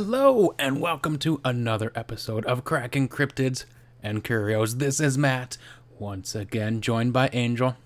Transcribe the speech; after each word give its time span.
Hello, 0.00 0.54
and 0.60 0.80
welcome 0.80 1.18
to 1.18 1.40
another 1.44 1.90
episode 1.96 2.46
of 2.46 2.62
Cracking 2.62 3.08
Cryptids 3.08 3.64
and 4.00 4.22
Curios. 4.22 4.76
This 4.76 5.00
is 5.00 5.18
Matt, 5.18 5.58
once 5.98 6.36
again 6.36 6.80
joined 6.80 7.12
by 7.12 7.28
Angel. 7.32 7.76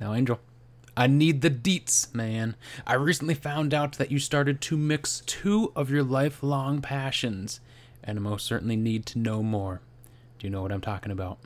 Now, 0.00 0.14
Angel, 0.14 0.40
I 0.96 1.08
need 1.08 1.42
the 1.42 1.50
deets, 1.50 2.14
man. 2.14 2.56
I 2.86 2.94
recently 2.94 3.34
found 3.34 3.74
out 3.74 3.98
that 3.98 4.10
you 4.10 4.18
started 4.18 4.62
to 4.62 4.78
mix 4.78 5.22
two 5.26 5.72
of 5.76 5.90
your 5.90 6.02
lifelong 6.02 6.80
passions, 6.80 7.60
and 8.02 8.18
I 8.18 8.22
most 8.22 8.46
certainly 8.46 8.76
need 8.76 9.04
to 9.04 9.18
know 9.18 9.42
more. 9.42 9.82
Do 10.38 10.46
you 10.46 10.50
know 10.50 10.62
what 10.62 10.72
I'm 10.72 10.80
talking 10.80 11.12
about? 11.12 11.36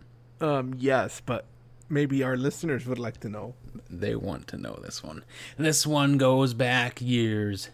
Um, 0.41 0.77
yes, 0.79 1.21
but 1.27 1.47
maybe 1.89 2.23
our 2.23 2.37
listeners 2.37 2.87
would 2.87 3.01
like 3.01 3.19
to 3.23 3.29
know. 3.29 3.55
They 3.91 4.15
want 4.15 4.47
to 4.47 4.57
know 4.57 4.79
this 4.81 5.03
one. 5.03 5.25
This 5.59 5.85
one 5.85 6.17
goes 6.17 6.55
back 6.55 7.01
years. 7.03 7.71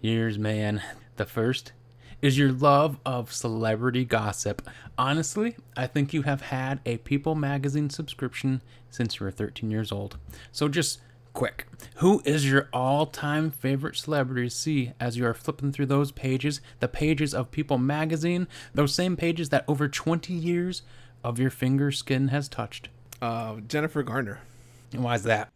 Years, 0.00 0.40
man. 0.40 0.82
The 1.18 1.26
first 1.26 1.72
is 2.22 2.36
your 2.38 2.50
love 2.50 2.98
of 3.06 3.32
celebrity 3.32 4.04
gossip. 4.04 4.62
Honestly, 4.96 5.54
I 5.76 5.86
think 5.86 6.12
you 6.12 6.22
have 6.22 6.40
had 6.42 6.80
a 6.86 6.96
People 6.98 7.34
magazine 7.34 7.90
subscription 7.90 8.62
since 8.90 9.18
you 9.20 9.24
were 9.24 9.30
13 9.30 9.70
years 9.70 9.92
old. 9.92 10.16
So 10.50 10.66
just 10.68 11.00
quick, 11.32 11.66
who 11.96 12.20
is 12.24 12.50
your 12.50 12.68
all-time 12.72 13.50
favorite 13.52 13.96
celebrity 13.96 14.48
to 14.48 14.50
see 14.54 14.92
as 14.98 15.16
you 15.16 15.26
are 15.26 15.34
flipping 15.34 15.70
through 15.70 15.86
those 15.86 16.10
pages, 16.10 16.60
the 16.80 16.88
pages 16.88 17.34
of 17.34 17.52
People 17.52 17.78
magazine, 17.78 18.48
those 18.74 18.94
same 18.94 19.16
pages 19.16 19.50
that 19.50 19.64
over 19.68 19.88
20 19.88 20.32
years 20.32 20.82
of 21.22 21.38
your 21.38 21.50
finger 21.50 21.92
skin 21.92 22.28
has 22.28 22.48
touched? 22.48 22.88
Uh, 23.22 23.56
Jennifer 23.66 24.02
Garner, 24.02 24.40
And 24.92 25.02
why 25.04 25.14
is 25.16 25.24
that? 25.24 25.50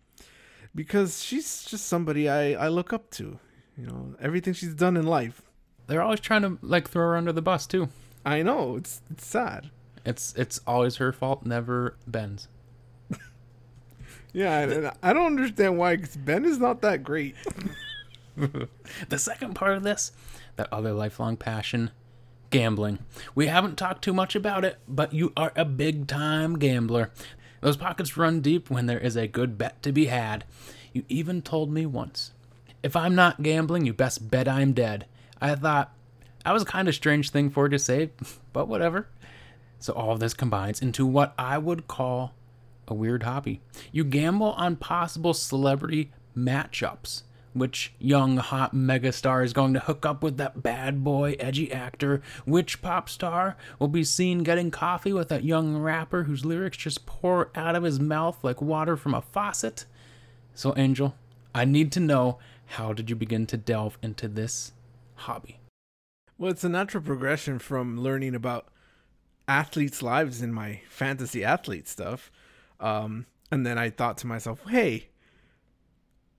because 0.75 1.22
she's 1.22 1.65
just 1.65 1.87
somebody 1.87 2.28
I 2.28 2.53
I 2.55 2.69
look 2.69 2.92
up 2.92 3.11
to. 3.12 3.39
You 3.77 3.87
know, 3.87 4.15
everything 4.20 4.53
she's 4.55 4.75
done 4.75 4.97
in 4.97 5.06
life. 5.06 5.42
They're 5.93 6.01
always 6.01 6.21
trying 6.21 6.41
to 6.41 6.57
like 6.62 6.89
throw 6.89 7.09
her 7.09 7.17
under 7.19 7.35
the 7.35 7.43
bus 7.43 7.67
too. 7.67 7.91
I 8.25 8.41
know 8.43 8.77
it's 8.77 9.03
it's 9.11 9.27
sad. 9.27 9.69
It's 10.07 10.33
it's 10.39 10.59
always 10.67 10.97
her 10.97 11.12
fault, 11.12 11.45
never 11.45 11.97
Ben's. 12.07 12.49
Yeah, 14.33 14.61
and, 14.61 14.91
I 15.03 15.12
don't 15.12 15.27
understand 15.27 15.77
why. 15.77 15.99
Cause 15.99 16.17
Ben 16.17 16.47
is 16.47 16.59
not 16.59 16.81
that 16.81 17.05
great. 17.05 17.34
The 19.11 19.19
second 19.19 19.53
part 19.53 19.77
of 19.77 19.83
this, 19.83 20.12
that 20.57 20.73
other 20.73 20.95
lifelong 20.95 21.37
passion, 21.37 21.91
gambling. 22.49 23.01
We 23.34 23.49
haven't 23.49 23.77
talked 23.77 24.03
too 24.03 24.15
much 24.15 24.34
about 24.34 24.65
it, 24.65 24.79
but 24.89 25.12
you 25.12 25.34
are 25.37 25.53
a 25.55 25.67
big 25.67 26.06
time 26.06 26.59
gambler. 26.59 27.11
Those 27.61 27.77
pockets 27.77 28.17
run 28.17 28.41
deep 28.41 28.71
when 28.71 28.87
there 28.87 28.99
is 28.99 29.17
a 29.17 29.29
good 29.29 29.59
bet 29.59 29.83
to 29.83 29.93
be 29.93 30.06
had. 30.06 30.47
You 30.95 31.05
even 31.11 31.43
told 31.43 31.71
me 31.71 31.84
once, 31.84 32.33
if 32.83 32.97
I'm 32.97 33.15
not 33.15 33.43
gambling, 33.43 33.84
you 33.84 33.93
best 33.93 34.31
bet 34.31 34.49
I'm 34.49 34.73
dead. 34.73 35.05
I 35.43 35.57
thought 35.57 35.93
that 36.45 36.53
was 36.53 36.62
a 36.62 36.67
kind 36.67 36.89
of 36.89 36.95
strange 36.95 37.31
thing 37.31 37.51
for 37.51 37.65
her 37.65 37.69
to 37.69 37.79
say, 37.79 38.11
but 38.53 38.69
whatever. 38.69 39.09
So 39.81 39.93
all 39.93 40.17
this 40.17 40.34
combines 40.34 40.81
into 40.81 41.05
what 41.05 41.34
I 41.37 41.59
would 41.59 41.89
call 41.89 42.34
a 42.87 42.95
weird 42.95 43.25
hobby. 43.25 43.61
You 43.91 44.05
gamble 44.05 44.53
on 44.53 44.77
possible 44.77 45.34
celebrity 45.34 46.12
matchups. 46.37 47.22
Which 47.55 47.93
young 47.99 48.39
hot 48.39 48.75
megastar 48.75 49.44
is 49.44 49.53
going 49.53 49.75
to 49.75 49.81
hook 49.81 50.06
up 50.06 50.22
with 50.22 50.39
that 50.39 50.62
bad 50.62 51.05
boy 51.05 51.37
edgy 51.39 51.71
actor? 51.71 52.22
Which 52.47 52.81
pop 52.81 53.11
star 53.11 53.59
will 53.78 53.89
be 53.89 54.05
seen 54.05 54.43
getting 54.43 54.71
coffee 54.71 55.12
with 55.12 55.28
that 55.28 55.45
young 55.45 55.77
rapper 55.77 56.22
whose 56.22 56.47
lyrics 56.47 56.78
just 56.78 57.05
pour 57.05 57.50
out 57.55 57.77
of 57.77 57.83
his 57.83 58.00
mouth 58.00 58.43
like 58.43 58.62
water 58.62 58.97
from 58.97 59.12
a 59.12 59.21
faucet? 59.21 59.84
So, 60.55 60.72
Angel, 60.78 61.15
I 61.55 61.66
need 61.66 61.93
to 61.93 62.00
know 62.00 62.39
how 62.66 62.95
did 62.95 63.11
you 63.11 63.16
begin 63.16 63.47
to 63.49 63.59
delve 63.59 63.99
into 64.03 64.28
this 64.28 64.72
hobby? 65.15 65.59
Well, 66.39 66.50
it's 66.50 66.65
a 66.65 66.69
natural 66.69 67.03
progression 67.03 67.59
from 67.59 68.00
learning 68.00 68.34
about 68.34 68.69
athletes' 69.47 70.03
lives 70.03 70.43
in 70.43 70.53
my 70.53 70.81
fantasy 70.89 71.45
athlete 71.45 71.89
stuff. 71.89 72.31
Um, 72.81 73.27
and 73.51 73.65
then 73.67 73.78
I 73.78 73.91
thought 73.91 74.19
to 74.19 74.27
myself, 74.27 74.61
hey, 74.69 75.09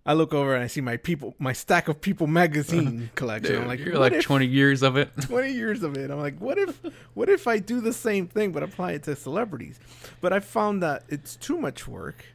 I 0.06 0.14
look 0.14 0.34
over 0.34 0.54
and 0.54 0.62
I 0.64 0.68
see 0.68 0.82
my 0.82 0.98
people, 0.98 1.34
my 1.40 1.54
stack 1.54 1.88
of 1.88 2.02
People 2.02 2.28
magazine 2.28 3.10
collection. 3.16 3.62
I'm 3.62 3.68
like, 3.68 3.80
You're 3.80 3.98
like 3.98 4.14
if- 4.14 4.26
20 4.26 4.46
years 4.46 4.84
of 4.84 4.98
it. 4.98 5.10
20 5.22 5.52
years 5.54 5.84
of 5.84 5.96
it. 5.96 6.12
I'm 6.12 6.20
like, 6.20 6.40
what 6.40 6.58
if 6.58 6.82
what 7.14 7.30
if 7.30 7.48
I 7.48 7.60
do 7.60 7.80
the 7.80 7.94
same 7.94 8.28
thing 8.28 8.52
but 8.52 8.64
apply 8.64 8.94
it 8.94 9.04
to 9.04 9.16
celebrities? 9.16 9.80
But 10.20 10.34
I 10.34 10.42
found 10.42 10.84
that 10.84 11.04
it's 11.08 11.38
too 11.38 11.58
much 11.58 11.88
work 11.88 12.26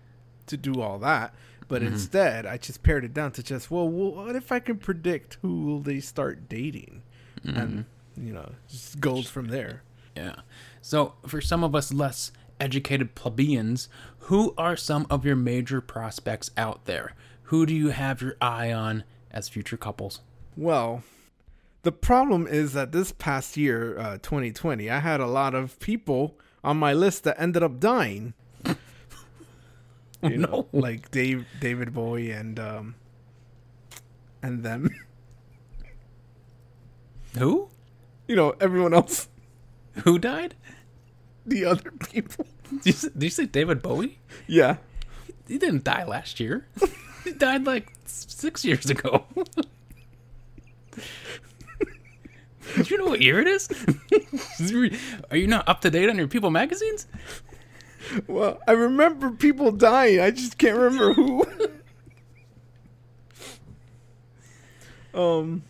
to 0.47 0.56
do 0.56 0.81
all 0.81 0.98
that. 1.00 1.34
But 1.68 1.82
instead, 1.82 2.46
I 2.46 2.56
just 2.56 2.82
pared 2.82 3.04
it 3.04 3.12
down 3.12 3.32
to 3.32 3.42
just, 3.42 3.70
well, 3.70 3.88
what 3.88 4.34
if 4.34 4.50
I 4.50 4.58
can 4.58 4.78
predict 4.78 5.36
who 5.42 5.66
will 5.66 5.80
they 5.80 6.00
start 6.00 6.48
dating? 6.48 7.02
And, 7.44 7.84
you 8.16 8.32
know, 8.32 8.52
just 8.68 9.00
goes 9.00 9.28
from 9.28 9.48
there. 9.48 9.82
Yeah. 10.16 10.36
So, 10.80 11.14
for 11.26 11.40
some 11.40 11.62
of 11.62 11.74
us 11.74 11.92
less 11.92 12.32
educated 12.58 13.14
plebeians, 13.14 13.88
who 14.20 14.54
are 14.58 14.76
some 14.76 15.06
of 15.10 15.24
your 15.24 15.36
major 15.36 15.80
prospects 15.80 16.50
out 16.56 16.86
there? 16.86 17.14
Who 17.44 17.66
do 17.66 17.74
you 17.74 17.90
have 17.90 18.20
your 18.20 18.36
eye 18.40 18.72
on 18.72 19.04
as 19.30 19.48
future 19.48 19.76
couples? 19.76 20.20
Well, 20.56 21.02
the 21.82 21.92
problem 21.92 22.46
is 22.46 22.72
that 22.72 22.92
this 22.92 23.12
past 23.12 23.56
year, 23.56 23.98
uh, 23.98 24.18
2020, 24.18 24.90
I 24.90 24.98
had 24.98 25.20
a 25.20 25.26
lot 25.26 25.54
of 25.54 25.78
people 25.78 26.36
on 26.64 26.76
my 26.76 26.92
list 26.92 27.24
that 27.24 27.40
ended 27.40 27.62
up 27.62 27.78
dying. 27.78 28.34
You 30.22 30.38
know, 30.38 30.68
No. 30.72 30.78
like 30.80 31.10
Dave, 31.10 31.46
David 31.60 31.92
Bowie, 31.94 32.30
and 32.30 32.58
um, 32.58 32.94
and 34.42 34.62
them. 34.64 34.90
Who? 37.38 37.68
You 38.26 38.36
know, 38.36 38.54
everyone 38.60 38.94
else, 38.94 39.28
Who 40.04 40.18
died? 40.18 40.54
the 41.46 41.64
other 41.64 41.90
people. 41.92 42.46
Did 42.70 42.86
you, 42.86 42.92
say, 42.92 43.08
did 43.08 43.22
you 43.22 43.30
say 43.30 43.46
David 43.46 43.80
Bowie? 43.80 44.18
Yeah, 44.46 44.76
He 45.46 45.56
didn't 45.56 45.84
die 45.84 46.04
last 46.04 46.40
year. 46.40 46.66
he 47.24 47.32
died 47.32 47.64
like 47.64 47.90
six 48.04 48.64
years 48.66 48.90
ago. 48.90 49.24
Do 52.76 52.82
you 52.84 52.98
know 52.98 53.06
what 53.06 53.22
year 53.22 53.40
it 53.40 53.46
is? 53.48 53.68
Are 55.30 55.36
you 55.38 55.46
not 55.46 55.66
up 55.68 55.80
to 55.82 55.90
date 55.90 56.10
on 56.10 56.16
your 56.18 56.28
People 56.28 56.50
magazines? 56.50 57.06
Well, 58.26 58.60
I 58.66 58.72
remember 58.72 59.30
people 59.30 59.72
dying. 59.72 60.20
I 60.20 60.30
just 60.30 60.58
can't 60.58 60.76
remember 60.76 61.12
who. 61.14 61.44
um, 65.14 65.62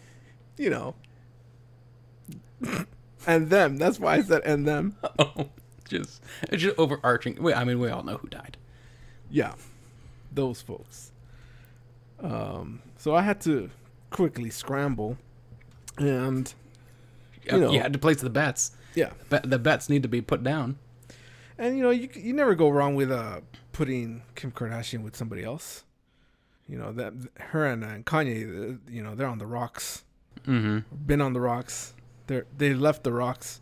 you 0.56 0.70
know, 0.70 0.94
and 3.26 3.50
them. 3.50 3.76
That's 3.76 3.98
why 3.98 4.14
I 4.16 4.22
said 4.22 4.42
and 4.44 4.66
them. 4.66 4.96
Oh, 5.18 5.48
just 5.88 6.22
it's 6.42 6.62
just 6.62 6.78
overarching. 6.78 7.42
Wait, 7.42 7.54
I 7.56 7.64
mean, 7.64 7.78
we 7.80 7.88
all 7.88 8.02
know 8.02 8.18
who 8.18 8.28
died. 8.28 8.56
Yeah, 9.30 9.54
those 10.32 10.60
folks. 10.60 11.12
Um, 12.20 12.82
so 12.96 13.14
I 13.14 13.22
had 13.22 13.40
to 13.42 13.70
quickly 14.10 14.50
scramble, 14.50 15.16
and 15.96 16.52
You, 17.44 17.58
know. 17.58 17.70
you 17.72 17.80
had 17.80 17.92
to 17.94 17.98
place 17.98 18.20
the 18.20 18.30
bets. 18.30 18.72
yeah, 18.94 19.10
the 19.30 19.58
bets 19.58 19.88
need 19.88 20.02
to 20.02 20.08
be 20.08 20.20
put 20.20 20.42
down. 20.44 20.78
And 21.58 21.76
you 21.76 21.82
know 21.82 21.90
you 21.90 22.08
you 22.14 22.32
never 22.32 22.54
go 22.54 22.68
wrong 22.68 22.94
with 22.94 23.10
uh 23.10 23.40
putting 23.72 24.22
Kim 24.34 24.52
Kardashian 24.52 25.02
with 25.02 25.16
somebody 25.16 25.44
else. 25.44 25.84
You 26.68 26.78
know 26.78 26.92
that 26.92 27.12
her 27.38 27.66
and, 27.66 27.82
and 27.82 28.04
Kanye, 28.04 28.74
uh, 28.74 28.78
you 28.88 29.02
know 29.02 29.14
they're 29.14 29.26
on 29.26 29.38
the 29.38 29.46
rocks. 29.46 30.04
Mm-hmm. 30.46 30.78
Been 31.06 31.20
on 31.20 31.32
the 31.32 31.40
rocks. 31.40 31.94
They're 32.26 32.46
they 32.56 32.74
left 32.74 33.04
the 33.04 33.12
rocks. 33.12 33.60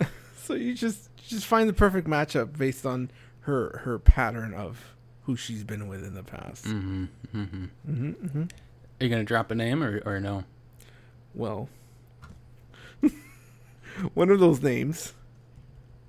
so 0.42 0.54
you 0.54 0.74
just 0.74 1.14
just 1.16 1.46
find 1.46 1.68
the 1.68 1.72
perfect 1.74 2.08
matchup 2.08 2.56
based 2.58 2.84
on 2.84 3.10
her 3.40 3.80
her 3.84 3.98
pattern 3.98 4.54
of 4.54 4.94
who 5.22 5.36
she's 5.36 5.64
been 5.64 5.88
with 5.88 6.04
in 6.04 6.14
the 6.14 6.22
past. 6.22 6.64
Mm-hmm. 6.64 7.04
Mm-hmm. 7.34 7.64
hmm 7.86 8.10
hmm 8.10 8.42
Are 8.42 9.04
you 9.04 9.08
gonna 9.08 9.24
drop 9.24 9.50
a 9.50 9.54
name 9.54 9.82
or 9.82 10.00
or 10.06 10.20
no? 10.20 10.44
Well, 11.34 11.68
one 14.14 14.30
of 14.30 14.40
those 14.40 14.62
names 14.62 15.12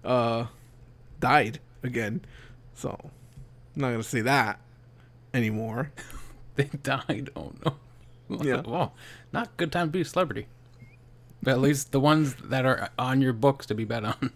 uh 0.05 0.47
died 1.19 1.59
again. 1.83 2.21
So, 2.73 2.97
I'm 3.75 3.81
not 3.81 3.87
going 3.89 4.01
to 4.01 4.07
say 4.07 4.21
that 4.21 4.59
anymore. 5.33 5.91
They 6.55 6.69
died. 6.83 7.31
Oh 7.35 7.51
no. 7.65 7.75
Yeah. 8.43 8.61
Well, 8.65 8.95
not 9.33 9.55
good 9.57 9.71
time 9.71 9.89
to 9.89 9.91
be 9.91 10.01
a 10.01 10.05
celebrity. 10.05 10.47
But 11.43 11.51
at 11.51 11.59
least 11.59 11.91
the 11.91 11.99
ones 11.99 12.35
that 12.45 12.65
are 12.65 12.89
on 12.97 13.21
your 13.21 13.33
books 13.33 13.65
to 13.67 13.75
be 13.75 13.83
bet 13.85 14.03
on. 14.03 14.31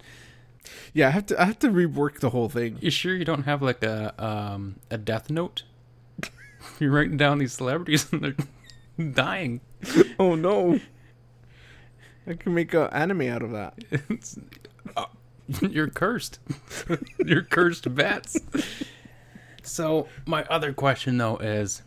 Yeah, 0.94 1.08
I 1.08 1.12
have 1.12 1.26
to 1.28 1.42
I 1.42 1.46
have 1.46 1.60
to 1.60 1.70
rework 1.70 2.20
the 2.20 2.30
whole 2.30 2.50
thing. 2.50 2.78
You 2.82 2.92
sure 2.92 3.16
you 3.16 3.26
don't 3.26 3.44
have 3.44 3.62
like 3.62 3.84
a 3.84 4.14
um 4.24 4.76
a 4.92 4.98
death 4.98 5.30
note? 5.32 5.64
You're 6.80 6.92
writing 6.92 7.18
down 7.18 7.40
these 7.40 7.54
celebrities 7.54 8.12
and 8.12 8.22
they're 8.22 9.12
dying. 9.12 9.62
Oh 10.20 10.36
no. 10.36 10.80
I 12.28 12.34
can 12.34 12.54
make 12.54 12.74
an 12.76 12.90
anime 12.92 13.24
out 13.24 13.42
of 13.42 13.52
that. 13.52 13.74
You're 15.62 15.90
cursed. 15.90 16.40
you're 17.26 17.44
cursed 17.44 17.94
bats. 17.96 18.38
So 19.64 20.08
my 20.26 20.44
other 20.46 20.74
question 20.74 21.18
though 21.18 21.38
is, 21.38 21.82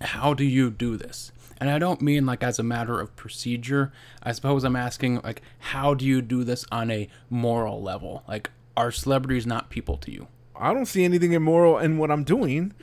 how 0.00 0.34
do 0.34 0.44
you 0.44 0.70
do 0.70 0.96
this? 0.96 1.32
And 1.60 1.70
I 1.70 1.78
don't 1.78 2.00
mean 2.00 2.24
like 2.24 2.42
as 2.42 2.58
a 2.58 2.62
matter 2.62 3.00
of 3.00 3.14
procedure. 3.16 3.92
I 4.22 4.32
suppose 4.32 4.64
I'm 4.64 4.76
asking 4.76 5.20
like 5.22 5.42
how 5.58 5.94
do 5.94 6.04
you 6.04 6.22
do 6.22 6.44
this 6.44 6.64
on 6.70 6.90
a 6.90 7.08
moral 7.30 7.82
level? 7.82 8.22
Like 8.28 8.50
are 8.76 8.92
celebrities 8.92 9.46
not 9.46 9.70
people 9.70 9.96
to 9.98 10.12
you? 10.12 10.28
I 10.56 10.72
don't 10.72 10.86
see 10.86 11.04
anything 11.04 11.32
immoral 11.32 11.78
in 11.78 11.98
what 11.98 12.10
I'm 12.10 12.24
doing. 12.24 12.74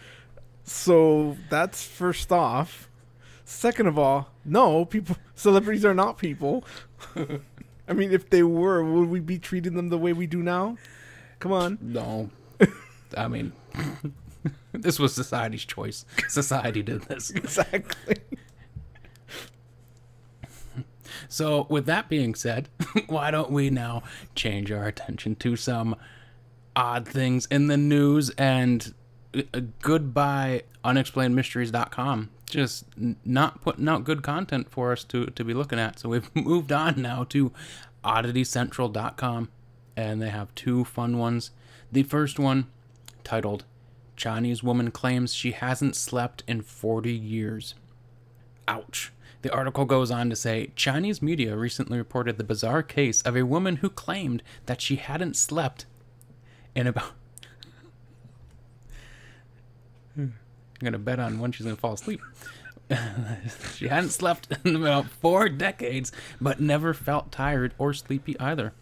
So 0.64 1.38
that's 1.50 1.84
first 1.84 2.32
off. 2.32 2.90
Second 3.46 3.88
of 3.88 4.00
all, 4.00 4.32
no, 4.44 4.86
people 4.86 5.18
celebrities 5.36 5.86
are 5.86 5.94
not 5.94 6.18
people. 6.18 6.66
I 7.88 7.94
mean, 7.94 8.12
if 8.12 8.30
they 8.30 8.44
were, 8.44 8.84
would 8.84 9.10
we 9.10 9.20
be 9.20 9.38
treating 9.40 9.76
them 9.76 9.90
the 9.90 9.98
way 9.98 10.14
we 10.14 10.28
do 10.28 10.42
now? 10.42 10.78
Come 11.40 11.52
on. 11.52 11.78
No. 11.82 12.30
I 13.18 13.28
mean 13.28 13.54
this 14.74 15.00
was 15.00 15.14
society's 15.14 15.66
choice. 15.66 16.06
Society 16.28 16.82
did 16.82 17.04
this. 17.04 17.32
Exactly. 17.32 18.16
So, 21.30 21.66
with 21.70 21.86
that 21.86 22.10
being 22.10 22.36
said, 22.36 22.70
why 23.08 23.32
don't 23.32 23.50
we 23.50 23.70
now 23.70 24.04
change 24.36 24.72
our 24.72 24.86
attention 24.86 25.36
to 25.38 25.56
some 25.56 25.96
odd 26.76 27.08
things 27.08 27.46
in 27.48 27.68
the 27.68 27.78
news 27.78 28.30
and 28.32 28.94
uh, 29.34 29.62
goodbye 29.82 30.64
unexplainedmysteries.com 30.84 32.30
just 32.46 32.86
not 33.26 33.62
putting 33.62 33.88
out 33.88 34.04
good 34.04 34.22
content 34.22 34.70
for 34.70 34.92
us 34.92 35.04
to, 35.06 35.28
to 35.28 35.44
be 35.44 35.54
looking 35.54 35.80
at. 35.80 36.00
So, 36.00 36.10
we've 36.10 36.34
moved 36.36 36.72
on 36.72 37.02
now 37.02 37.24
to 37.26 37.52
odditycentral.com 38.04 39.50
and 39.96 40.22
they 40.22 40.30
have 40.30 40.54
two 40.56 40.84
fun 40.84 41.18
ones. 41.18 41.52
The 41.92 42.04
first 42.04 42.40
one 42.40 42.68
titled 43.24 43.66
Chinese 44.16 44.64
woman 44.64 44.92
claims 44.92 45.34
she 45.34 45.52
hasn't 45.52 45.96
slept 45.96 46.44
in 46.48 46.62
40 46.62 47.12
years. 47.12 47.76
Ouch. 48.68 49.12
The 49.42 49.54
article 49.54 49.86
goes 49.86 50.10
on 50.10 50.30
to 50.30 50.36
say 50.36 50.72
Chinese 50.76 51.22
media 51.22 51.56
recently 51.56 51.98
reported 51.98 52.38
the 52.38 52.44
bizarre 52.44 52.82
case 52.82 53.22
of 53.22 53.36
a 53.36 53.46
woman 53.46 53.78
who 53.78 53.90
claimed 53.90 54.42
that 54.66 54.82
she 54.82 54.96
hadn't 54.96 55.36
slept 55.36 55.86
in 56.74 56.88
about. 56.88 57.12
Hmm. 60.16 60.28
I'm 60.82 60.92
to 60.92 61.00
bet 61.00 61.20
on 61.20 61.40
when 61.40 61.52
she's 61.52 61.66
to 61.76 61.76
fall 61.76 61.94
asleep. 61.94 62.22
she 63.76 63.88
hadn't 63.88 64.12
slept 64.12 64.48
in 64.66 64.76
about 64.76 65.08
four 65.08 65.50
decades, 65.50 66.12
but 66.40 66.60
never 66.60 66.94
felt 66.94 67.32
tired 67.32 67.74
or 67.78 67.94
sleepy 67.94 68.40
either. 68.40 68.74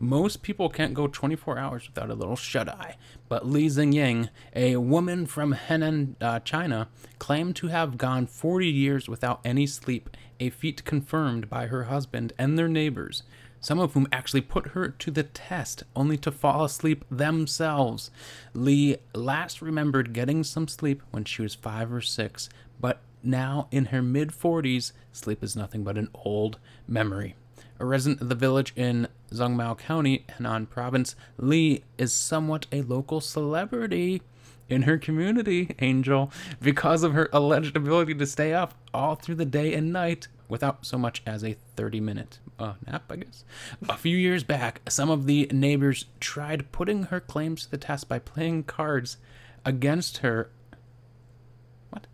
Most 0.00 0.42
people 0.42 0.68
can't 0.68 0.94
go 0.94 1.06
24 1.06 1.58
hours 1.58 1.86
without 1.86 2.10
a 2.10 2.14
little 2.14 2.36
shut 2.36 2.68
eye, 2.68 2.96
but 3.28 3.46
Li 3.46 3.66
Xingying, 3.66 4.28
a 4.54 4.76
woman 4.76 5.26
from 5.26 5.54
Henan, 5.54 6.16
uh, 6.20 6.40
China, 6.40 6.88
claimed 7.18 7.54
to 7.56 7.68
have 7.68 7.98
gone 7.98 8.26
40 8.26 8.66
years 8.66 9.08
without 9.08 9.40
any 9.44 9.66
sleep, 9.66 10.10
a 10.40 10.50
feat 10.50 10.84
confirmed 10.84 11.48
by 11.48 11.66
her 11.66 11.84
husband 11.84 12.32
and 12.38 12.58
their 12.58 12.68
neighbors 12.68 13.22
some 13.62 13.78
of 13.78 13.94
whom 13.94 14.06
actually 14.12 14.42
put 14.42 14.68
her 14.68 14.88
to 14.88 15.10
the 15.10 15.22
test 15.22 15.84
only 15.96 16.18
to 16.18 16.30
fall 16.30 16.64
asleep 16.64 17.06
themselves. 17.10 18.10
Li 18.52 18.98
last 19.14 19.62
remembered 19.62 20.12
getting 20.12 20.44
some 20.44 20.68
sleep 20.68 21.02
when 21.10 21.24
she 21.24 21.40
was 21.40 21.54
five 21.54 21.90
or 21.90 22.02
six, 22.02 22.50
but 22.78 23.00
now 23.22 23.68
in 23.70 23.86
her 23.86 24.02
mid 24.02 24.30
40s, 24.30 24.92
sleep 25.12 25.42
is 25.42 25.56
nothing 25.56 25.84
but 25.84 25.96
an 25.96 26.08
old 26.12 26.58
memory. 26.86 27.36
A 27.78 27.84
resident 27.86 28.20
of 28.20 28.28
the 28.28 28.34
village 28.34 28.72
in 28.76 29.08
Zhongmao 29.32 29.78
County, 29.78 30.24
Henan 30.38 30.68
Province, 30.68 31.16
Li 31.38 31.84
is 31.98 32.12
somewhat 32.12 32.66
a 32.70 32.82
local 32.82 33.20
celebrity 33.20 34.22
in 34.68 34.82
her 34.82 34.98
community, 34.98 35.74
Angel, 35.80 36.32
because 36.60 37.02
of 37.02 37.12
her 37.12 37.28
alleged 37.32 37.76
ability 37.76 38.14
to 38.14 38.26
stay 38.26 38.52
up 38.54 38.74
all 38.92 39.14
through 39.14 39.34
the 39.36 39.44
day 39.44 39.74
and 39.74 39.92
night 39.92 40.28
without 40.52 40.84
so 40.84 40.98
much 40.98 41.22
as 41.24 41.42
a 41.42 41.56
30 41.76 41.98
minute 41.98 42.38
uh, 42.58 42.74
nap, 42.86 43.10
I 43.10 43.16
guess. 43.16 43.42
A 43.88 43.96
few 43.96 44.18
years 44.18 44.44
back, 44.44 44.82
some 44.86 45.08
of 45.08 45.24
the 45.24 45.48
neighbors 45.50 46.04
tried 46.20 46.70
putting 46.72 47.04
her 47.04 47.20
claims 47.20 47.64
to 47.64 47.70
the 47.70 47.78
test 47.78 48.06
by 48.06 48.18
playing 48.18 48.64
cards 48.64 49.16
against 49.64 50.18
her 50.18 50.50
What? 51.88 52.06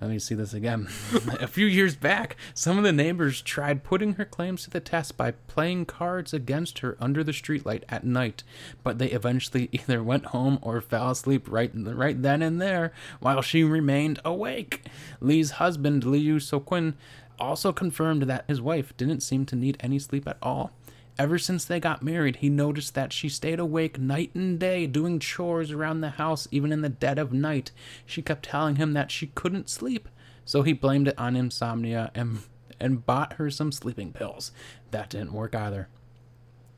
let 0.00 0.08
me 0.10 0.18
see 0.18 0.34
this 0.34 0.54
again. 0.54 0.88
a 1.38 1.46
few 1.46 1.66
years 1.66 1.96
back, 1.96 2.36
some 2.54 2.78
of 2.78 2.84
the 2.84 2.92
neighbors 2.92 3.42
tried 3.42 3.84
putting 3.84 4.14
her 4.14 4.24
claims 4.24 4.64
to 4.64 4.70
the 4.70 4.80
test 4.80 5.18
by 5.18 5.32
playing 5.32 5.84
cards 5.84 6.32
against 6.32 6.78
her 6.78 6.96
under 6.98 7.22
the 7.22 7.32
streetlight 7.32 7.82
at 7.90 8.04
night, 8.04 8.42
but 8.82 8.98
they 8.98 9.08
eventually 9.08 9.68
either 9.72 10.02
went 10.02 10.26
home 10.26 10.58
or 10.62 10.80
fell 10.80 11.10
asleep 11.10 11.46
right 11.46 11.70
right 11.74 12.22
then 12.22 12.40
and 12.40 12.58
there 12.58 12.92
while 13.20 13.42
she 13.42 13.62
remained 13.62 14.18
awake. 14.24 14.86
Li's 15.20 15.50
husband, 15.52 16.04
Liu 16.04 16.36
Soquin, 16.36 16.94
also 17.40 17.72
confirmed 17.72 18.22
that 18.22 18.44
his 18.46 18.60
wife 18.60 18.96
didn't 18.96 19.20
seem 19.20 19.46
to 19.46 19.56
need 19.56 19.76
any 19.80 19.98
sleep 19.98 20.28
at 20.28 20.38
all. 20.42 20.72
Ever 21.18 21.38
since 21.38 21.64
they 21.64 21.80
got 21.80 22.02
married, 22.02 22.36
he 22.36 22.48
noticed 22.48 22.94
that 22.94 23.12
she 23.12 23.28
stayed 23.28 23.58
awake 23.58 23.98
night 23.98 24.34
and 24.34 24.58
day 24.58 24.86
doing 24.86 25.18
chores 25.18 25.70
around 25.70 26.00
the 26.00 26.10
house, 26.10 26.48
even 26.50 26.72
in 26.72 26.80
the 26.80 26.88
dead 26.88 27.18
of 27.18 27.32
night. 27.32 27.72
She 28.06 28.22
kept 28.22 28.44
telling 28.44 28.76
him 28.76 28.94
that 28.94 29.10
she 29.10 29.26
couldn't 29.28 29.68
sleep, 29.68 30.08
so 30.44 30.62
he 30.62 30.72
blamed 30.72 31.08
it 31.08 31.18
on 31.18 31.36
insomnia 31.36 32.10
and, 32.14 32.40
and 32.78 33.04
bought 33.04 33.34
her 33.34 33.50
some 33.50 33.72
sleeping 33.72 34.12
pills. 34.12 34.52
That 34.92 35.10
didn't 35.10 35.32
work 35.34 35.54
either. 35.54 35.88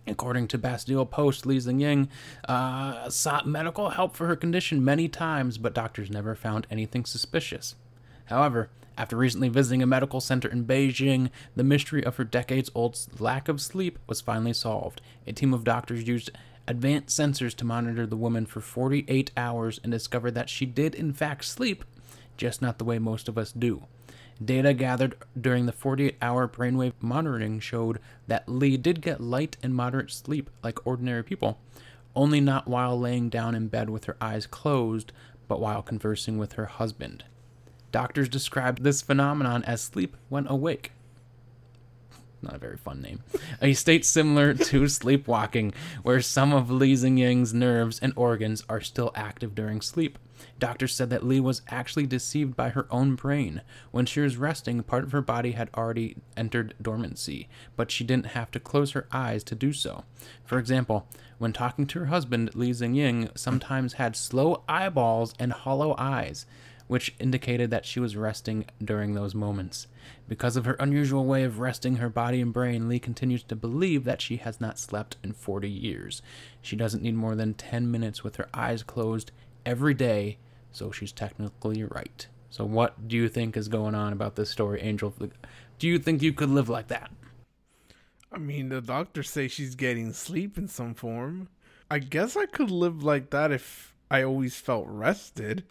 According 0.06 0.48
to 0.48 0.58
Bastille 0.58 1.06
Post, 1.06 1.46
Li 1.46 1.58
Xingying 1.58 2.08
uh, 2.48 3.08
sought 3.08 3.46
medical 3.46 3.90
help 3.90 4.16
for 4.16 4.26
her 4.26 4.34
condition 4.34 4.84
many 4.84 5.08
times, 5.08 5.58
but 5.58 5.74
doctors 5.74 6.10
never 6.10 6.34
found 6.34 6.66
anything 6.68 7.04
suspicious. 7.04 7.76
However, 8.24 8.70
after 8.96 9.16
recently 9.16 9.48
visiting 9.48 9.82
a 9.82 9.86
medical 9.86 10.20
center 10.20 10.48
in 10.48 10.64
Beijing, 10.64 11.30
the 11.56 11.64
mystery 11.64 12.04
of 12.04 12.16
her 12.16 12.24
decades 12.24 12.70
old 12.74 12.98
lack 13.18 13.48
of 13.48 13.60
sleep 13.60 13.98
was 14.06 14.20
finally 14.20 14.52
solved. 14.52 15.00
A 15.26 15.32
team 15.32 15.54
of 15.54 15.64
doctors 15.64 16.06
used 16.06 16.30
advanced 16.68 17.18
sensors 17.18 17.54
to 17.56 17.64
monitor 17.64 18.06
the 18.06 18.16
woman 18.16 18.46
for 18.46 18.60
48 18.60 19.30
hours 19.36 19.80
and 19.82 19.90
discovered 19.90 20.32
that 20.32 20.48
she 20.48 20.66
did, 20.66 20.94
in 20.94 21.12
fact, 21.12 21.44
sleep, 21.44 21.84
just 22.36 22.62
not 22.62 22.78
the 22.78 22.84
way 22.84 22.98
most 22.98 23.28
of 23.28 23.38
us 23.38 23.52
do. 23.52 23.84
Data 24.42 24.72
gathered 24.72 25.16
during 25.40 25.66
the 25.66 25.72
48 25.72 26.16
hour 26.20 26.48
brainwave 26.48 26.94
monitoring 27.00 27.60
showed 27.60 27.98
that 28.26 28.48
Li 28.48 28.76
did 28.76 29.00
get 29.00 29.20
light 29.20 29.56
and 29.62 29.74
moderate 29.74 30.10
sleep 30.10 30.50
like 30.62 30.84
ordinary 30.86 31.22
people, 31.22 31.58
only 32.14 32.40
not 32.40 32.68
while 32.68 32.98
laying 32.98 33.28
down 33.28 33.54
in 33.54 33.68
bed 33.68 33.90
with 33.90 34.04
her 34.04 34.16
eyes 34.20 34.46
closed, 34.46 35.12
but 35.48 35.60
while 35.60 35.82
conversing 35.82 36.38
with 36.38 36.54
her 36.54 36.66
husband. 36.66 37.24
Doctors 37.92 38.28
describe 38.28 38.80
this 38.80 39.02
phenomenon 39.02 39.62
as 39.64 39.82
sleep 39.82 40.16
when 40.30 40.46
awake. 40.46 40.92
Not 42.40 42.54
a 42.56 42.58
very 42.58 42.76
fun 42.76 43.00
name. 43.00 43.22
A 43.60 43.74
state 43.74 44.04
similar 44.04 44.54
to 44.70 44.88
sleepwalking, 44.88 45.72
where 46.02 46.20
some 46.20 46.52
of 46.52 46.70
Li 46.70 46.94
Xingying's 46.94 47.54
nerves 47.54 48.00
and 48.00 48.12
organs 48.16 48.64
are 48.68 48.80
still 48.80 49.12
active 49.14 49.54
during 49.54 49.80
sleep. 49.80 50.18
Doctors 50.58 50.92
said 50.92 51.10
that 51.10 51.24
Li 51.24 51.38
was 51.38 51.62
actually 51.68 52.06
deceived 52.06 52.56
by 52.56 52.70
her 52.70 52.88
own 52.90 53.14
brain. 53.14 53.60
When 53.92 54.06
she 54.06 54.20
was 54.20 54.36
resting, 54.36 54.82
part 54.82 55.04
of 55.04 55.12
her 55.12 55.20
body 55.20 55.52
had 55.52 55.70
already 55.76 56.16
entered 56.36 56.74
dormancy, 56.82 57.48
but 57.76 57.92
she 57.92 58.02
didn't 58.02 58.26
have 58.26 58.50
to 58.52 58.60
close 58.60 58.90
her 58.92 59.06
eyes 59.12 59.44
to 59.44 59.54
do 59.54 59.72
so. 59.72 60.02
For 60.44 60.58
example, 60.58 61.06
when 61.38 61.52
talking 61.52 61.86
to 61.88 62.00
her 62.00 62.06
husband, 62.06 62.54
Li 62.54 62.70
Xingying 62.70 63.36
sometimes 63.38 63.94
had 63.94 64.16
slow 64.16 64.64
eyeballs 64.68 65.32
and 65.38 65.52
hollow 65.52 65.94
eyes 65.96 66.46
which 66.92 67.14
indicated 67.18 67.70
that 67.70 67.86
she 67.86 67.98
was 67.98 68.18
resting 68.18 68.66
during 68.84 69.14
those 69.14 69.34
moments. 69.34 69.86
Because 70.28 70.58
of 70.58 70.66
her 70.66 70.76
unusual 70.78 71.24
way 71.24 71.42
of 71.42 71.58
resting 71.58 71.96
her 71.96 72.10
body 72.10 72.38
and 72.38 72.52
brain, 72.52 72.86
Li 72.86 72.98
continues 72.98 73.42
to 73.44 73.56
believe 73.56 74.04
that 74.04 74.20
she 74.20 74.36
has 74.36 74.60
not 74.60 74.78
slept 74.78 75.16
in 75.24 75.32
40 75.32 75.70
years. 75.70 76.20
She 76.60 76.76
doesn't 76.76 77.02
need 77.02 77.14
more 77.14 77.34
than 77.34 77.54
10 77.54 77.90
minutes 77.90 78.22
with 78.22 78.36
her 78.36 78.46
eyes 78.52 78.82
closed 78.82 79.32
every 79.64 79.94
day, 79.94 80.36
so 80.70 80.90
she's 80.90 81.12
technically 81.12 81.82
right. 81.82 82.26
So, 82.50 82.66
what 82.66 83.08
do 83.08 83.16
you 83.16 83.26
think 83.30 83.56
is 83.56 83.68
going 83.68 83.94
on 83.94 84.12
about 84.12 84.36
this 84.36 84.50
story, 84.50 84.82
Angel? 84.82 85.14
Do 85.78 85.88
you 85.88 85.98
think 85.98 86.20
you 86.20 86.34
could 86.34 86.50
live 86.50 86.68
like 86.68 86.88
that? 86.88 87.10
I 88.30 88.36
mean, 88.36 88.68
the 88.68 88.82
doctors 88.82 89.30
say 89.30 89.48
she's 89.48 89.76
getting 89.76 90.12
sleep 90.12 90.58
in 90.58 90.68
some 90.68 90.92
form. 90.92 91.48
I 91.90 92.00
guess 92.00 92.36
I 92.36 92.44
could 92.44 92.70
live 92.70 93.02
like 93.02 93.30
that 93.30 93.50
if 93.50 93.94
I 94.10 94.22
always 94.22 94.56
felt 94.56 94.84
rested 94.88 95.64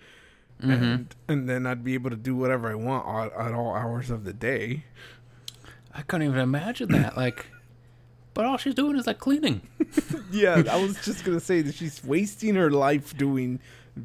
mm-hmm. 0.61 0.83
and 0.83 1.15
and 1.27 1.49
then 1.49 1.65
I'd 1.65 1.83
be 1.83 1.93
able 1.93 2.09
to 2.09 2.15
do 2.15 2.35
whatever 2.35 2.71
I 2.71 2.75
want 2.75 3.07
at, 3.07 3.47
at 3.47 3.53
all 3.53 3.75
hours 3.75 4.09
of 4.09 4.23
the 4.23 4.33
day. 4.33 4.85
I 5.93 6.01
couldn't 6.03 6.27
even 6.27 6.39
imagine 6.39 6.91
that. 6.91 7.17
Like, 7.21 7.47
but 8.33 8.45
all 8.45 8.57
she's 8.57 8.75
doing 8.75 8.97
is 8.97 9.07
like 9.07 9.19
cleaning. 9.19 9.61
yeah, 10.31 10.63
I 10.71 10.81
was 10.81 11.03
just 11.03 11.25
gonna 11.25 11.39
say 11.39 11.61
that 11.61 11.75
she's 11.75 12.03
wasting 12.03 12.55
her 12.55 12.71
life 12.71 13.17
doing 13.17 13.59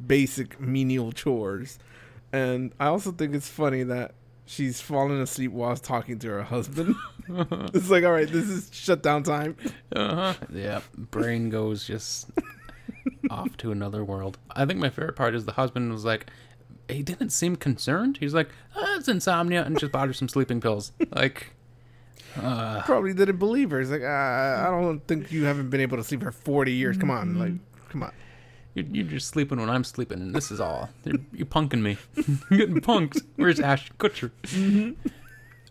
basic 0.05 0.59
menial 0.59 1.11
chores, 1.11 1.79
and 2.33 2.73
I 2.79 2.87
also 2.87 3.11
think 3.11 3.33
it's 3.33 3.47
funny 3.47 3.83
that 3.83 4.13
she's 4.47 4.81
falling 4.81 5.21
asleep 5.21 5.51
while 5.51 5.75
talking 5.75 6.17
to 6.19 6.29
her 6.29 6.43
husband. 6.43 6.95
it's 7.29 7.89
like, 7.89 8.03
all 8.03 8.13
right, 8.13 8.27
this 8.27 8.49
is 8.49 8.69
shutdown 8.73 9.23
time. 9.23 9.55
Uh 9.95 10.15
huh. 10.15 10.33
Yeah, 10.53 10.81
brain 10.97 11.49
goes 11.49 11.85
just 11.85 12.29
off 13.29 13.55
to 13.57 13.71
another 13.71 14.03
world. 14.03 14.37
I 14.55 14.65
think 14.65 14.79
my 14.79 14.89
favorite 14.89 15.15
part 15.15 15.35
is 15.35 15.45
the 15.45 15.53
husband 15.53 15.91
was 15.91 16.05
like, 16.05 16.27
he 16.89 17.03
didn't 17.03 17.31
seem 17.31 17.55
concerned. 17.55 18.17
He's 18.19 18.33
like, 18.33 18.49
oh, 18.75 18.95
it's 18.97 19.07
insomnia, 19.07 19.63
and 19.63 19.77
just 19.77 19.91
bought 19.91 20.07
her 20.07 20.13
some 20.13 20.29
sleeping 20.29 20.61
pills. 20.61 20.91
Like, 21.11 21.53
uh, 22.41 22.81
Probably 22.83 23.13
didn't 23.13 23.37
believe 23.37 23.71
her. 23.71 23.79
He's 23.79 23.89
like, 23.89 24.03
uh, 24.03 24.05
I 24.05 24.67
don't 24.69 24.99
think 25.07 25.31
you 25.31 25.45
haven't 25.45 25.69
been 25.69 25.81
able 25.81 25.97
to 25.97 26.03
sleep 26.03 26.23
for 26.23 26.31
40 26.31 26.71
years. 26.71 26.97
Come 26.97 27.09
on, 27.11 27.37
like, 27.39 27.53
come 27.89 28.03
on. 28.03 28.11
you're, 28.73 28.85
you're 28.85 29.05
just 29.05 29.27
sleeping 29.27 29.59
when 29.59 29.69
I'm 29.69 29.83
sleeping, 29.83 30.19
and 30.21 30.33
this 30.35 30.51
is 30.51 30.59
all. 30.61 30.89
You're, 31.03 31.19
you're 31.33 31.45
punking 31.47 31.81
me. 31.81 31.97
you're 32.49 32.57
getting 32.59 32.79
punked. 32.81 33.21
Where's 33.35 33.59
Ash 33.59 33.91
Kutcher? 33.99 34.31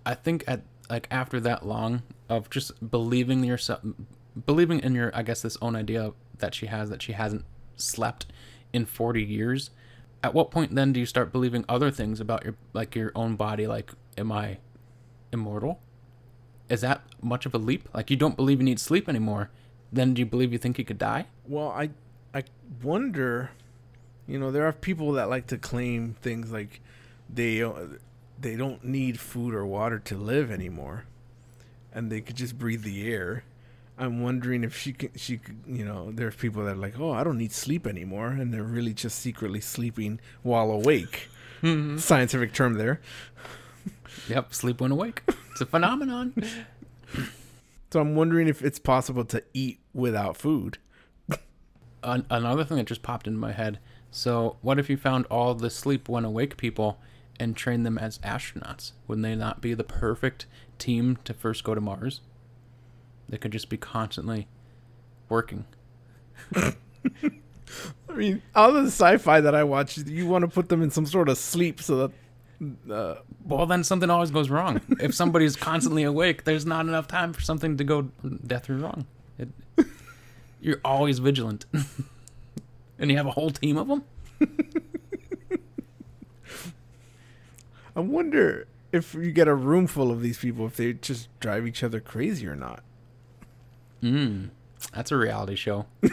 I 0.05 0.15
think 0.15 0.45
at 0.47 0.63
like 0.91 1.09
after 1.11 1.41
that 1.41 1.67
long 1.67 2.03
of 2.29 2.49
just 2.51 2.91
believing 2.91 3.43
yourself, 3.45 3.81
believing 4.45 4.81
in 4.81 4.95
your, 4.95 5.11
I 5.15 5.23
guess 5.23 5.43
this 5.43 5.57
own 5.63 5.77
idea 5.77 6.13
that 6.39 6.55
she 6.55 6.67
has 6.67 6.91
that 6.91 7.03
she 7.03 7.13
hasn't 7.13 7.45
slept 7.77 8.27
in 8.73 8.85
40 8.85 9.23
years. 9.23 9.71
At 10.23 10.35
what 10.35 10.51
point 10.51 10.75
then 10.75 10.93
do 10.93 11.01
you 11.01 11.07
start 11.07 11.33
believing 11.33 11.65
other 11.69 11.91
things 11.91 12.21
about 12.21 12.45
your 12.45 12.55
like 12.73 12.95
your 12.95 13.13
own 13.15 13.37
body? 13.37 13.67
Like, 13.67 13.93
am 14.19 14.33
I 14.33 14.59
immortal? 15.33 15.81
Is 16.69 16.81
that 16.81 17.03
much 17.23 17.47
of 17.47 17.55
a 17.55 17.59
leap? 17.59 17.89
Like, 17.95 18.11
you 18.11 18.17
don't 18.17 18.37
believe 18.37 18.59
you 18.59 18.65
need 18.65 18.81
sleep 18.81 19.09
anymore. 19.09 19.51
Then 19.93 20.15
do 20.15 20.21
you 20.21 20.27
believe 20.27 20.53
you 20.53 20.59
think 20.59 20.79
you 20.79 20.85
could 20.85 20.99
die? 20.99 21.27
Well, 21.47 21.69
I, 21.69 21.91
I 22.35 22.45
wonder, 22.83 23.51
you 24.27 24.39
know, 24.39 24.51
there 24.51 24.67
are 24.67 24.73
people 24.73 25.13
that 25.13 25.29
like 25.31 25.47
to 25.49 25.59
claim 25.59 26.17
things 26.21 26.51
like 26.51 26.81
they, 27.33 27.63
uh, 27.63 27.73
they 28.41 28.57
don't 28.57 28.83
need 28.85 29.21
food 29.21 29.55
or 29.55 29.65
water 29.65 30.01
to 30.01 30.17
live 30.17 30.51
anymore, 30.51 31.05
and 31.93 32.11
they 32.11 32.21
could 32.21 32.37
just 32.37 32.59
breathe 32.59 32.83
the 32.83 33.09
air. 33.09 33.45
I'm 33.99 34.23
wondering 34.23 34.63
if 34.65 34.77
she 34.77 34.93
can, 34.93 35.11
she, 35.17 35.39
could, 35.39 35.61
you 35.67 35.85
know, 35.85 36.11
there's 36.13 36.37
people 36.37 36.65
that 36.65 36.73
are 36.73 36.77
like, 36.77 36.99
oh, 37.01 37.13
I 37.13 37.25
don't 37.25 37.39
need 37.39 37.53
sleep 37.53 37.87
anymore, 37.87 38.29
and 38.29 38.53
they're 38.53 38.63
really 38.63 38.93
just 38.93 39.19
secretly 39.19 39.61
sleeping 39.61 40.21
while 40.43 40.71
awake. 40.71 41.29
Mm-hmm. 41.63 41.97
Scientific 41.99 42.53
term 42.53 42.75
there. 42.75 43.01
Yep, 44.29 44.53
sleep 44.55 44.81
when 44.81 44.93
awake. 44.93 45.23
It's 45.53 45.61
a 45.61 45.67
phenomenon. 45.67 46.35
So 47.93 48.01
I'm 48.01 48.17
wondering 48.17 48.49
if 48.49 48.63
it's 48.63 48.79
possible 48.79 49.25
to 49.27 49.43
eat 49.55 49.79
without 49.95 50.37
food. 50.37 50.79
An- 52.03 52.27
another 52.29 52.65
thing 52.65 52.79
that 52.79 52.87
just 52.87 53.03
popped 53.03 53.27
into 53.27 53.39
my 53.39 53.53
head. 53.53 53.79
So, 54.11 54.57
what 54.61 54.79
if 54.79 54.91
you 54.91 54.97
found 54.97 55.25
all 55.27 55.55
the 55.55 55.71
sleep 55.71 56.09
when 56.09 56.25
awake 56.25 56.57
people 56.57 56.99
and 57.39 57.57
trained 57.57 57.87
them 57.87 57.97
as 57.97 58.19
astronauts? 58.19 58.93
Wouldn't 59.07 59.23
they 59.23 59.35
not 59.35 59.61
be 59.61 59.73
the 59.73 59.85
perfect 59.85 60.47
team 60.79 61.19
to 61.25 61.33
first 61.33 61.65
go 61.65 61.75
to 61.75 61.81
Mars? 61.81 62.21
They 63.29 63.37
could 63.39 63.53
just 63.53 63.69
be 63.69 63.77
constantly 63.77 64.47
working. 65.29 65.65
I 66.55 66.73
mean, 68.15 68.43
all 68.55 68.73
the 68.73 68.87
sci-fi 68.87 69.41
that 69.41 69.55
I 69.55 69.65
watch, 69.65 69.99
you 69.99 70.27
want 70.27 70.43
to 70.43 70.49
put 70.49 70.69
them 70.69 70.83
in 70.83 70.91
some 70.91 71.07
sort 71.07 71.29
of 71.29 71.37
sleep 71.39 71.81
so 71.83 72.09
that. 72.09 72.11
Uh, 72.91 73.17
Well, 73.45 73.67
then 73.67 73.85
something 73.85 74.09
always 74.09 74.31
goes 74.31 74.49
wrong. 74.49 74.81
if 75.01 75.15
somebody's 75.15 75.57
constantly 75.57 76.05
awake, 76.05 76.45
there's 76.45 76.65
not 76.65 76.87
enough 76.87 77.07
time 77.09 77.33
for 77.33 77.41
something 77.41 77.77
to 77.77 77.85
go 77.85 78.03
death 78.47 78.71
or 78.71 78.77
wrong. 78.77 79.07
It, 79.39 79.49
you're 80.61 80.81
always 80.85 81.19
vigilant, 81.19 81.67
and 82.99 83.11
you 83.11 83.17
have 83.19 83.27
a 83.27 83.33
whole 83.33 83.51
team 83.51 83.77
of 83.77 83.89
them. 83.89 84.05
I 87.95 88.01
wonder 88.01 88.67
if 88.93 89.15
you 89.15 89.31
get 89.33 89.49
a 89.49 89.55
room 89.55 89.87
full 89.87 90.11
of 90.11 90.23
these 90.23 90.39
people, 90.39 90.67
if 90.67 90.77
they 90.77 90.93
just 90.95 91.29
drive 91.41 91.67
each 91.67 91.83
other 91.83 92.01
crazy 92.01 92.47
or 92.47 92.55
not. 92.57 92.83
Mm, 94.03 94.51
that's 94.93 95.11
a 95.13 95.17
reality 95.17 95.55
show. 95.57 95.87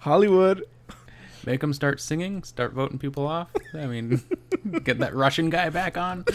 Hollywood. 0.00 0.64
Make 1.46 1.60
them 1.60 1.72
start 1.72 2.00
singing, 2.00 2.42
start 2.42 2.72
voting 2.74 2.98
people 2.98 3.26
off. 3.26 3.48
I 3.72 3.86
mean, 3.86 4.20
get 4.84 4.98
that 4.98 5.14
Russian 5.14 5.48
guy 5.50 5.70
back 5.70 5.96
on. 5.96 6.24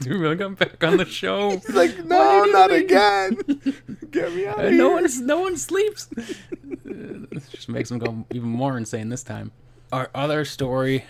Do 0.00 0.18
we 0.18 0.36
come 0.36 0.54
back 0.56 0.82
on 0.82 0.96
the 0.96 1.04
show? 1.04 1.50
He's 1.50 1.70
like, 1.70 2.04
no, 2.04 2.44
not 2.46 2.72
again. 2.72 3.36
Get 4.10 4.34
me 4.34 4.44
out 4.46 4.58
of 4.58 4.64
Uh, 4.64 4.68
here. 4.68 4.72
no 4.72 4.90
one, 4.90 5.06
no 5.26 5.38
one 5.40 5.56
sleeps. 5.56 6.08
This 6.84 7.48
just 7.48 7.68
makes 7.68 7.88
them 7.88 7.98
go 7.98 8.26
even 8.32 8.48
more 8.48 8.76
insane 8.76 9.08
this 9.08 9.22
time. 9.22 9.52
Our 9.92 10.10
other 10.14 10.44
story 10.44 11.04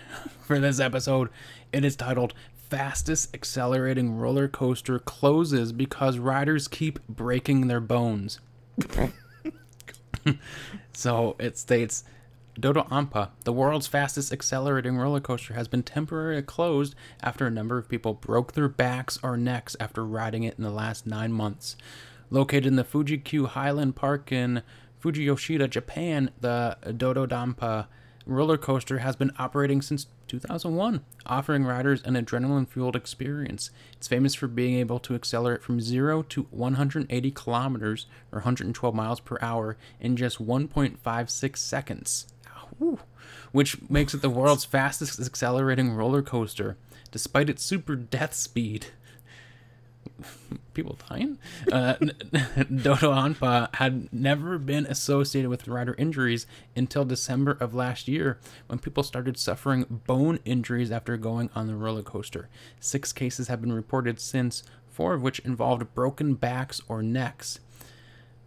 for 0.46 0.58
this 0.60 0.80
episode, 0.80 1.30
it 1.72 1.82
is 1.82 1.96
titled 1.96 2.34
"Fastest 2.70 3.34
Accelerating 3.34 4.16
Roller 4.16 4.48
Coaster 4.48 4.98
Closes 4.98 5.72
Because 5.72 6.18
Riders 6.18 6.68
Keep 6.68 7.06
Breaking 7.08 7.68
Their 7.68 7.80
Bones." 7.80 8.40
so 10.92 11.36
it 11.38 11.58
states. 11.58 12.04
Do-Dodonpa, 12.60 13.28
the 13.44 13.52
world's 13.52 13.86
fastest 13.86 14.32
accelerating 14.32 14.96
roller 14.96 15.20
coaster, 15.20 15.54
has 15.54 15.68
been 15.68 15.84
temporarily 15.84 16.42
closed 16.42 16.96
after 17.22 17.46
a 17.46 17.52
number 17.52 17.78
of 17.78 17.88
people 17.88 18.14
broke 18.14 18.54
their 18.54 18.68
backs 18.68 19.16
or 19.22 19.36
necks 19.36 19.76
after 19.78 20.04
riding 20.04 20.42
it 20.42 20.56
in 20.58 20.64
the 20.64 20.70
last 20.72 21.06
nine 21.06 21.32
months. 21.32 21.76
Located 22.30 22.66
in 22.66 22.74
the 22.74 22.82
Fuji-Q 22.82 23.46
Highland 23.46 23.94
Park 23.94 24.32
in 24.32 24.62
Fujiyoshida, 25.00 25.70
Japan, 25.70 26.30
the 26.40 26.76
Do-Dodonpa 26.96 27.86
roller 28.26 28.58
coaster 28.58 28.98
has 28.98 29.14
been 29.14 29.30
operating 29.38 29.80
since 29.80 30.08
2001, 30.28 31.04
offering 31.26 31.64
riders 31.64 32.02
an 32.02 32.14
adrenaline 32.14 32.68
fueled 32.68 32.94
experience. 32.94 33.70
It's 33.94 34.08
famous 34.08 34.34
for 34.34 34.46
being 34.46 34.74
able 34.76 34.98
to 35.00 35.14
accelerate 35.14 35.62
from 35.62 35.80
0 35.80 36.22
to 36.22 36.46
180 36.50 37.30
kilometers 37.32 38.06
or 38.30 38.38
112 38.38 38.94
miles 38.94 39.20
per 39.20 39.38
hour 39.40 39.76
in 40.00 40.16
just 40.16 40.44
1.56 40.44 41.56
seconds. 41.56 42.26
Which 43.50 43.90
makes 43.90 44.14
it 44.14 44.22
the 44.22 44.30
world's 44.30 44.64
fastest 44.64 45.18
accelerating 45.18 45.92
roller 45.92 46.22
coaster, 46.22 46.76
despite 47.10 47.50
its 47.50 47.64
super 47.64 47.96
death 47.96 48.34
speed 48.34 48.86
people 50.78 50.96
dying. 51.08 51.38
Uh, 51.72 51.94
Do-Dodonpa 52.00 53.74
had 53.74 54.12
never 54.12 54.58
been 54.58 54.86
associated 54.86 55.50
with 55.50 55.66
rider 55.66 55.96
injuries 55.98 56.46
until 56.76 57.04
December 57.04 57.58
of 57.58 57.74
last 57.74 58.06
year 58.06 58.38
when 58.68 58.78
people 58.78 59.02
started 59.02 59.36
suffering 59.36 60.02
bone 60.06 60.38
injuries 60.44 60.92
after 60.92 61.16
going 61.16 61.50
on 61.52 61.66
the 61.66 61.74
roller 61.74 62.04
coaster. 62.04 62.48
Six 62.78 63.12
cases 63.12 63.48
have 63.48 63.60
been 63.60 63.72
reported 63.72 64.20
since, 64.20 64.62
four 64.86 65.14
of 65.14 65.22
which 65.22 65.40
involved 65.40 65.94
broken 65.94 66.34
backs 66.34 66.80
or 66.86 67.02
necks. 67.02 67.58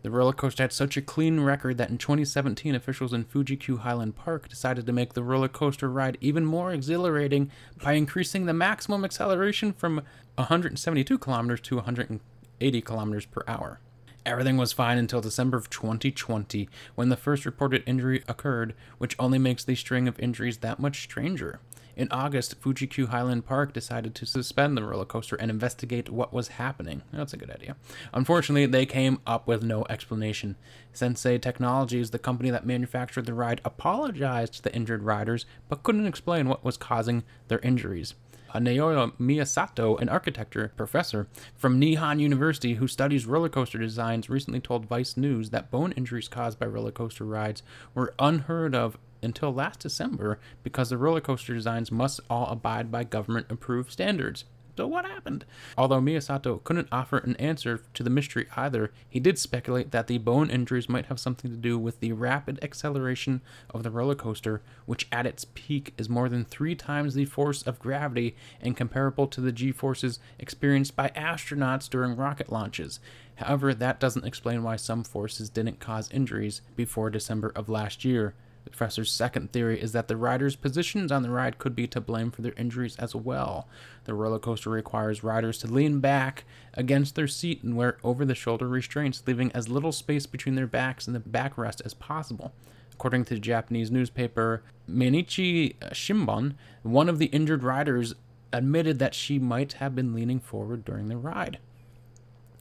The 0.03 0.10
roller 0.10 0.34
coaster 0.34 0.63
had 0.63 0.74
such 0.74 0.98
a 0.98 1.01
clean 1.01 1.41
record 1.41 1.77
that 1.77 1.91
in 1.91 2.00
2017, 2.00 2.74
officials 2.74 3.13
in 3.13 3.24
Fuji 3.24 3.55
Q 3.55 3.77
Highland 3.77 4.15
Park 4.15 4.50
decided 4.50 4.88
to 4.88 4.93
make 4.93 5.13
the 5.13 5.24
roller 5.24 5.48
coaster 5.48 5.89
ride 5.89 6.17
even 6.22 6.43
more 6.43 6.74
exhilarating 6.74 7.51
by 7.84 7.93
increasing 7.93 8.46
the 8.46 8.53
maximum 8.53 9.05
acceleration 9.05 9.74
from 9.74 10.01
172 10.36 11.20
kilometers 11.20 11.62
to 11.62 11.75
180 11.75 12.81
kilometers 12.81 13.25
per 13.27 13.43
hour. 13.48 13.79
Everything 14.25 14.58
was 14.58 14.74
fine 14.74 14.98
until 14.98 15.22
December 15.22 15.58
of 15.58 15.70
2020, 15.70 16.70
when 16.96 17.10
the 17.10 17.17
first 17.17 17.46
reported 17.46 17.84
injury 17.86 18.24
occurred, 18.27 18.75
which 18.98 19.15
only 19.20 19.39
makes 19.39 19.63
the 19.63 19.75
string 19.75 20.08
of 20.08 20.20
injuries 20.20 20.60
that 20.60 20.79
much 20.79 21.03
stranger. 21.03 21.60
In 21.95 22.07
August, 22.12 22.55
Fuji 22.62 22.88
Q 22.88 23.07
Highland 23.07 23.45
Park 23.45 23.74
decided 23.74 24.15
to 24.15 24.25
suspend 24.25 24.77
the 24.77 24.83
roller 24.83 25.05
coaster 25.05 25.36
and 25.36 25.51
investigate 25.51 26.10
what 26.10 26.33
was 26.33 26.50
happening. 26.50 27.01
That's 27.12 27.33
a 27.33 27.38
good 27.38 27.51
idea. 27.51 27.75
Unfortunately, 28.13 28.65
they 28.65 28.86
came 28.86 29.19
up 29.27 29.48
with 29.48 29.63
no 29.63 29.86
explanation. 29.89 30.55
Sensei 30.93 31.38
Technologies, 31.38 32.12
the 32.12 32.19
company 32.19 32.50
that 32.50 32.65
manufactured 32.65 33.25
the 33.25 33.33
ride, 33.33 33.62
apologized 33.65 34.53
to 34.55 34.62
the 34.62 34.75
injured 34.75 35.03
riders 35.03 35.45
but 35.69 35.83
couldn't 35.83 36.07
explain 36.07 36.48
what 36.48 36.63
was 36.63 36.77
causing 36.77 37.24
their 37.48 37.60
injuries. 37.60 38.15
Uh, 38.53 38.60
Naoya 38.60 39.13
Miyasato, 39.17 40.00
an 40.01 40.10
architecture 40.10 40.74
professor 40.75 41.27
from 41.55 41.79
Nihon 41.79 42.19
University 42.19 42.75
who 42.75 42.88
studies 42.88 43.25
roller 43.25 43.48
coaster 43.48 43.77
designs, 43.77 44.29
recently 44.29 44.60
told 44.60 44.86
Vice 44.86 45.15
News 45.15 45.51
that 45.51 45.71
bone 45.71 45.93
injuries 45.93 46.27
caused 46.27 46.60
by 46.60 46.65
roller 46.65 46.91
coaster 46.91 47.24
rides 47.24 47.63
were 47.95 48.13
unheard 48.19 48.75
of 48.75 48.98
until 49.22 49.54
last 49.54 49.80
December 49.80 50.40
because 50.63 50.90
the 50.90 50.98
roller 50.98 51.22
coaster 51.22 51.54
designs 51.54 51.92
must 51.92 52.20
all 52.30 52.48
abide 52.48 52.92
by 52.92 53.04
government 53.04 53.48
approved 53.50 53.92
standards. 53.92 54.46
So 54.78 54.88
what 54.88 55.06
happened? 55.06 55.46
Although 55.78 56.01
Miyasato 56.01 56.63
couldn't 56.63 56.88
offer 56.92 57.20
an 57.20 57.36
answer 57.36 57.84
to 57.94 58.01
the 58.01 58.10
mystery 58.10 58.48
either, 58.56 58.92
he 59.08 59.20
did 59.20 59.38
speculate 59.38 59.92
that 59.92 60.08
the 60.08 60.18
bone 60.18 60.50
injuries 60.50 60.90
might 60.90 61.06
have 61.06 61.20
something 61.20 61.51
to 61.51 61.58
do 61.58 61.78
with 61.78 62.00
the 62.00 62.13
rapid 62.13 62.58
acceleration 62.63 63.42
of 63.70 63.84
the 63.84 63.92
roller 63.92 64.16
coaster, 64.16 64.63
which 64.88 65.08
at 65.12 65.28
its 65.28 65.46
peak 65.54 65.94
is 66.00 66.10
more 66.10 66.30
than 66.30 66.46
three 66.46 66.74
times 66.74 67.13
the 67.13 67.25
force 67.25 67.62
of 67.62 67.78
gravity 67.78 68.36
and 68.60 68.75
comparable 68.75 69.28
to 69.28 69.40
the 69.40 69.51
g 69.51 69.72
forces 69.72 70.20
experienced 70.40 70.96
by 70.96 71.10
astronauts 71.10 71.88
during 71.88 72.16
rocket 72.16 72.51
launches. 72.51 73.00
However, 73.36 73.75
that 73.75 74.00
doesn't 74.00 74.25
explain 74.25 74.63
why 74.63 74.78
some 74.78 75.04
forces 75.04 75.50
didn't 75.50 75.80
cause 75.80 76.10
injuries 76.12 76.62
before 76.75 77.12
December 77.12 77.51
of 77.56 77.70
last 77.70 78.04
year. 78.04 78.34
The 78.63 78.70
professor's 78.70 79.12
second 79.12 79.51
theory 79.51 79.82
is 79.82 79.91
that 79.91 80.08
the 80.08 80.18
riders' 80.18 80.56
positions 80.56 81.12
on 81.12 81.24
the 81.24 81.30
ride 81.30 81.58
could 81.58 81.75
be 81.75 81.88
to 81.88 82.01
blame 82.01 82.32
for 82.32 82.41
their 82.41 82.53
injuries 82.58 82.96
as 82.98 83.15
well. 83.15 83.68
The 84.06 84.13
roller 84.13 84.39
coaster 84.39 84.70
requires 84.70 85.24
riders 85.24 85.58
to 85.60 85.68
lean 85.68 86.00
back 86.00 86.46
against 86.74 87.15
their 87.15 87.27
seat 87.27 87.63
and 87.63 87.75
wear 87.75 87.98
over 88.03 88.24
the 88.24 88.36
shoulder 88.36 88.68
restraints, 88.68 89.24
leaving 89.25 89.51
as 89.53 89.68
little 89.68 89.91
space 89.91 90.25
between 90.25 90.56
their 90.56 90.68
backs 90.68 91.08
and 91.08 91.15
the 91.15 91.20
backrest 91.20 91.82
as 91.86 91.94
possible. 91.94 92.53
According 92.94 93.25
to 93.25 93.34
the 93.34 93.39
Japanese 93.39 93.89
newspaper 93.89 94.62
Mainichi 94.88 95.75
Shimbun, 95.91 96.53
one 96.84 97.10
of 97.10 97.18
the 97.18 97.27
injured 97.27 97.63
riders 97.63 98.13
admitted 98.53 99.00
that 99.00 99.15
she 99.15 99.39
might 99.39 99.74
have 99.74 99.96
been 99.96 100.13
leaning 100.13 100.39
forward 100.39 100.86
during 100.86 101.08
the 101.08 101.18
ride. 101.18 101.58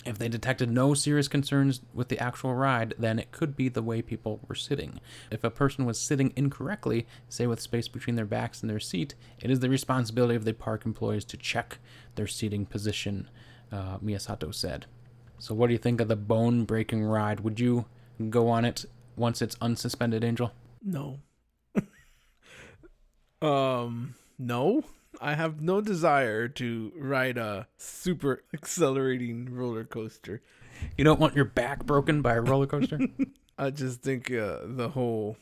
If 0.07 0.16
they 0.16 0.28
detected 0.28 0.71
no 0.71 0.95
serious 0.95 1.28
concerns 1.28 1.83
with 1.92 2.09
the 2.09 2.19
actual 2.19 2.54
ride, 2.54 2.95
then 2.99 3.19
it 3.19 3.33
could 3.33 3.54
be 3.54 3.69
the 3.69 3.83
way 3.83 4.00
people 4.00 4.40
were 4.49 4.54
sitting. 4.54 4.99
If 5.30 5.45
a 5.45 5.50
person 5.50 5.85
was 5.85 6.00
sitting 6.00 6.33
incorrectly, 6.37 7.07
say 7.28 7.47
with 7.47 7.61
space 7.61 7.87
between 7.87 8.16
their 8.16 8.25
backs 8.25 8.62
and 8.62 8.71
their 8.71 8.80
seat, 8.80 9.14
it 9.40 9.50
is 9.50 9.61
the 9.61 9.69
responsibility 9.69 10.37
of 10.37 10.45
the 10.45 10.54
park 10.54 10.87
employees 10.87 11.26
to 11.26 11.37
check 11.37 11.78
their 12.14 12.26
seating 12.26 12.64
position, 12.64 13.28
uh, 13.71 13.99
Miyasato 13.99 14.54
said. 14.54 14.87
So, 15.38 15.54
what 15.54 15.66
do 15.66 15.75
you 15.75 15.78
think 15.78 16.00
of 16.00 16.09
the 16.09 16.16
bone 16.16 16.64
breaking 16.64 17.02
ride? 17.02 17.40
Would 17.40 17.61
you 17.61 17.85
go 18.30 18.49
on 18.49 18.64
it 18.64 18.87
once 19.16 19.42
it's 19.42 19.57
unsuspended, 19.57 20.25
Angel? 20.25 20.52
No. 20.83 21.19
um, 23.42 24.14
no. 24.38 24.85
I 25.21 25.35
have 25.35 25.61
no 25.61 25.83
desire 25.83 26.49
to 26.49 26.93
ride 26.97 27.37
a 27.37 27.69
super 27.77 28.43
accelerating 28.55 29.55
roller 29.55 29.85
coaster. 29.85 30.41
You 30.97 31.05
don't 31.05 31.21
want 31.21 31.37
your 31.37 31.45
back 31.45 31.85
broken 31.85 32.23
by 32.23 32.35
a 32.35 32.41
roller 32.41 32.67
coaster? 32.67 33.00
I 33.59 33.71
just 33.71 34.00
think 34.00 34.31
uh, 34.31 34.61
the 34.65 34.89
whole, 34.89 35.37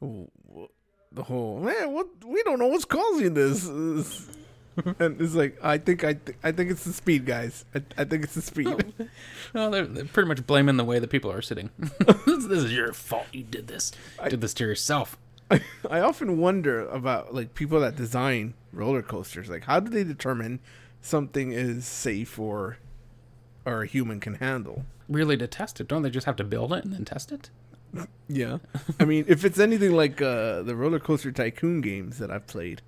the 0.00 1.22
whole 1.22 1.60
man. 1.60 1.92
What 1.92 2.08
we 2.26 2.42
don't 2.42 2.58
know 2.58 2.66
what's 2.66 2.84
causing 2.84 3.32
this, 3.32 3.66
and 4.98 5.18
it's 5.18 5.34
like 5.34 5.56
I 5.62 5.78
think 5.78 6.04
I 6.04 6.12
th- 6.12 6.36
I 6.42 6.52
think 6.52 6.70
it's 6.70 6.84
the 6.84 6.92
speed, 6.92 7.24
guys. 7.24 7.64
I, 7.74 7.82
I 7.96 8.04
think 8.04 8.24
it's 8.24 8.34
the 8.34 8.42
speed. 8.42 8.92
no, 9.54 9.70
they're, 9.70 9.86
they're, 9.86 10.04
pretty 10.04 10.28
much 10.28 10.46
blaming 10.46 10.76
the 10.76 10.84
way 10.84 10.98
the 10.98 11.08
people 11.08 11.32
are 11.32 11.40
sitting. 11.40 11.70
this, 11.78 12.44
this, 12.44 12.64
is 12.64 12.72
your 12.74 12.92
fault. 12.92 13.26
You 13.32 13.44
did 13.44 13.68
this. 13.68 13.92
You 14.22 14.28
did 14.28 14.42
this 14.42 14.52
to 14.54 14.64
yourself. 14.64 15.16
I, 15.50 15.60
I 15.90 16.00
often 16.00 16.38
wonder 16.38 16.88
about 16.88 17.34
like 17.34 17.54
people 17.54 17.80
that 17.80 17.96
design 17.96 18.54
roller 18.72 19.02
coasters. 19.02 19.48
Like, 19.48 19.64
how 19.64 19.80
do 19.80 19.90
they 19.90 20.04
determine 20.04 20.60
something 21.00 21.52
is 21.52 21.86
safe 21.86 22.38
or 22.38 22.78
or 23.64 23.82
a 23.82 23.86
human 23.86 24.20
can 24.20 24.34
handle? 24.34 24.84
Really, 25.08 25.36
to 25.36 25.46
test 25.46 25.80
it, 25.80 25.88
don't 25.88 26.02
they 26.02 26.10
just 26.10 26.26
have 26.26 26.36
to 26.36 26.44
build 26.44 26.72
it 26.72 26.84
and 26.84 26.92
then 26.92 27.04
test 27.04 27.30
it? 27.32 27.50
Yeah, 28.28 28.58
I 29.00 29.04
mean, 29.04 29.24
if 29.28 29.44
it's 29.44 29.58
anything 29.58 29.92
like 29.92 30.20
uh, 30.20 30.62
the 30.62 30.74
roller 30.74 30.98
coaster 30.98 31.30
tycoon 31.30 31.80
games 31.80 32.18
that 32.18 32.30
I've 32.30 32.46
played, 32.46 32.82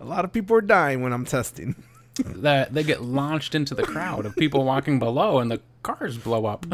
a 0.00 0.04
lot 0.04 0.24
of 0.24 0.32
people 0.32 0.56
are 0.56 0.62
dying 0.62 1.02
when 1.02 1.12
I'm 1.12 1.24
testing. 1.24 1.82
that 2.26 2.74
they 2.74 2.82
get 2.82 3.00
launched 3.00 3.54
into 3.54 3.74
the 3.74 3.84
crowd 3.84 4.26
of 4.26 4.36
people 4.36 4.64
walking 4.64 4.98
below, 4.98 5.38
and 5.38 5.50
the 5.50 5.60
cars 5.82 6.18
blow 6.18 6.44
up. 6.44 6.66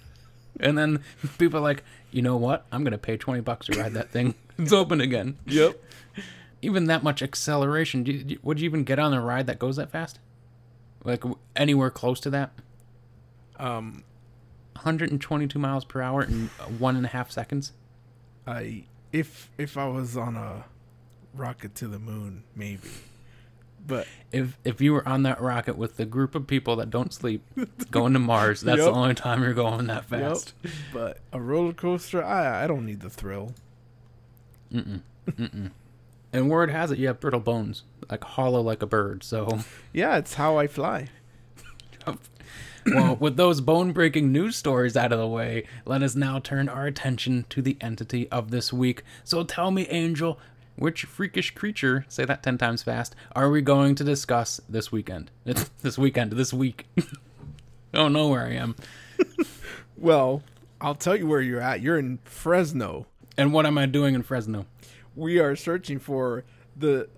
and 0.60 0.76
then 0.76 1.04
people 1.38 1.60
are 1.60 1.62
like, 1.62 1.84
you 2.10 2.20
know 2.20 2.36
what? 2.36 2.66
I'm 2.72 2.82
gonna 2.82 2.98
pay 2.98 3.16
twenty 3.16 3.40
bucks 3.40 3.66
to 3.66 3.78
ride 3.78 3.94
that 3.94 4.10
thing. 4.10 4.34
It's 4.58 4.72
open 4.72 5.00
again. 5.00 5.38
Yep 5.46 5.80
even 6.62 6.86
that 6.86 7.02
much 7.02 7.22
acceleration. 7.22 8.04
Do 8.04 8.12
you, 8.12 8.38
would 8.42 8.60
you 8.60 8.64
even 8.64 8.84
get 8.84 8.98
on 8.98 9.12
a 9.12 9.20
ride 9.20 9.48
that 9.48 9.58
goes 9.58 9.76
that 9.76 9.90
fast? 9.90 10.20
Like 11.04 11.24
anywhere 11.56 11.90
close 11.90 12.20
to 12.20 12.30
that? 12.30 12.52
Um, 13.58 14.04
122 14.74 15.58
miles 15.58 15.84
per 15.84 16.00
hour 16.00 16.22
in 16.22 16.46
one 16.78 16.96
and 16.96 17.04
a 17.04 17.08
half 17.08 17.30
seconds. 17.30 17.72
I 18.46 18.84
if 19.12 19.50
if 19.58 19.76
I 19.76 19.86
was 19.88 20.16
on 20.16 20.36
a 20.36 20.64
rocket 21.34 21.74
to 21.76 21.88
the 21.88 21.98
moon, 21.98 22.44
maybe. 22.54 22.88
But 23.84 24.06
if 24.30 24.58
if 24.64 24.80
you 24.80 24.92
were 24.92 25.06
on 25.06 25.24
that 25.24 25.40
rocket 25.40 25.76
with 25.76 25.96
the 25.96 26.06
group 26.06 26.36
of 26.36 26.46
people 26.46 26.76
that 26.76 26.88
don't 26.88 27.12
sleep 27.12 27.44
going 27.90 28.12
to 28.12 28.20
Mars, 28.20 28.60
that's 28.60 28.78
yep. 28.78 28.86
the 28.86 28.92
only 28.92 29.14
time 29.14 29.42
you're 29.42 29.54
going 29.54 29.88
that 29.88 30.04
fast. 30.04 30.54
Yep. 30.62 30.72
But 30.92 31.18
a 31.32 31.40
roller 31.40 31.72
coaster, 31.72 32.22
I 32.22 32.62
I 32.62 32.66
don't 32.68 32.86
need 32.86 33.00
the 33.00 33.10
thrill. 33.10 33.54
Mm 34.72 34.86
mm. 34.86 35.00
Mm 35.30 35.54
mm. 35.54 35.70
And 36.32 36.48
word 36.48 36.70
has 36.70 36.90
it 36.90 36.98
you 36.98 37.08
have 37.08 37.20
brittle 37.20 37.40
bones, 37.40 37.82
like 38.10 38.24
hollow 38.24 38.60
like 38.60 38.82
a 38.82 38.86
bird. 38.86 39.22
So 39.22 39.60
yeah, 39.92 40.16
it's 40.16 40.34
how 40.34 40.56
I 40.56 40.66
fly. 40.66 41.08
well, 42.86 43.16
with 43.16 43.36
those 43.36 43.60
bone 43.60 43.92
breaking 43.92 44.32
news 44.32 44.56
stories 44.56 44.96
out 44.96 45.12
of 45.12 45.18
the 45.18 45.28
way, 45.28 45.64
let 45.84 46.02
us 46.02 46.14
now 46.14 46.38
turn 46.38 46.68
our 46.68 46.86
attention 46.86 47.44
to 47.50 47.62
the 47.62 47.76
entity 47.80 48.28
of 48.30 48.50
this 48.50 48.72
week. 48.72 49.02
So 49.24 49.44
tell 49.44 49.70
me, 49.70 49.86
Angel, 49.88 50.38
which 50.76 51.04
freakish 51.04 51.52
creature, 51.52 52.04
say 52.08 52.24
that 52.24 52.42
10 52.42 52.58
times 52.58 52.82
fast, 52.82 53.14
are 53.36 53.50
we 53.50 53.60
going 53.62 53.94
to 53.96 54.04
discuss 54.04 54.60
this 54.68 54.90
weekend? 54.90 55.30
It's 55.44 55.70
this 55.82 55.98
weekend, 55.98 56.32
this 56.32 56.52
week. 56.52 56.86
I 56.98 57.02
don't 57.98 58.12
know 58.12 58.28
where 58.28 58.42
I 58.42 58.52
am. 58.52 58.74
well, 59.96 60.42
I'll 60.80 60.94
tell 60.94 61.14
you 61.14 61.26
where 61.26 61.40
you're 61.40 61.60
at. 61.60 61.80
You're 61.82 61.98
in 61.98 62.18
Fresno. 62.24 63.06
And 63.36 63.52
what 63.52 63.66
am 63.66 63.78
I 63.78 63.86
doing 63.86 64.14
in 64.14 64.22
Fresno? 64.22 64.66
we 65.14 65.38
are 65.38 65.56
searching 65.56 65.98
for 65.98 66.44
the 66.76 67.08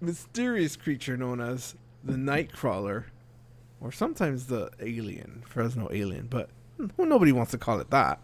mysterious 0.00 0.76
creature 0.76 1.16
known 1.16 1.40
as 1.40 1.74
the 2.04 2.14
Nightcrawler, 2.14 3.04
or 3.80 3.90
sometimes 3.92 4.46
the 4.46 4.70
alien, 4.80 5.42
Fresno 5.46 5.88
alien, 5.92 6.26
but 6.28 6.50
well, 6.96 7.08
nobody 7.08 7.32
wants 7.32 7.50
to 7.52 7.58
call 7.58 7.80
it 7.80 7.90
that. 7.90 8.20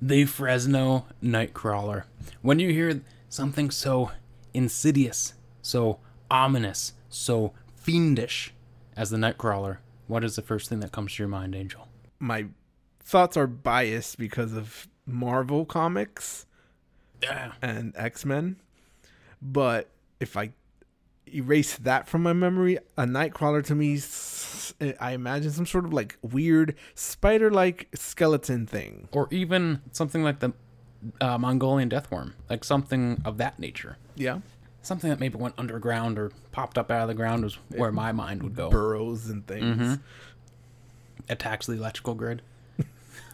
The 0.00 0.24
Fresno 0.24 1.06
Nightcrawler. 1.22 2.04
When 2.40 2.58
you 2.58 2.70
hear 2.70 3.02
something 3.28 3.70
so 3.70 4.10
insidious, 4.54 5.34
so 5.60 5.98
ominous, 6.30 6.94
so 7.08 7.52
fiendish 7.76 8.52
as 8.96 9.10
the 9.10 9.18
Nightcrawler, 9.18 9.78
what 10.06 10.24
is 10.24 10.36
the 10.36 10.42
first 10.42 10.68
thing 10.68 10.80
that 10.80 10.92
comes 10.92 11.14
to 11.14 11.22
your 11.22 11.28
mind, 11.28 11.54
Angel? 11.54 11.86
My 12.18 12.46
thoughts 13.04 13.36
are 13.36 13.46
biased 13.46 14.18
because 14.18 14.54
of 14.54 14.88
Marvel 15.06 15.64
comics 15.64 16.46
yeah. 17.22 17.52
and 17.60 17.92
X 17.96 18.24
Men. 18.24 18.56
But 19.40 19.88
if 20.20 20.36
I 20.36 20.52
erase 21.32 21.76
that 21.78 22.08
from 22.08 22.22
my 22.22 22.32
memory, 22.32 22.78
a 22.96 23.04
Nightcrawler 23.04 23.64
to 23.66 23.74
me, 23.74 24.00
I 25.00 25.12
imagine 25.12 25.50
some 25.50 25.66
sort 25.66 25.84
of 25.84 25.92
like 25.92 26.18
weird 26.22 26.76
spider 26.94 27.50
like 27.50 27.88
skeleton 27.94 28.66
thing. 28.66 29.08
Or 29.12 29.28
even 29.30 29.82
something 29.92 30.22
like 30.22 30.40
the 30.40 30.52
uh, 31.20 31.38
Mongolian 31.38 31.88
deathworm, 31.88 32.34
like 32.48 32.64
something 32.64 33.20
of 33.24 33.38
that 33.38 33.58
nature. 33.58 33.96
Yeah. 34.14 34.40
Something 34.82 35.10
that 35.10 35.20
maybe 35.20 35.36
went 35.36 35.54
underground 35.58 36.18
or 36.18 36.32
popped 36.50 36.76
up 36.76 36.90
out 36.90 37.02
of 37.02 37.08
the 37.08 37.14
ground 37.14 37.44
was 37.44 37.54
where 37.68 37.90
it 37.90 37.92
my 37.92 38.12
mind 38.12 38.42
would 38.42 38.56
go. 38.56 38.68
Burrows 38.68 39.30
and 39.30 39.46
things. 39.46 39.64
Mm-hmm. 39.64 39.94
Attacks 41.28 41.66
the 41.66 41.74
electrical 41.74 42.14
grid. 42.14 42.42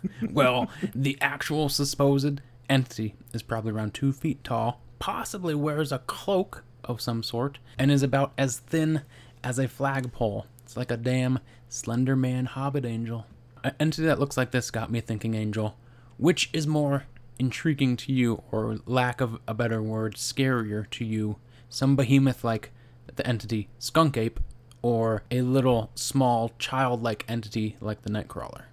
well, 0.31 0.71
the 0.95 1.19
actual 1.21 1.69
supposed 1.69 2.41
entity 2.69 3.15
is 3.33 3.43
probably 3.43 3.73
around 3.73 3.95
two 3.95 4.13
feet 4.13 4.43
tall, 4.45 4.81
possibly 4.99 5.55
wears 5.55 5.93
a 5.93 5.99
cloak 6.01 6.65
of 6.85 7.01
some 7.01 7.23
sort, 7.23 7.59
and 7.79 7.91
is 7.91 8.03
about 8.03 8.33
as 8.39 8.59
thin 8.59 9.03
as 9.43 9.59
a 9.59 9.69
flagpole. 9.69 10.47
It's 10.63 10.77
like 10.77 10.91
a 10.91 10.97
damn 10.97 11.39
slender 11.69 12.17
man 12.17 12.47
hobbit 12.47 12.85
angel. 12.85 13.27
An 13.65 13.75
entity 13.81 14.07
that 14.07 14.21
looks 14.21 14.37
like 14.37 14.51
this 14.51 14.71
got 14.71 14.91
me 14.91 15.01
thinking, 15.01 15.35
Angel. 15.35 15.77
Which 16.17 16.51
is 16.53 16.67
more 16.67 17.07
intriguing 17.39 17.97
to 17.99 18.13
you, 18.13 18.43
or 18.51 18.79
lack 18.87 19.21
of 19.21 19.39
a 19.47 19.55
better 19.55 19.83
word, 19.83 20.15
scarier 20.15 20.89
to 20.91 21.05
you? 21.05 21.37
Some 21.69 21.97
behemoth 21.97 22.45
like 22.45 22.71
the 23.15 23.27
entity 23.27 23.69
Skunk 23.79 24.17
Ape, 24.17 24.41
or 24.83 25.23
a 25.31 25.43
little 25.43 25.91
small 25.95 26.53
childlike 26.59 27.25
entity 27.29 27.77
like 27.81 28.03
the 28.03 28.11
Nightcrawler? 28.11 28.65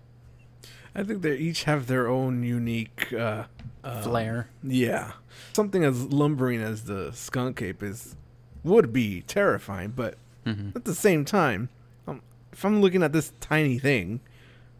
I 0.96 1.04
think 1.04 1.22
they 1.22 1.36
each 1.36 1.64
have 1.66 1.88
their 1.88 2.08
own 2.08 2.44
unique 2.44 3.12
uh, 3.12 3.46
uh, 3.84 4.02
flair. 4.02 4.50
Yeah, 4.64 5.12
something 5.54 5.84
as 5.84 6.04
lumbering 6.06 6.62
as 6.62 6.86
the 6.86 7.12
skunk 7.14 7.62
ape 7.62 7.84
is 7.84 8.16
would 8.64 8.94
be 8.94 9.22
terrifying, 9.22 9.92
but 9.92 10.16
mm-hmm. 10.46 10.70
at 10.76 10.86
the 10.86 10.96
same 10.96 11.26
time, 11.26 11.70
um, 12.08 12.22
if 12.52 12.64
I'm 12.64 12.82
looking 12.82 13.04
at 13.04 13.14
this 13.14 13.34
tiny 13.42 13.78
thing 13.78 14.22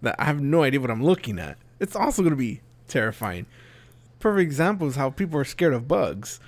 that 0.01 0.15
I 0.17 0.25
have 0.25 0.41
no 0.41 0.63
idea 0.63 0.80
what 0.80 0.89
I'm 0.89 1.04
looking 1.04 1.38
at, 1.38 1.58
it's 1.80 1.95
also 1.95 2.21
going 2.21 2.32
to 2.32 2.38
be 2.38 2.62
terrifying. 2.88 3.45
Perfect 4.19 4.41
example 4.43 4.88
is 4.88 4.95
how 4.95 5.10
people 5.10 5.39
are 5.39 5.45
scared 5.45 5.73
of 5.73 5.88
bugs, 5.88 6.39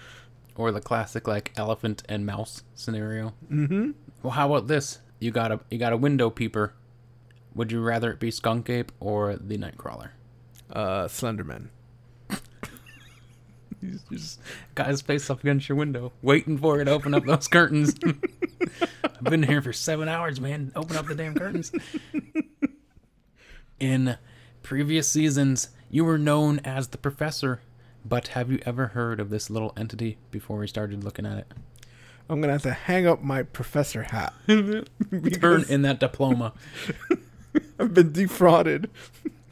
or 0.55 0.71
the 0.71 0.81
classic 0.81 1.27
like 1.27 1.51
elephant 1.57 2.03
and 2.07 2.25
mouse 2.25 2.63
scenario. 2.73 3.33
Mm-hmm. 3.51 3.91
Well, 4.23 4.31
how 4.31 4.47
about 4.47 4.67
this? 4.67 4.99
You 5.19 5.31
got 5.31 5.51
a 5.51 5.59
you 5.69 5.77
got 5.77 5.93
a 5.93 5.97
window 5.97 6.29
peeper 6.29 6.73
would 7.57 7.71
you 7.71 7.81
rather 7.81 8.11
it 8.11 8.19
be 8.19 8.31
Skunk 8.31 8.69
Ape 8.69 8.91
or 8.99 9.35
the 9.35 9.57
Nightcrawler? 9.57 10.11
Uh, 10.71 11.05
Slenderman. 11.05 11.69
He's 13.81 14.01
just 14.11 14.39
got 14.75 14.87
his 14.87 15.01
face 15.01 15.29
up 15.29 15.41
against 15.41 15.67
your 15.67 15.77
window, 15.77 16.13
waiting 16.21 16.57
for 16.57 16.79
it 16.79 16.85
to 16.85 16.91
open 16.91 17.13
up 17.13 17.25
those 17.25 17.47
curtains. 17.47 17.95
I've 19.03 19.23
been 19.23 19.43
here 19.43 19.61
for 19.61 19.73
seven 19.73 20.07
hours, 20.07 20.39
man. 20.39 20.71
Open 20.75 20.95
up 20.95 21.07
the 21.07 21.15
damn 21.15 21.33
curtains. 21.33 21.71
In 23.79 24.17
previous 24.61 25.09
seasons, 25.09 25.69
you 25.89 26.05
were 26.05 26.17
known 26.17 26.59
as 26.59 26.89
the 26.89 26.97
Professor, 26.97 27.61
but 28.05 28.29
have 28.29 28.51
you 28.51 28.59
ever 28.65 28.87
heard 28.87 29.19
of 29.19 29.29
this 29.29 29.49
little 29.49 29.73
entity 29.75 30.17
before 30.31 30.57
we 30.59 30.67
started 30.67 31.03
looking 31.03 31.25
at 31.25 31.37
it? 31.37 31.53
I'm 32.29 32.41
gonna 32.41 32.53
have 32.53 32.63
to 32.63 32.73
hang 32.73 33.07
up 33.07 33.21
my 33.23 33.43
professor 33.43 34.03
hat. 34.03 34.33
Turn 34.47 35.63
in 35.69 35.83
that 35.83 35.97
diploma. 35.99 36.53
I've 37.79 37.93
been 37.93 38.11
defrauded. 38.11 38.89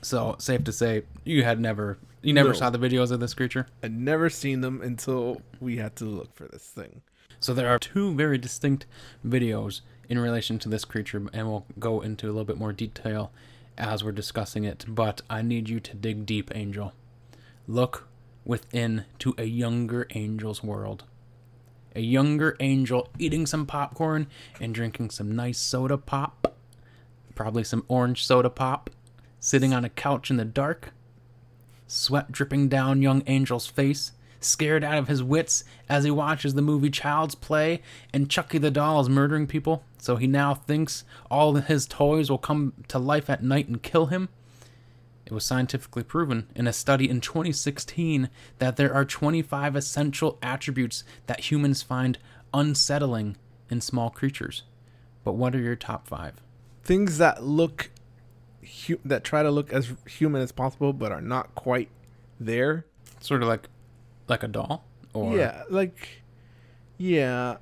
So 0.02 0.36
safe 0.40 0.64
to 0.66 0.72
say, 0.72 1.04
you 1.24 1.44
had 1.44 1.60
never 1.60 1.98
You 2.22 2.34
never 2.34 2.50
No. 2.50 2.56
saw 2.56 2.70
the 2.70 2.78
videos 2.80 3.12
of 3.12 3.20
this 3.20 3.34
creature? 3.34 3.68
I'd 3.84 3.94
never 3.98 4.30
seen 4.30 4.62
them 4.62 4.82
until 4.82 5.42
we 5.60 5.78
had 5.78 5.96
to 5.98 6.06
look 6.06 6.34
for 6.36 6.48
this 6.48 6.64
thing. 6.64 7.02
So 7.40 7.54
there 7.54 7.70
are 7.70 7.78
two 7.80 8.14
very 8.16 8.38
distinct 8.38 8.86
videos 9.26 9.82
in 10.10 10.18
relation 10.20 10.58
to 10.60 10.70
this 10.70 10.86
creature, 10.86 11.28
and 11.34 11.48
we'll 11.48 11.66
go 11.80 12.02
into 12.02 12.26
a 12.28 12.32
little 12.32 12.46
bit 12.46 12.58
more 12.58 12.74
detail 12.74 13.32
as 13.78 14.04
we're 14.04 14.12
discussing 14.12 14.64
it. 14.64 14.86
But 14.88 15.22
I 15.30 15.42
need 15.42 15.70
you 15.70 15.80
to 15.82 15.96
dig 15.96 16.26
deep, 16.26 16.52
Angel. 16.56 16.94
Look 17.68 18.08
within 18.44 19.06
to 19.20 19.34
a 19.38 19.44
younger 19.46 20.08
angel's 20.12 20.64
world. 20.64 21.04
A 21.96 22.02
younger 22.02 22.56
angel 22.60 23.10
eating 23.20 23.46
some 23.46 23.66
popcorn 23.66 24.28
and 24.60 24.74
drinking 24.74 25.12
some 25.12 25.36
nice 25.36 25.60
soda 25.60 25.98
pop, 25.98 26.55
probably 27.36 27.64
some 27.64 27.86
orange 27.88 28.26
soda 28.26 28.50
pop, 28.50 28.90
sitting 29.40 29.74
on 29.74 29.86
a 29.86 29.90
couch 29.90 30.32
in 30.32 30.38
the 30.38 30.46
dark, 30.46 30.94
sweat 31.88 32.32
dripping 32.32 32.68
down 32.70 33.02
young 33.02 33.22
Angel's 33.24 33.68
face, 33.68 34.14
scared 34.40 34.84
out 34.84 34.98
of 34.98 35.08
his 35.08 35.24
wits 35.24 35.64
as 35.90 36.04
he 36.04 36.12
watches 36.12 36.54
the 36.54 36.62
movie 36.62 36.90
Child's 36.90 37.36
Play 37.36 37.82
and 38.14 38.30
Chucky 38.30 38.58
the 38.58 38.72
doll 38.72 39.00
is 39.02 39.10
murdering 39.10 39.48
people, 39.48 39.84
so 39.98 40.16
he 40.16 40.28
now 40.28 40.54
thinks 40.54 41.04
all 41.30 41.56
his 41.56 41.86
toys 41.86 42.30
will 42.30 42.38
come 42.38 42.74
to 42.88 43.00
life 43.00 43.30
at 43.30 43.44
night 43.44 43.68
and 43.68 43.82
kill 43.82 44.08
him. 44.08 44.30
It 45.26 45.32
was 45.34 45.44
scientifically 45.44 46.04
proven 46.04 46.48
in 46.56 46.68
a 46.68 46.74
study 46.74 47.10
in 47.10 47.20
2016 47.20 48.30
that 48.60 48.78
there 48.78 48.94
are 48.94 49.06
25 49.06 49.76
essential 49.76 50.38
attributes 50.44 51.04
that 51.26 51.52
humans 51.52 51.82
find 51.82 52.20
unsettling 52.54 53.36
in 53.70 53.82
small 53.82 54.12
creatures. 54.12 54.64
But 55.24 55.34
what 55.34 55.56
are 55.56 55.60
your 55.60 55.76
top 55.76 56.08
five? 56.08 56.36
Things 56.86 57.18
that 57.18 57.44
look 57.44 57.90
hu- 58.88 59.00
that 59.04 59.24
try 59.26 59.44
to 59.44 59.52
look 59.52 59.74
as 59.74 59.92
human 60.08 60.42
as 60.42 60.52
possible, 60.54 60.94
but 60.94 61.12
are 61.12 61.20
not 61.22 61.54
quite 61.56 61.90
there. 62.40 62.86
Sort 63.20 63.42
of 63.42 63.50
like 63.50 63.68
like 64.30 64.44
a 64.44 64.48
doll 64.48 64.86
or 65.14 65.36
yeah, 65.38 65.64
like 65.70 66.22
yeah, 66.98 67.58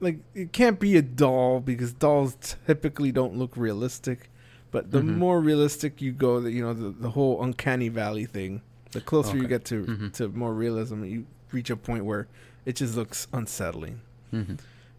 like 0.00 0.18
it 0.34 0.52
can't 0.52 0.80
be 0.80 0.96
a 0.96 1.02
doll 1.02 1.60
because 1.60 1.92
dolls 1.92 2.36
typically 2.66 3.12
don't 3.12 3.36
look 3.36 3.56
realistic. 3.56 4.30
But 4.70 4.90
the 4.90 5.00
Mhm. 5.00 5.16
more 5.16 5.40
realistic 5.40 6.02
you 6.02 6.12
go, 6.12 6.40
the, 6.40 6.52
you 6.52 6.60
know, 6.62 6.74
the, 6.74 6.90
the 6.90 7.10
whole 7.10 7.42
uncanny 7.42 7.88
valley 7.88 8.26
thing, 8.26 8.60
the 8.92 9.00
closer 9.00 9.36
you 9.36 9.46
get 9.48 9.64
to 9.66 9.84
Mhm. 9.84 10.12
to 10.14 10.28
more 10.28 10.52
realism, 10.54 11.04
you 11.04 11.26
reach 11.52 11.70
a 11.70 11.76
point 11.76 12.04
where 12.04 12.28
it 12.66 12.76
just 12.76 12.94
looks 12.96 13.26
unsettling 13.32 14.00
Mhm. 14.32 14.58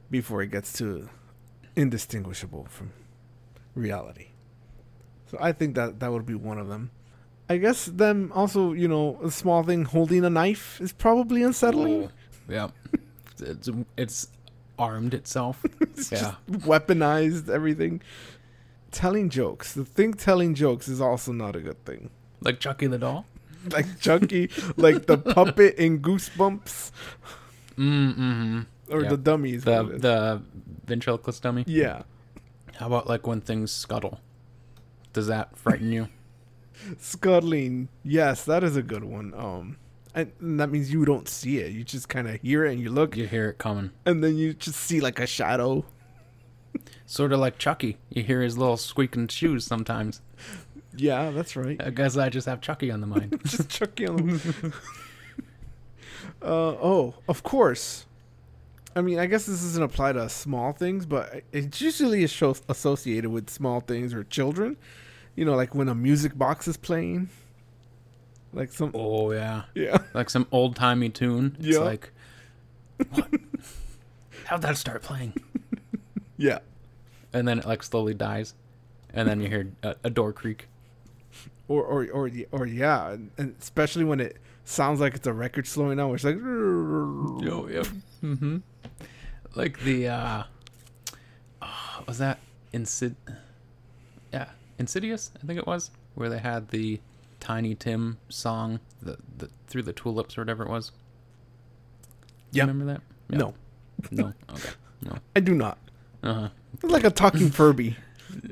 before 0.10 0.42
it 0.42 0.50
gets 0.52 0.74
to 0.74 1.08
indistinguishable 1.76 2.66
from 2.70 2.92
reality. 3.80 4.28
So 5.32 5.38
I 5.40 5.52
think 5.52 5.76
that 5.76 6.00
that 6.00 6.12
would 6.12 6.26
be 6.26 6.36
one 6.36 6.58
of 6.58 6.68
them. 6.68 6.92
I 7.50 7.58
guess 7.58 7.86
them 7.86 8.32
also, 8.36 8.74
you 8.74 8.88
know, 8.88 9.20
a 9.24 9.32
small 9.32 9.64
thing 9.64 9.86
holding 9.86 10.24
a 10.26 10.30
knife 10.30 10.80
is 10.82 10.92
probably 10.94 11.42
unsettling. 11.44 12.06
Oh, 12.06 12.12
Yep. 12.48 12.72
it's 13.42 13.70
it's 13.98 14.28
armed 14.78 15.14
itself. 15.14 15.64
It's 15.82 16.12
yeah. 16.12 16.36
weaponized 16.50 17.50
everything. 17.50 18.02
Telling 18.92 19.30
jokes. 19.30 19.74
The 19.74 19.86
thing 19.86 20.14
telling 20.14 20.56
jokes 20.56 20.88
is 20.88 21.00
also 21.02 21.32
not 21.32 21.56
a 21.56 21.60
good 21.62 21.84
thing. 21.86 22.10
Like 22.42 22.60
Chucky 22.60 22.88
the 22.88 22.98
doll. 22.98 23.26
Like 23.72 24.00
Chucky, 24.00 24.50
like 24.78 25.06
the 25.06 25.18
puppet 25.18 25.76
in 25.76 26.00
Goosebumps, 26.00 26.92
Mm-hmm. 27.78 28.62
or 28.92 29.02
Yeah. 29.04 29.10
the 29.10 29.18
dummies. 29.18 29.64
The 29.64 29.72
what 29.84 29.86
it 29.92 29.96
is. 29.96 30.02
the 30.02 30.42
ventriloquist 30.86 31.44
dummy. 31.44 31.64
yeah, 31.68 32.04
How 32.80 32.88
about 32.88 33.08
like 33.08 33.28
when 33.28 33.42
things 33.42 33.74
scuttle? 33.74 34.22
Does 35.12 35.28
that 35.28 35.58
frighten 35.58 35.92
you? 35.92 36.08
scuttling. 36.98 37.90
Yes, 38.04 38.46
that 38.46 38.64
is 38.64 38.78
a 38.78 38.82
good 38.82 39.04
one. 39.04 39.34
Um, 39.36 39.78
and, 40.16 40.32
that 40.60 40.70
means 40.72 40.90
you 40.92 41.04
don't 41.04 41.28
see 41.28 41.58
it. 41.58 41.74
You 41.74 41.84
just 41.84 42.08
kind 42.08 42.28
of 42.30 42.42
hear 42.42 42.66
it 42.66 42.72
and 42.72 42.82
you 42.82 42.90
look, 42.90 43.18
You 43.18 43.28
hear 43.28 43.50
it 43.50 43.58
coming. 43.58 43.92
and 44.06 44.24
then 44.24 44.38
you 44.38 44.54
just 44.54 44.80
see 44.80 45.02
like 45.02 45.20
a 45.20 45.28
shadow. 45.28 45.84
Sort 47.06 47.34
of 47.34 47.40
like 47.42 47.58
Chucky. 47.58 47.98
You 48.10 48.24
hear 48.24 48.42
his 48.42 48.58
little 48.58 48.78
squeaking 48.78 49.28
shoes 49.28 49.66
sometimes. 49.66 50.22
Yeah, 50.96 51.32
that's 51.32 51.58
right. 51.58 51.82
I 51.84 51.90
guess 51.90 52.16
I 52.16 52.30
just 52.30 52.48
have 52.48 52.62
Chucky 52.62 52.92
on 52.92 53.02
the 53.02 53.08
mind. 53.08 53.42
just 53.46 53.68
Chucky 53.70 54.08
on 54.08 54.16
the. 54.28 54.74
uh, 56.42 56.46
oh, 56.46 57.16
of 57.28 57.44
course. 57.44 58.06
I 58.96 59.02
mean, 59.02 59.20
I 59.20 59.28
guess 59.28 59.46
this 59.46 59.62
doesn't 59.62 59.84
apply 59.84 60.14
to 60.14 60.28
small 60.30 60.74
things, 60.74 61.06
but 61.06 61.44
it's 61.52 61.80
usually 61.80 62.26
show 62.28 62.56
associated 62.68 63.30
with 63.30 63.50
small 63.50 63.82
things 63.82 64.14
or 64.14 64.24
children. 64.24 64.78
You 65.36 65.46
know, 65.46 65.56
like 65.56 65.74
when 65.76 65.88
a 65.88 65.96
music 65.96 66.38
box 66.38 66.68
is 66.68 66.76
playing. 66.78 67.30
Like 68.52 68.72
some, 68.72 68.92
oh 68.96 69.32
yeah. 69.32 69.64
yeah, 69.76 70.00
Like 70.16 70.30
some 70.32 70.48
old 70.52 70.76
timey 70.76 71.10
tune. 71.10 71.56
It's 71.60 71.68
Yeah. 71.78 71.80
like 71.84 72.12
what? 73.14 73.30
How'd 74.46 74.64
that 74.64 74.76
start 74.76 75.04
playing? 75.04 75.34
yeah, 76.36 76.60
And 77.32 77.48
then 77.48 77.60
it 77.60 77.66
like 77.68 77.84
slowly 77.84 78.16
dies. 78.16 78.56
And 79.14 79.28
then 79.30 79.40
you 79.40 79.48
hear 79.50 79.72
a, 79.84 79.96
a 80.06 80.10
door 80.10 80.34
creak. 80.34 80.68
or 81.68 81.84
or 81.84 82.08
or 82.12 82.30
or 82.52 82.66
yeah, 82.66 83.16
and- 83.38 83.56
especially 83.62 84.04
when 84.04 84.20
it 84.20 84.38
sounds 84.66 85.00
like 85.00 85.14
it's 85.14 85.28
a 85.28 85.34
record 85.34 85.68
slowing 85.68 85.98
down. 85.98 86.14
It's 86.16 86.24
like, 86.24 86.36
Yo, 86.38 87.68
yep. 87.72 87.86
Mm-hmm. 88.24 88.58
Like 89.60 89.78
the 89.82 90.08
uh 90.08 90.44
oh, 91.62 92.04
was 92.08 92.18
that 92.20 92.40
Insid 92.74 93.16
Yeah, 94.32 94.46
Insidious, 94.78 95.32
I 95.44 95.46
think 95.46 95.60
it 95.60 95.68
was, 95.68 95.92
where 96.16 96.30
they 96.30 96.38
had 96.38 96.70
the 96.70 97.02
Tiny 97.42 97.76
Tim 97.76 98.20
song, 98.30 98.80
the, 99.02 99.18
the 99.38 99.50
through 99.68 99.84
the 99.84 99.92
tulips 99.92 100.38
or 100.38 100.42
whatever 100.42 100.64
it 100.64 100.70
was. 100.70 100.94
Yeah. 102.52 102.64
you 102.64 102.70
remember 102.70 102.94
that? 102.94 103.02
Yeah. 103.30 103.38
no, 103.38 103.54
No. 104.12 104.34
Okay. 104.54 104.70
No. 105.02 105.18
I 105.36 105.42
do 105.42 105.54
not. 105.54 105.78
Uh-huh. 106.24 106.48
It's 106.76 106.84
like 106.86 107.04
a 107.04 107.10
talking 107.10 107.50
Furby 107.50 107.98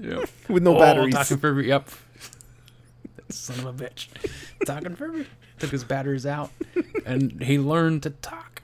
Yep. 0.02 0.30
with 0.50 0.64
no 0.64 0.76
oh, 0.76 0.80
batteries. 0.80 1.14
Talking 1.14 1.38
Furby, 1.38 1.68
yep. 1.68 1.88
Son 3.30 3.66
of 3.66 3.66
a 3.66 3.84
bitch. 3.84 4.10
Talking 4.66 4.98
Furby. 4.98 5.26
Took 5.60 5.70
his 5.70 5.86
batteries 5.86 6.26
out 6.26 6.52
and 7.06 7.42
he 7.42 7.60
learned 7.60 8.04
to 8.04 8.10
talk. 8.10 8.57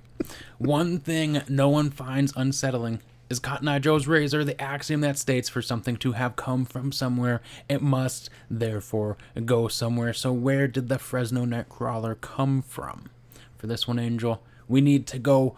One 0.58 1.00
thing 1.00 1.42
no 1.48 1.70
one 1.70 1.90
finds 1.90 2.34
unsettling 2.36 3.02
is 3.30 3.40
Cotton 3.40 3.68
Eye 3.68 3.80
Joe's 3.80 4.08
razor, 4.08 4.44
the 4.44 4.60
axiom 4.62 5.02
that 5.02 5.18
states 5.18 5.50
for 5.50 5.62
something 5.62 5.98
to 5.98 6.12
have 6.14 6.36
come 6.36 6.66
from 6.66 6.92
somewhere, 6.92 7.42
it 7.68 7.82
must 7.82 8.30
therefore 8.50 9.18
go 9.46 9.68
somewhere. 9.68 10.14
So, 10.14 10.32
where 10.32 10.68
did 10.68 10.88
the 10.90 11.00
Fresno 11.00 11.46
Nightcrawler 11.46 12.20
come 12.22 12.62
from? 12.62 13.10
For 13.58 13.68
this 13.68 13.88
one, 13.88 14.00
Angel, 14.00 14.44
we 14.68 14.82
need 14.82 15.08
to 15.08 15.20
go 15.20 15.56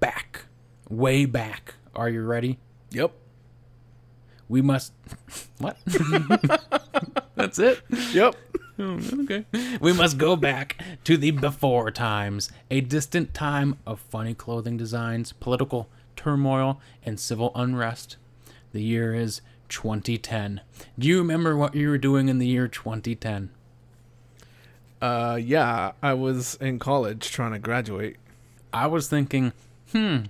back, 0.00 0.44
way 0.88 1.24
back. 1.24 1.74
Are 1.94 2.08
you 2.08 2.22
ready? 2.22 2.58
Yep. 2.90 3.12
We 4.48 4.62
must. 4.62 4.92
What? 5.58 5.76
That's 7.34 7.58
it? 7.58 7.80
Yep. 8.12 8.36
Oh, 8.78 9.00
okay. 9.22 9.44
We 9.80 9.92
must 9.92 10.18
go 10.18 10.36
back 10.36 10.80
to 11.04 11.16
the 11.16 11.32
before 11.32 11.90
times, 11.90 12.50
a 12.70 12.80
distant 12.80 13.34
time 13.34 13.76
of 13.84 13.98
funny 13.98 14.34
clothing 14.34 14.76
designs, 14.76 15.32
political 15.32 15.88
turmoil, 16.14 16.80
and 17.04 17.18
civil 17.18 17.50
unrest. 17.56 18.16
The 18.72 18.82
year 18.82 19.14
is 19.14 19.40
2010. 19.68 20.60
Do 20.98 21.08
you 21.08 21.18
remember 21.18 21.56
what 21.56 21.74
you 21.74 21.88
were 21.88 21.98
doing 21.98 22.28
in 22.28 22.38
the 22.38 22.46
year 22.46 22.68
2010? 22.68 23.50
Uh, 25.00 25.38
yeah, 25.40 25.92
I 26.02 26.14
was 26.14 26.54
in 26.56 26.78
college 26.78 27.30
trying 27.30 27.52
to 27.52 27.58
graduate. 27.58 28.16
I 28.72 28.86
was 28.86 29.08
thinking, 29.08 29.52
hmm, 29.92 30.24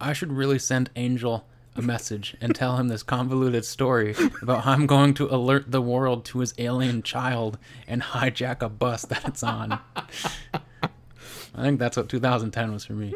I 0.00 0.12
should 0.12 0.32
really 0.32 0.58
send 0.58 0.90
Angel 0.96 1.46
a 1.76 1.82
message 1.82 2.36
and 2.40 2.54
tell 2.54 2.76
him 2.76 2.88
this 2.88 3.02
convoluted 3.02 3.64
story 3.64 4.14
about 4.42 4.64
how 4.64 4.72
I'm 4.72 4.86
going 4.86 5.14
to 5.14 5.32
alert 5.32 5.70
the 5.70 5.82
world 5.82 6.24
to 6.26 6.40
his 6.40 6.54
alien 6.58 7.02
child 7.02 7.58
and 7.86 8.02
hijack 8.02 8.62
a 8.62 8.68
bus 8.68 9.02
that 9.06 9.26
it's 9.26 9.42
on. 9.42 9.78
I 11.54 11.62
think 11.62 11.78
that's 11.78 11.96
what 11.96 12.08
2010 12.08 12.72
was 12.72 12.84
for 12.84 12.92
me. 12.94 13.14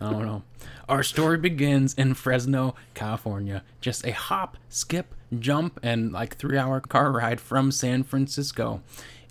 I 0.00 0.10
don't 0.10 0.26
know. 0.26 0.42
Our 0.88 1.02
story 1.02 1.38
begins 1.38 1.94
in 1.94 2.14
Fresno, 2.14 2.74
California. 2.94 3.62
Just 3.80 4.06
a 4.06 4.12
hop, 4.12 4.58
skip, 4.68 5.14
jump, 5.38 5.80
and 5.82 6.12
like 6.12 6.36
three 6.36 6.58
hour 6.58 6.80
car 6.80 7.10
ride 7.10 7.40
from 7.40 7.72
San 7.72 8.02
Francisco 8.02 8.82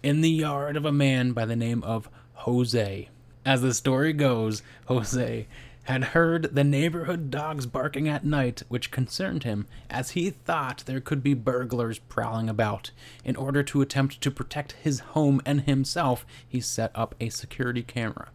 in 0.01 0.21
the 0.21 0.29
yard 0.29 0.75
of 0.75 0.85
a 0.85 0.91
man 0.91 1.31
by 1.31 1.45
the 1.45 1.55
name 1.55 1.83
of 1.83 2.09
Jose. 2.33 3.09
As 3.45 3.61
the 3.61 3.73
story 3.73 4.13
goes, 4.13 4.63
Jose 4.85 5.47
had 5.83 6.03
heard 6.05 6.55
the 6.55 6.63
neighborhood 6.63 7.29
dogs 7.29 7.65
barking 7.65 8.07
at 8.07 8.25
night, 8.25 8.63
which 8.69 8.91
concerned 8.91 9.43
him, 9.43 9.67
as 9.89 10.11
he 10.11 10.29
thought 10.29 10.83
there 10.85 11.01
could 11.01 11.21
be 11.21 11.33
burglars 11.33 11.99
prowling 11.99 12.49
about. 12.49 12.91
In 13.25 13.35
order 13.35 13.63
to 13.63 13.81
attempt 13.81 14.21
to 14.21 14.31
protect 14.31 14.73
his 14.73 14.99
home 14.99 15.41
and 15.45 15.61
himself, 15.61 16.25
he 16.47 16.61
set 16.61 16.91
up 16.95 17.15
a 17.19 17.29
security 17.29 17.83
camera. 17.83 18.29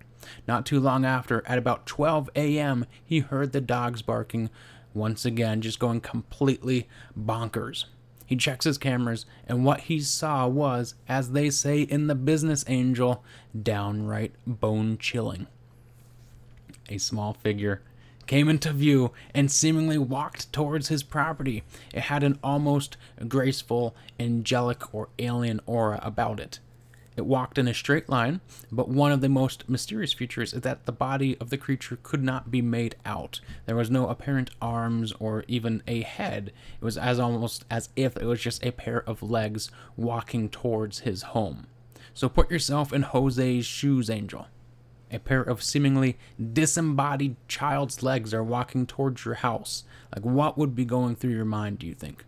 Not 0.46 0.66
too 0.66 0.78
long 0.78 1.06
after, 1.06 1.42
at 1.46 1.58
about 1.58 1.86
12 1.86 2.28
a.m., 2.36 2.84
he 3.04 3.20
heard 3.20 3.52
the 3.52 3.60
dogs 3.60 4.02
barking 4.02 4.50
once 4.92 5.24
again, 5.24 5.62
just 5.62 5.78
going 5.78 6.00
completely 6.00 6.88
bonkers. 7.18 7.86
He 8.26 8.36
checks 8.36 8.66
his 8.66 8.76
cameras, 8.76 9.24
and 9.46 9.64
what 9.64 9.80
he 9.82 10.00
saw 10.00 10.46
was, 10.46 10.94
as 11.08 11.30
they 11.30 11.48
say 11.48 11.80
in 11.80 12.08
The 12.08 12.14
Business 12.14 12.62
Angel, 12.68 13.24
downright 13.62 14.34
bone 14.46 14.98
chilling. 14.98 15.46
A 16.88 16.98
small 16.98 17.34
figure 17.34 17.82
came 18.26 18.48
into 18.48 18.72
view 18.72 19.12
and 19.34 19.50
seemingly 19.50 19.98
walked 19.98 20.52
towards 20.52 20.88
his 20.88 21.02
property. 21.02 21.64
It 21.92 22.02
had 22.02 22.22
an 22.22 22.38
almost 22.44 22.96
graceful, 23.26 23.96
angelic, 24.20 24.94
or 24.94 25.08
alien 25.18 25.60
aura 25.66 25.98
about 26.02 26.38
it. 26.38 26.60
It 27.16 27.26
walked 27.26 27.58
in 27.58 27.66
a 27.66 27.74
straight 27.74 28.08
line, 28.08 28.40
but 28.70 28.88
one 28.88 29.10
of 29.10 29.22
the 29.22 29.28
most 29.28 29.68
mysterious 29.68 30.12
features 30.12 30.54
is 30.54 30.60
that 30.60 30.86
the 30.86 30.92
body 30.92 31.36
of 31.40 31.50
the 31.50 31.56
creature 31.56 31.98
could 32.00 32.22
not 32.22 32.52
be 32.52 32.62
made 32.62 32.94
out. 33.04 33.40
There 33.66 33.74
was 33.74 33.90
no 33.90 34.06
apparent 34.06 34.50
arms 34.62 35.12
or 35.18 35.44
even 35.48 35.82
a 35.88 36.02
head. 36.02 36.52
It 36.80 36.84
was 36.84 36.96
as 36.96 37.18
almost 37.18 37.64
as 37.68 37.88
if 37.96 38.16
it 38.16 38.24
was 38.24 38.40
just 38.40 38.64
a 38.64 38.70
pair 38.70 39.02
of 39.08 39.20
legs 39.20 39.68
walking 39.96 40.48
towards 40.48 41.00
his 41.00 41.22
home. 41.22 41.66
So 42.14 42.28
put 42.28 42.52
yourself 42.52 42.92
in 42.92 43.02
Jose's 43.02 43.66
shoes, 43.66 44.08
Angel. 44.08 44.46
A 45.10 45.18
pair 45.18 45.42
of 45.42 45.62
seemingly 45.62 46.18
disembodied 46.52 47.36
child's 47.48 48.02
legs 48.02 48.34
are 48.34 48.44
walking 48.44 48.86
towards 48.86 49.24
your 49.24 49.34
house. 49.34 49.84
Like, 50.14 50.24
what 50.24 50.58
would 50.58 50.74
be 50.74 50.84
going 50.84 51.16
through 51.16 51.32
your 51.32 51.44
mind, 51.44 51.78
do 51.78 51.86
you 51.86 51.94
think? 51.94 52.24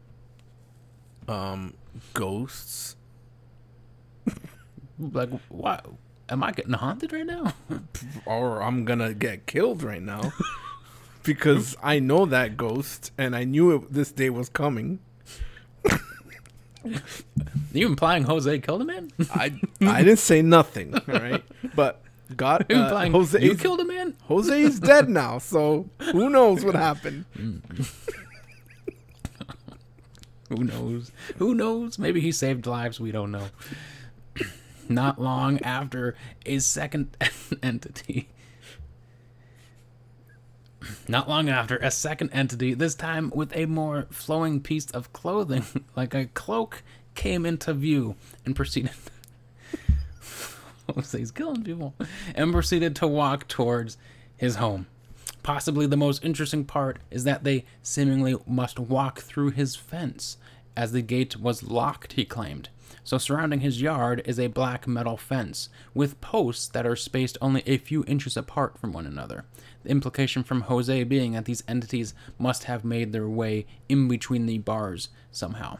Um, 1.28 1.74
ghosts. 2.14 2.96
Like, 5.00 5.30
what? 5.48 5.86
Am 6.28 6.44
I 6.44 6.52
getting 6.52 6.74
haunted 6.74 7.12
right 7.12 7.24
now? 7.24 7.54
or 8.26 8.62
I'm 8.62 8.84
gonna 8.84 9.14
get 9.14 9.46
killed 9.46 9.82
right 9.82 10.02
now 10.02 10.32
because 11.22 11.76
I 11.82 11.98
know 11.98 12.26
that 12.26 12.58
ghost 12.58 13.10
and 13.16 13.34
I 13.34 13.44
knew 13.44 13.74
it, 13.74 13.92
this 13.92 14.12
day 14.12 14.28
was 14.28 14.50
coming. 14.50 15.00
you 17.72 17.86
implying 17.86 18.24
Jose 18.24 18.58
killed 18.60 18.82
a 18.82 18.84
man? 18.84 19.10
I 19.32 19.58
I 19.80 20.02
didn't 20.02 20.18
say 20.18 20.42
nothing, 20.42 20.94
all 20.94 21.02
right? 21.06 21.42
But 21.74 22.02
God, 22.36 22.70
uh, 22.72 23.08
Jose 23.10 23.42
you 23.42 23.56
killed 23.56 23.80
a 23.80 23.84
man? 23.84 24.16
Jose 24.24 24.60
is 24.60 24.80
dead 24.80 25.08
now, 25.08 25.38
so 25.38 25.88
who 26.12 26.28
knows 26.30 26.64
what 26.64 26.74
happened? 26.74 27.24
Who 30.48 30.64
knows? 30.64 31.12
Who 31.38 31.54
knows? 31.54 31.96
Maybe 31.96 32.20
he 32.20 32.32
saved 32.32 32.66
lives. 32.66 32.98
We 32.98 33.12
don't 33.12 33.30
know. 33.30 33.50
Not 34.88 35.20
long 35.20 35.60
after 35.62 36.16
a 36.44 36.58
second 36.58 37.16
entity. 37.62 38.28
Not 41.08 41.28
long 41.28 41.48
after, 41.48 41.76
a 41.76 41.92
second 41.92 42.30
entity, 42.30 42.74
this 42.74 42.96
time 42.96 43.30
with 43.32 43.56
a 43.56 43.66
more 43.66 44.08
flowing 44.10 44.60
piece 44.60 44.90
of 44.90 45.12
clothing, 45.12 45.64
like 45.94 46.14
a 46.14 46.26
cloak, 46.26 46.82
came 47.14 47.46
into 47.46 47.72
view 47.72 48.16
and 48.44 48.56
proceeded. 48.56 48.90
He's 51.12 51.31
killing 51.31 51.62
people. 51.62 51.94
And 52.35 52.53
proceeded 52.53 52.96
to 52.96 53.07
walk 53.07 53.48
towards 53.48 53.96
his 54.37 54.57
home. 54.57 54.87
Possibly 55.42 55.87
the 55.87 55.96
most 55.96 56.24
interesting 56.24 56.64
part 56.64 56.98
is 57.11 57.24
that 57.24 57.44
they 57.44 57.64
seemingly 57.83 58.37
must 58.46 58.79
walk 58.79 59.20
through 59.20 59.50
his 59.50 59.74
fence, 59.74 60.37
as 60.76 60.92
the 60.92 61.03
gate 61.03 61.37
was 61.37 61.62
locked, 61.62 62.14
he 62.14 62.24
claimed. 62.24 62.68
So, 63.05 63.18
surrounding 63.18 63.61
his 63.61 63.81
yard 63.81 64.22
is 64.24 64.38
a 64.38 64.48
black 64.48 64.87
metal 64.87 65.16
fence, 65.16 65.68
with 65.94 66.20
posts 66.20 66.68
that 66.68 66.87
are 66.87 66.96
spaced 66.96 67.38
only 67.40 67.62
a 67.66 67.79
few 67.79 68.05
inches 68.07 68.37
apart 68.37 68.79
from 68.79 68.92
one 68.92 69.07
another. 69.07 69.44
The 69.83 69.90
implication 69.90 70.42
from 70.42 70.62
Jose 70.62 71.05
being 71.05 71.33
that 71.33 71.46
these 71.46 71.64
entities 71.66 72.14
must 72.38 72.64
have 72.64 72.85
made 72.85 73.12
their 73.12 73.29
way 73.29 73.66
in 73.88 74.09
between 74.09 74.46
the 74.46 74.59
bars 74.59 75.09
somehow. 75.31 75.79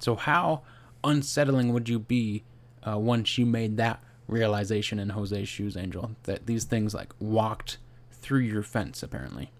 So, 0.00 0.16
how 0.16 0.62
unsettling 1.04 1.72
would 1.72 1.88
you 1.88 1.98
be 1.98 2.42
uh, 2.86 2.98
once 2.98 3.38
you 3.38 3.46
made 3.46 3.76
that 3.76 4.02
realization 4.28 4.98
in 4.98 5.10
Jose's 5.10 5.48
shoes, 5.48 5.76
Angel? 5.76 6.12
That 6.24 6.46
these 6.46 6.64
things 6.64 6.94
like 6.94 7.12
walked 7.18 7.78
through 8.10 8.40
your 8.40 8.62
fence, 8.62 9.02
apparently. 9.02 9.50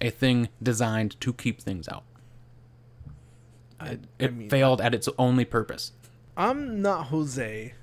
A 0.00 0.10
thing 0.10 0.48
designed 0.62 1.20
to 1.20 1.32
keep 1.32 1.60
things 1.60 1.88
out. 1.88 2.04
I, 3.78 3.86
It, 3.86 4.00
I 4.20 4.24
it 4.24 4.34
mean, 4.34 4.50
failed 4.50 4.80
at 4.80 4.94
its 4.94 5.08
only 5.18 5.44
purpose. 5.44 5.92
I'm 6.36 6.80
not 6.80 7.06
Jose 7.06 7.74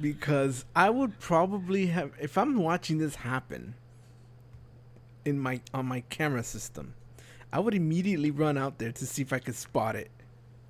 because 0.00 0.64
I 0.74 0.90
would 0.90 1.18
probably 1.18 1.86
have 1.86 2.12
if 2.20 2.38
I'm 2.38 2.56
watching 2.56 2.98
this 2.98 3.16
happen 3.16 3.74
in 5.24 5.38
my 5.38 5.60
on 5.74 5.86
my 5.86 6.00
camera 6.08 6.42
system, 6.42 6.94
I 7.52 7.60
would 7.60 7.74
immediately 7.74 8.30
run 8.30 8.56
out 8.56 8.78
there 8.78 8.92
to 8.92 9.06
see 9.06 9.22
if 9.22 9.32
I 9.32 9.38
could 9.38 9.54
spot 9.54 9.96
it 9.96 10.10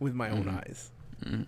with 0.01 0.15
my 0.15 0.31
own 0.31 0.45
mm-hmm. 0.45 0.59
eyes. 0.59 0.91
Mm-hmm. 1.25 1.43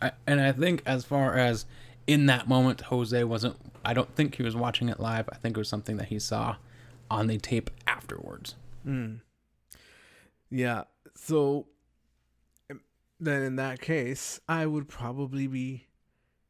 I, 0.00 0.12
and 0.26 0.40
I 0.40 0.52
think 0.52 0.82
as 0.86 1.04
far 1.04 1.36
as 1.36 1.66
in 2.06 2.26
that 2.26 2.48
moment, 2.48 2.82
Jose 2.82 3.22
wasn't. 3.24 3.56
I 3.84 3.94
don't 3.94 4.14
think 4.14 4.36
he 4.36 4.42
was 4.42 4.56
watching 4.56 4.88
it 4.88 5.00
live. 5.00 5.28
I 5.32 5.36
think 5.36 5.56
it 5.56 5.60
was 5.60 5.68
something 5.68 5.96
that 5.98 6.08
he 6.08 6.18
saw 6.18 6.56
on 7.10 7.26
the 7.26 7.38
tape 7.38 7.70
afterwards. 7.86 8.54
Yeah. 10.50 10.84
So 11.16 11.66
um, 12.70 12.80
then 13.20 13.42
in 13.42 13.56
that 13.56 13.80
case, 13.80 14.40
I 14.48 14.66
would 14.66 14.88
probably 14.88 15.46
be 15.46 15.86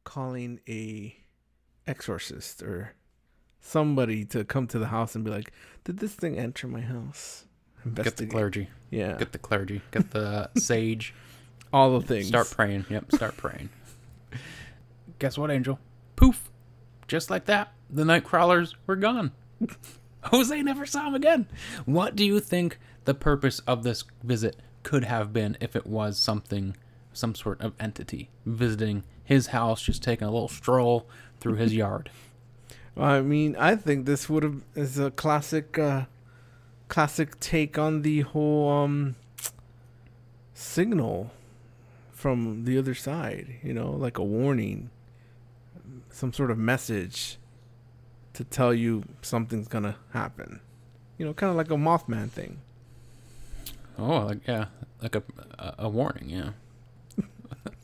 calling 0.03 0.59
a 0.67 1.15
exorcist 1.87 2.61
or 2.61 2.93
somebody 3.59 4.23
to 4.25 4.43
come 4.43 4.67
to 4.67 4.79
the 4.79 4.87
house 4.87 5.15
and 5.15 5.23
be 5.23 5.31
like, 5.31 5.51
"Did 5.83 5.99
this 5.99 6.13
thing 6.13 6.37
enter 6.37 6.67
my 6.67 6.81
house?" 6.81 7.45
Get 7.93 8.17
the 8.17 8.25
clergy. 8.25 8.69
Yeah. 8.89 9.15
Get 9.17 9.31
the 9.31 9.37
clergy. 9.37 9.81
Get 9.91 10.11
the 10.11 10.49
sage. 10.57 11.13
All 11.71 11.99
the 11.99 12.05
things. 12.05 12.27
Start 12.27 12.49
praying. 12.49 12.85
Yep, 12.89 13.11
start 13.11 13.37
praying. 13.37 13.69
Guess 15.19 15.37
what, 15.37 15.51
Angel? 15.51 15.79
Poof. 16.15 16.49
Just 17.07 17.29
like 17.29 17.45
that, 17.45 17.73
the 17.89 18.05
night 18.05 18.23
crawlers 18.23 18.75
were 18.87 18.95
gone. 18.95 19.31
Jose 20.23 20.61
never 20.61 20.85
saw 20.85 21.07
him 21.07 21.15
again. 21.15 21.47
What 21.85 22.15
do 22.15 22.25
you 22.25 22.39
think 22.39 22.79
the 23.05 23.13
purpose 23.13 23.59
of 23.59 23.83
this 23.83 24.03
visit 24.23 24.57
could 24.83 25.03
have 25.03 25.31
been 25.31 25.57
if 25.59 25.75
it 25.75 25.85
was 25.85 26.17
something, 26.17 26.75
some 27.13 27.35
sort 27.35 27.61
of 27.61 27.73
entity 27.79 28.29
visiting 28.45 29.03
his 29.23 29.47
house, 29.47 29.81
just 29.81 30.03
taking 30.03 30.27
a 30.27 30.31
little 30.31 30.47
stroll 30.47 31.07
through 31.39 31.55
his 31.55 31.75
yard? 31.75 32.09
I 32.97 33.21
mean, 33.21 33.55
I 33.57 33.75
think 33.75 34.05
this 34.05 34.29
would 34.29 34.43
have 34.43 34.63
is 34.73 34.97
a 34.97 35.11
classic, 35.11 35.77
uh, 35.77 36.05
classic 36.87 37.39
take 37.39 37.77
on 37.77 38.03
the 38.03 38.21
whole 38.21 38.69
um 38.69 39.15
signal 40.53 41.31
from 42.11 42.63
the 42.63 42.77
other 42.77 42.95
side. 42.95 43.57
You 43.61 43.73
know, 43.73 43.91
like 43.91 44.17
a 44.17 44.23
warning, 44.23 44.89
some 46.15 46.31
sort 46.31 46.49
of 46.49 46.57
message 46.57 47.37
to 48.33 48.45
tell 48.45 48.73
you 48.73 49.03
something's 49.21 49.67
gonna 49.67 49.97
happen. 50.13 50.61
You 51.17 51.25
know, 51.25 51.33
kind 51.33 51.49
of 51.49 51.57
like 51.57 51.69
a 51.69 51.75
Mothman 51.75 52.29
thing. 52.29 52.61
Oh, 53.97 54.25
like 54.27 54.47
yeah, 54.47 54.67
like 55.01 55.15
a 55.15 55.23
a, 55.59 55.75
a 55.79 55.89
warning, 55.89 56.29
yeah. 56.29 56.49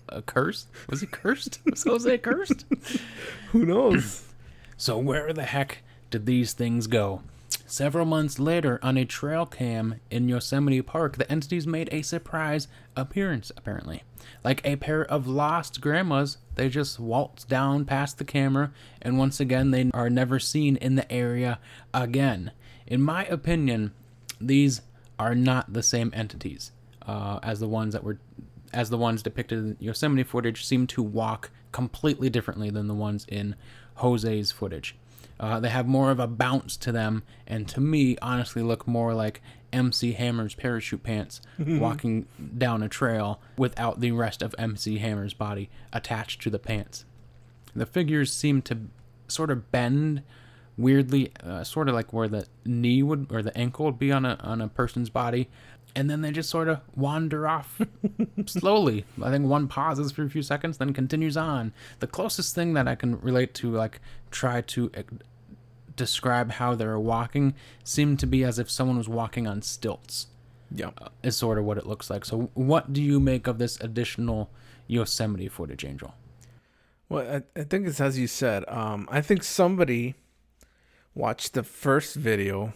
a 0.10 0.22
curse? 0.22 0.67
Was 0.89 1.02
he 1.02 1.08
cursed? 1.08 1.60
Was 1.70 1.84
Jose 1.84 2.17
cursed? 2.20 2.65
Who 3.52 3.65
knows? 3.65 4.26
So 4.78 4.98
where 4.98 5.32
the 5.32 5.44
heck 5.44 5.84
did 6.10 6.26
these 6.26 6.54
things 6.54 6.88
go? 6.88 7.22
Several 7.67 8.04
months 8.04 8.39
later, 8.39 8.80
on 8.82 8.98
a 8.98 9.06
trail 9.06 9.46
cam 9.46 10.00
in 10.10 10.28
Yosemite 10.28 10.82
Park, 10.82 11.17
the 11.17 11.32
entities 11.32 11.67
made 11.67 11.88
a 11.91 12.02
surprise 12.02 12.67
appearance, 12.96 13.52
apparently. 13.56 14.02
Like 14.43 14.62
a 14.65 14.75
pair 14.75 15.03
of 15.05 15.27
lost 15.27 15.81
grandmas, 15.81 16.38
they 16.55 16.69
just 16.69 16.99
waltz 16.99 17.43
down 17.43 17.86
past 17.86 18.17
the 18.17 18.25
camera, 18.25 18.71
and 19.01 19.17
once 19.17 19.39
again, 19.39 19.71
they 19.71 19.89
are 19.93 20.10
never 20.10 20.39
seen 20.39 20.77
in 20.77 20.95
the 20.95 21.12
area 21.12 21.60
again. 21.93 22.51
In 22.88 23.01
my 23.01 23.25
opinion, 23.25 23.93
these 24.39 24.81
are 25.19 25.36
not 25.36 25.73
the 25.73 25.84
same 25.84 26.12
entities 26.13 26.71
uh, 27.07 27.39
as 27.43 27.60
the 27.60 27.67
ones 27.67 27.93
that 27.93 28.03
were 28.03 28.19
as 28.73 28.89
the 28.89 28.97
ones 28.97 29.21
depicted 29.21 29.60
in 29.60 29.77
Yosemite 29.79 30.23
footage 30.23 30.65
seem 30.65 30.88
to 30.88 31.03
walk 31.03 31.51
completely 31.71 32.29
differently 32.29 32.69
than 32.69 32.88
the 32.88 32.93
ones 32.93 33.25
in 33.27 33.55
Jose's 33.95 34.51
footage. 34.51 34.95
Uh, 35.39 35.60
they 35.60 35.69
have 35.69 35.88
more 35.88 36.12
of 36.12 36.19
a 36.19 36.27
bounce 36.27 36.77
to 36.77 36.91
them, 36.91 37.23
and 37.47 37.67
to 37.67 37.81
me, 37.81 38.17
honestly, 38.21 38.62
look 38.62 38.88
more 38.88 39.13
like 39.13 39.41
MC 39.73 40.13
Hammer's 40.13 40.55
parachute 40.55 41.03
pants 41.03 41.41
walking 41.57 42.27
down 42.57 42.84
a 42.84 42.89
trail 42.89 43.39
without 43.57 43.99
the 43.99 44.12
rest 44.12 44.41
of 44.41 44.53
MC 44.57 44.97
Hammer's 44.99 45.34
body 45.34 45.69
attached 45.93 46.41
to 46.41 46.49
the 46.49 46.60
pants. 46.60 47.05
The 47.75 47.86
figures 47.86 48.34
seem 48.34 48.62
to 48.63 48.77
sort 49.27 49.49
of 49.49 49.71
bend 49.71 50.23
weirdly, 50.77 51.31
uh, 51.43 51.63
sort 51.63 51.88
of 51.89 51.95
like 51.95 52.12
where 52.13 52.27
the 52.27 52.47
knee 52.65 53.03
would 53.03 53.27
or 53.31 53.41
the 53.41 53.55
ankle 53.57 53.86
would 53.86 53.99
be 53.99 54.12
on 54.12 54.25
a 54.25 54.38
on 54.41 54.62
a 54.62 54.67
person's 54.67 55.10
body, 55.10 55.49
and 55.95 56.10
then 56.10 56.21
they 56.21 56.31
just 56.31 56.49
sort 56.49 56.67
of 56.67 56.81
wander 56.95 57.47
off 57.47 57.81
slowly. 58.45 59.05
I 59.21 59.29
think 59.31 59.45
one 59.45 59.67
pauses 59.67 60.12
for 60.12 60.23
a 60.23 60.29
few 60.29 60.41
seconds, 60.41 60.77
then 60.77 60.93
continues 60.93 61.38
on. 61.38 61.73
The 61.99 62.07
closest 62.07 62.55
thing 62.55 62.73
that 62.73 62.88
I 62.88 62.95
can 62.95 63.19
relate 63.21 63.53
to, 63.55 63.71
like 63.71 63.99
try 64.31 64.62
to 64.62 64.91
describe 65.95 66.51
how 66.51 66.75
they're 66.75 66.99
walking, 66.99 67.54
seem 67.84 68.17
to 68.17 68.25
be 68.25 68.43
as 68.43 68.60
if 68.60 68.69
someone 68.69 68.97
was 68.97 69.10
walking 69.10 69.47
on 69.47 69.62
stilts. 69.62 70.27
Yeah. 70.73 70.91
uh, 71.01 71.10
is 71.21 71.36
sort 71.36 71.58
of 71.58 71.65
what 71.65 71.77
it 71.77 71.86
looks 71.86 72.10
like. 72.10 72.23
So, 72.23 72.49
what 72.54 72.93
do 72.93 73.01
you 73.01 73.19
make 73.19 73.47
of 73.47 73.58
this 73.58 73.80
additional 73.82 74.49
Yosemite 74.88 75.49
footage, 75.49 75.84
Angel? 75.84 76.13
Well, 77.10 77.43
I, 77.56 77.60
I 77.60 77.63
think 77.63 77.88
it's 77.88 77.99
as 77.99 78.17
you 78.17 78.27
said. 78.27 78.63
Um, 78.69 79.08
I 79.12 79.19
think 79.21 79.43
somebody 79.43 80.15
watched 81.13 81.54
the 81.54 81.63
first 81.63 82.15
video, 82.15 82.73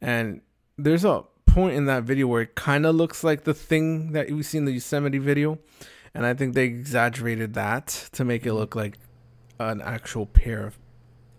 and 0.00 0.40
there's 0.76 1.04
a 1.04 1.24
point 1.46 1.74
in 1.74 1.84
that 1.86 2.02
video 2.02 2.26
where 2.26 2.42
it 2.42 2.54
kind 2.54 2.84
of 2.84 2.94
looks 2.94 3.22
like 3.22 3.44
the 3.44 3.54
thing 3.54 4.12
that 4.12 4.30
we 4.30 4.42
see 4.42 4.58
in 4.58 4.64
the 4.64 4.72
Yosemite 4.72 5.18
video, 5.18 5.58
and 6.14 6.26
I 6.26 6.34
think 6.34 6.54
they 6.54 6.64
exaggerated 6.64 7.54
that 7.54 8.08
to 8.12 8.24
make 8.24 8.44
it 8.44 8.54
look 8.54 8.74
like 8.74 8.98
an 9.60 9.80
actual 9.82 10.26
pair 10.26 10.66
of 10.66 10.78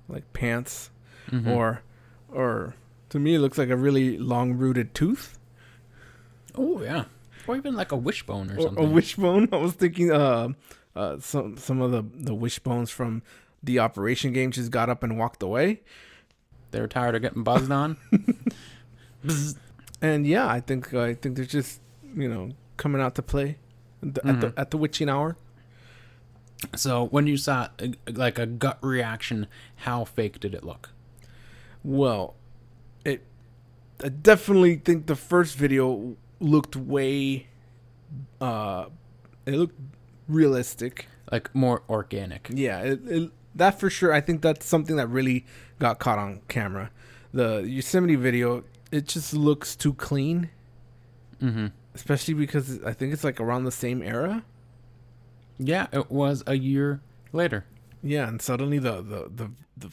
like 0.07 0.31
pants, 0.33 0.89
Mhm. 1.31 1.47
or 1.47 1.81
or 2.29 2.75
to 3.09 3.19
me 3.19 3.35
it 3.35 3.39
looks 3.39 3.57
like 3.57 3.69
a 3.69 3.75
really 3.77 4.17
long 4.17 4.53
rooted 4.53 4.93
tooth 4.93 5.37
oh 6.55 6.81
yeah, 6.81 7.05
or 7.47 7.55
even 7.55 7.75
like 7.75 7.91
a 7.91 7.97
wishbone 7.97 8.51
or, 8.51 8.57
or 8.57 8.61
something. 8.63 8.85
a 8.85 8.87
wishbone. 8.89 9.47
I 9.53 9.57
was 9.57 9.73
thinking, 9.73 10.11
uh, 10.11 10.49
uh, 10.95 11.17
some 11.19 11.57
some 11.57 11.81
of 11.81 11.91
the 11.91 12.03
the 12.13 12.33
wishbones 12.35 12.89
from 12.91 13.21
the 13.63 13.79
Operation 13.79 14.33
game 14.33 14.51
just 14.51 14.69
got 14.71 14.89
up 14.89 15.01
and 15.03 15.17
walked 15.17 15.41
away. 15.43 15.81
They're 16.71 16.87
tired 16.87 17.15
of 17.15 17.21
getting 17.21 17.43
buzzed 17.43 17.71
on. 17.71 17.97
Bzz. 19.25 19.55
And 20.01 20.25
yeah, 20.27 20.47
I 20.47 20.59
think 20.59 20.93
I 20.93 21.13
think 21.13 21.35
they're 21.37 21.45
just 21.45 21.79
you 22.15 22.27
know 22.27 22.51
coming 22.77 23.01
out 23.01 23.15
to 23.15 23.21
play 23.21 23.57
at 24.03 24.15
the, 24.15 24.27
at, 24.27 24.41
the 24.41 24.47
Mhm. 24.47 24.53
at 24.57 24.71
the 24.71 24.77
witching 24.77 25.07
hour. 25.09 25.37
So, 26.75 27.05
when 27.07 27.25
you 27.27 27.37
saw 27.37 27.69
uh, 27.79 27.87
like 28.07 28.37
a 28.37 28.45
gut 28.45 28.77
reaction, 28.81 29.47
how 29.77 30.03
fake 30.05 30.39
did 30.39 30.53
it 30.53 30.63
look? 30.63 30.89
Well, 31.83 32.35
it 33.05 33.23
I 34.03 34.09
definitely 34.09 34.75
think 34.75 35.05
the 35.07 35.15
first 35.15 35.55
video 35.57 36.15
looked 36.39 36.75
way 36.75 37.47
uh 38.39 38.85
it 39.45 39.55
looked 39.55 39.79
realistic. 40.27 41.07
Like 41.31 41.53
more 41.55 41.83
organic. 41.89 42.49
Yeah, 42.53 42.81
it, 42.81 42.99
it, 43.07 43.31
that 43.55 43.79
for 43.79 43.89
sure. 43.89 44.11
I 44.13 44.21
think 44.21 44.41
that's 44.41 44.65
something 44.65 44.97
that 44.97 45.07
really 45.07 45.45
got 45.79 45.97
caught 45.99 46.19
on 46.19 46.41
camera. 46.49 46.91
The 47.33 47.59
Yosemite 47.65 48.15
video, 48.15 48.63
it 48.91 49.07
just 49.07 49.33
looks 49.33 49.75
too 49.75 49.93
clean, 49.93 50.49
Mm-hmm. 51.41 51.67
especially 51.95 52.33
because 52.33 52.83
I 52.83 52.93
think 52.93 53.13
it's 53.13 53.23
like 53.23 53.39
around 53.39 53.63
the 53.63 53.71
same 53.71 54.01
era. 54.03 54.43
Yeah, 55.57 55.87
it 55.93 56.11
was 56.11 56.43
a 56.45 56.55
year 56.55 57.01
later. 57.31 57.65
Yeah, 58.03 58.27
and 58.27 58.41
suddenly 58.41 58.77
the 58.79 59.01
the 59.01 59.29
the, 59.33 59.51
the 59.77 59.91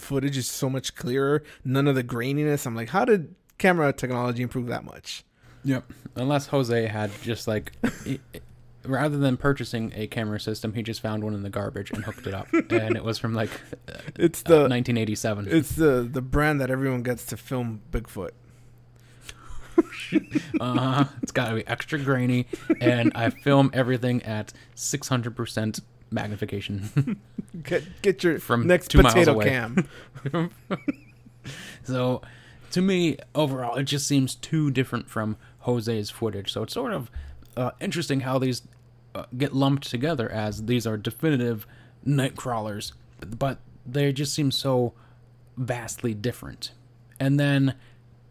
footage 0.00 0.36
is 0.36 0.48
so 0.48 0.68
much 0.70 0.94
clearer. 0.94 1.42
None 1.64 1.86
of 1.86 1.94
the 1.94 2.04
graininess. 2.04 2.66
I'm 2.66 2.74
like, 2.74 2.88
how 2.90 3.04
did 3.04 3.34
camera 3.58 3.92
technology 3.92 4.42
improve 4.42 4.66
that 4.68 4.84
much? 4.84 5.24
Yep. 5.64 5.92
Unless 6.16 6.46
Jose 6.48 6.86
had 6.86 7.10
just 7.22 7.46
like, 7.46 7.72
he- 8.04 8.20
rather 8.84 9.18
than 9.18 9.36
purchasing 9.36 9.92
a 9.94 10.06
camera 10.06 10.40
system, 10.40 10.72
he 10.72 10.82
just 10.82 11.00
found 11.02 11.22
one 11.22 11.34
in 11.34 11.42
the 11.42 11.50
garbage 11.50 11.90
and 11.90 12.04
hooked 12.04 12.26
it 12.26 12.32
up, 12.34 12.46
and 12.70 12.96
it 12.96 13.04
was 13.04 13.18
from 13.18 13.34
like 13.34 13.50
uh, 13.88 13.98
It's 14.16 14.40
uh, 14.46 14.48
the 14.48 14.54
1987. 14.68 15.48
it's 15.50 15.72
the 15.76 16.08
the 16.10 16.22
brand 16.22 16.60
that 16.62 16.70
everyone 16.70 17.02
gets 17.02 17.26
to 17.26 17.36
film 17.36 17.82
Bigfoot. 17.92 18.30
Uh-huh. 20.60 21.04
It's 21.22 21.32
got 21.32 21.48
to 21.50 21.54
be 21.54 21.66
extra 21.66 21.98
grainy, 21.98 22.46
and 22.80 23.12
I 23.14 23.30
film 23.30 23.70
everything 23.72 24.22
at 24.24 24.52
600% 24.76 25.80
magnification. 26.10 27.20
Get 27.64 27.82
get 28.02 28.22
your 28.22 28.38
From 28.38 28.66
next 28.66 28.88
two 28.88 29.02
miles 29.02 29.12
potato 29.14 29.32
away. 29.32 29.46
cam. 29.46 29.88
so, 31.82 32.22
to 32.70 32.80
me, 32.80 33.16
overall, 33.34 33.74
it 33.76 33.84
just 33.84 34.06
seems 34.06 34.36
too 34.36 34.70
different 34.70 35.08
from 35.08 35.36
Jose's 35.60 36.10
footage. 36.10 36.52
So 36.52 36.62
it's 36.62 36.72
sort 36.74 36.92
of 36.92 37.10
uh, 37.56 37.72
interesting 37.80 38.20
how 38.20 38.38
these 38.38 38.62
uh, 39.14 39.24
get 39.36 39.52
lumped 39.52 39.90
together 39.90 40.30
as 40.30 40.66
these 40.66 40.86
are 40.86 40.96
definitive 40.96 41.66
night 42.04 42.36
crawlers, 42.36 42.92
but 43.36 43.58
they 43.84 44.12
just 44.12 44.32
seem 44.32 44.50
so 44.52 44.92
vastly 45.56 46.14
different. 46.14 46.72
And 47.18 47.38
then 47.38 47.74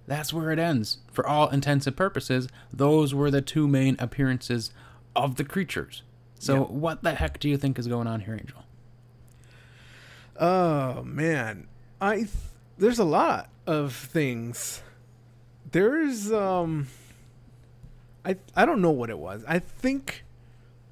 that's 0.08 0.34
where 0.34 0.52
it 0.52 0.60
ends. 0.60 1.00
For 1.12 1.28
all 1.28 1.50
intents 1.50 1.86
and 1.88 1.96
purposes, 1.96 2.48
those 2.72 3.13
were 3.13 3.30
the 3.30 3.42
two 3.42 3.68
main 3.68 3.96
appearances 4.00 4.72
of 5.15 5.36
the 5.36 5.44
creatures. 5.44 6.04
So, 6.39 6.54
Yeah. 6.56 6.60
what 6.62 7.04
the 7.04 7.13
heck 7.13 7.39
do 7.39 7.47
you 7.49 7.58
think 7.58 7.78
is 7.78 7.88
going 7.88 8.08
on 8.08 8.21
here, 8.21 8.34
Angel? 8.34 8.63
Oh 10.39 11.04
man, 11.04 11.67
I 11.99 12.15
th- 12.17 12.30
there's 12.78 12.99
a 12.99 13.04
lot 13.04 13.49
of 13.67 13.93
things. 13.93 14.82
There's 15.71 16.32
um, 16.32 16.88
I 18.25 18.38
I 18.56 18.65
don't 18.65 18.82
know 18.82 18.91
what 18.91 19.10
it 19.10 19.19
was. 19.19 19.43
I 19.47 19.60
think 19.60 20.23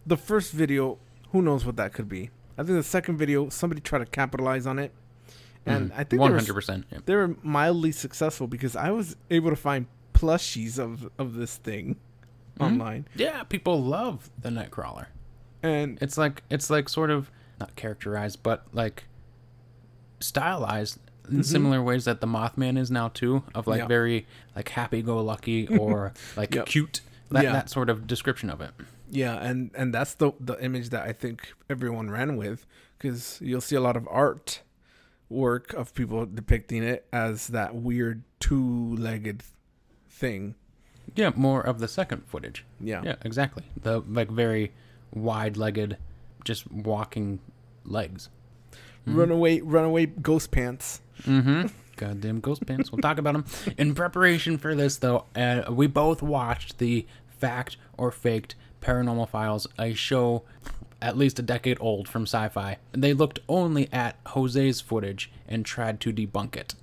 the 0.05 0.17
first 0.17 0.51
video, 0.51 0.97
who 1.31 1.41
knows 1.41 1.65
what 1.65 1.77
that 1.77 1.93
could 1.93 2.09
be. 2.09 2.29
I 2.57 2.63
think 2.63 2.77
the 2.77 2.83
second 2.83 3.17
video, 3.17 3.49
somebody 3.49 3.81
tried 3.81 3.99
to 3.99 4.05
capitalize 4.05 4.65
on 4.67 4.79
it, 4.79 4.91
and 5.65 5.93
I 5.93 6.03
think 6.03 6.19
one 6.19 6.31
they 6.31 6.33
were, 6.33 6.39
hundred 6.39 6.53
percent. 6.53 7.05
they 7.05 7.15
were 7.15 7.35
mildly 7.41 7.91
successful 7.93 8.47
because 8.47 8.75
I 8.75 8.91
was 8.91 9.15
able 9.29 9.49
to 9.51 9.55
find 9.55 9.85
plushies 10.13 10.77
of 10.77 11.09
of 11.17 11.35
this 11.35 11.55
thing 11.57 11.95
online, 12.59 13.07
Yeah, 13.15 13.43
people 13.43 13.81
love 13.81 14.29
the 14.41 14.49
Nightcrawler. 14.49 15.05
And 15.67 15.97
It's 16.01 16.17
like 16.17 16.43
it's 16.49 16.69
like 16.69 16.89
sort 16.89 17.09
of 17.09 17.31
not 17.59 17.75
characterized, 17.75 18.43
but 18.43 18.65
like 18.73 19.05
stylized 20.19 20.99
in 21.27 21.33
mm-hmm. 21.33 21.41
similar 21.41 21.81
ways 21.81 22.05
that 22.05 22.21
the 22.21 22.27
Mothman 22.27 22.77
is 22.77 22.89
now 22.89 23.09
too, 23.09 23.43
of 23.53 23.67
like 23.67 23.79
Yeah. 23.79 23.87
very 23.87 24.27
like 24.55 24.69
happy-go-lucky 24.69 25.67
or 25.77 26.13
like 26.35 26.55
Yep. 26.55 26.65
cute. 26.67 27.01
That 27.31 27.43
Yeah. 27.43 27.53
that 27.53 27.69
sort 27.69 27.89
of 27.89 28.07
description 28.07 28.49
of 28.49 28.61
it. 28.61 28.71
Yeah, 29.09 29.35
and 29.35 29.71
and 29.75 29.93
that's 29.93 30.13
the 30.15 30.31
the 30.39 30.61
image 30.63 30.89
that 30.89 31.07
I 31.07 31.13
think 31.13 31.53
everyone 31.69 32.09
ran 32.09 32.37
with 32.37 32.65
because 32.97 33.39
you'll 33.41 33.61
see 33.61 33.75
a 33.75 33.81
lot 33.81 33.95
of 33.97 34.07
art 34.09 34.61
work 35.29 35.73
of 35.73 35.93
people 35.93 36.25
depicting 36.25 36.83
it 36.83 37.05
as 37.11 37.47
that 37.47 37.75
weird 37.75 38.23
two-legged 38.39 39.43
thing. 40.09 40.55
Yeah, 41.15 41.31
more 41.35 41.61
of 41.61 41.79
the 41.79 41.87
second 41.87 42.25
footage. 42.27 42.65
Yeah. 42.79 43.01
Yeah, 43.03 43.15
exactly. 43.23 43.63
The 43.81 44.01
like 44.01 44.29
very 44.29 44.71
wide-legged, 45.13 45.97
just 46.43 46.69
walking 46.71 47.39
legs. 47.85 48.29
Runaway 49.05 49.61
runaway 49.61 50.07
ghost 50.07 50.51
pants. 50.51 51.01
Mm-hmm. 51.23 51.67
Goddamn 51.95 52.41
ghost 52.41 52.65
pants. 52.65 52.91
We'll 52.91 53.01
talk 53.01 53.17
about 53.17 53.33
them. 53.33 53.45
In 53.77 53.95
preparation 53.95 54.57
for 54.57 54.75
this, 54.75 54.97
though, 54.97 55.25
uh, 55.35 55.63
we 55.69 55.87
both 55.87 56.21
watched 56.21 56.77
the 56.77 57.07
Fact 57.39 57.77
or 57.97 58.11
Faked 58.11 58.55
Paranormal 58.81 59.29
Files, 59.29 59.65
a 59.79 59.93
show 59.93 60.43
at 61.01 61.17
least 61.17 61.39
a 61.39 61.43
decade 61.43 61.77
old 61.79 62.07
from 62.07 62.23
sci 62.23 62.47
fi. 62.49 62.77
They 62.91 63.13
looked 63.13 63.39
only 63.47 63.89
at 63.91 64.17
Jose's 64.27 64.81
footage 64.81 65.31
and 65.47 65.65
tried 65.65 65.99
to 66.01 66.13
debunk 66.13 66.55
it. 66.55 66.75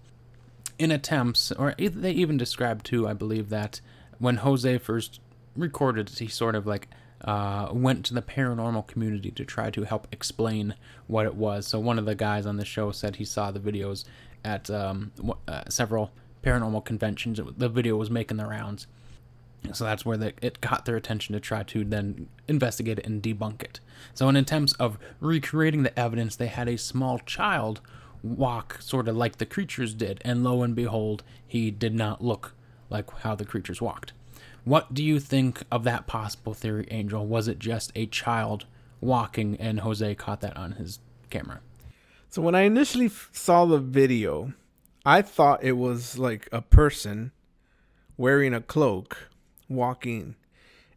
In 0.78 0.90
attempts, 0.90 1.52
or 1.52 1.74
they 1.78 2.12
even 2.12 2.36
described 2.36 2.86
too, 2.86 3.06
I 3.06 3.12
believe, 3.12 3.48
that 3.50 3.80
when 4.18 4.38
Jose 4.38 4.78
first 4.78 5.20
recorded 5.56 6.08
he 6.08 6.26
sort 6.26 6.54
of 6.54 6.66
like 6.66 6.88
uh, 7.24 7.68
went 7.72 8.04
to 8.04 8.14
the 8.14 8.22
paranormal 8.22 8.86
community 8.86 9.30
to 9.30 9.44
try 9.44 9.70
to 9.70 9.84
help 9.84 10.06
explain 10.12 10.74
what 11.06 11.26
it 11.26 11.34
was. 11.34 11.66
So 11.66 11.80
one 11.80 11.98
of 11.98 12.04
the 12.04 12.14
guys 12.14 12.46
on 12.46 12.58
the 12.58 12.64
show 12.64 12.92
said 12.92 13.16
he 13.16 13.24
saw 13.24 13.50
the 13.50 13.60
videos 13.60 14.04
at 14.44 14.68
um, 14.70 15.10
uh, 15.48 15.62
several 15.68 16.12
paranormal 16.42 16.84
conventions. 16.84 17.40
The 17.56 17.68
video 17.68 17.96
was 17.96 18.10
making 18.10 18.36
the 18.36 18.46
rounds. 18.46 18.86
So 19.72 19.84
that's 19.84 20.04
where 20.04 20.18
the, 20.18 20.34
it 20.42 20.60
got 20.60 20.84
their 20.84 20.96
attention 20.96 21.32
to 21.32 21.40
try 21.40 21.62
to 21.62 21.84
then 21.84 22.28
investigate 22.46 22.98
it 22.98 23.06
and 23.06 23.22
debunk 23.22 23.62
it. 23.62 23.80
So, 24.12 24.28
in 24.28 24.36
attempts 24.36 24.74
of 24.74 24.98
recreating 25.20 25.84
the 25.84 25.98
evidence, 25.98 26.36
they 26.36 26.48
had 26.48 26.68
a 26.68 26.76
small 26.76 27.18
child 27.20 27.80
walk 28.22 28.76
sort 28.80 29.08
of 29.08 29.16
like 29.16 29.38
the 29.38 29.46
creatures 29.46 29.94
did, 29.94 30.20
and 30.22 30.44
lo 30.44 30.62
and 30.62 30.74
behold, 30.74 31.22
he 31.46 31.70
did 31.70 31.94
not 31.94 32.22
look 32.22 32.54
like 32.90 33.10
how 33.20 33.34
the 33.34 33.46
creatures 33.46 33.80
walked. 33.80 34.12
What 34.64 34.94
do 34.94 35.04
you 35.04 35.20
think 35.20 35.62
of 35.70 35.84
that 35.84 36.06
possible 36.06 36.54
theory, 36.54 36.88
Angel? 36.90 37.26
Was 37.26 37.48
it 37.48 37.58
just 37.58 37.92
a 37.94 38.06
child 38.06 38.64
walking 39.00 39.56
and 39.60 39.80
Jose 39.80 40.14
caught 40.14 40.40
that 40.40 40.56
on 40.56 40.72
his 40.72 41.00
camera? 41.28 41.60
So 42.30 42.40
when 42.40 42.54
I 42.54 42.62
initially 42.62 43.06
f- 43.06 43.28
saw 43.32 43.66
the 43.66 43.78
video, 43.78 44.54
I 45.04 45.20
thought 45.22 45.62
it 45.62 45.72
was 45.72 46.18
like 46.18 46.48
a 46.50 46.62
person 46.62 47.32
wearing 48.16 48.54
a 48.54 48.60
cloak 48.60 49.28
walking. 49.68 50.34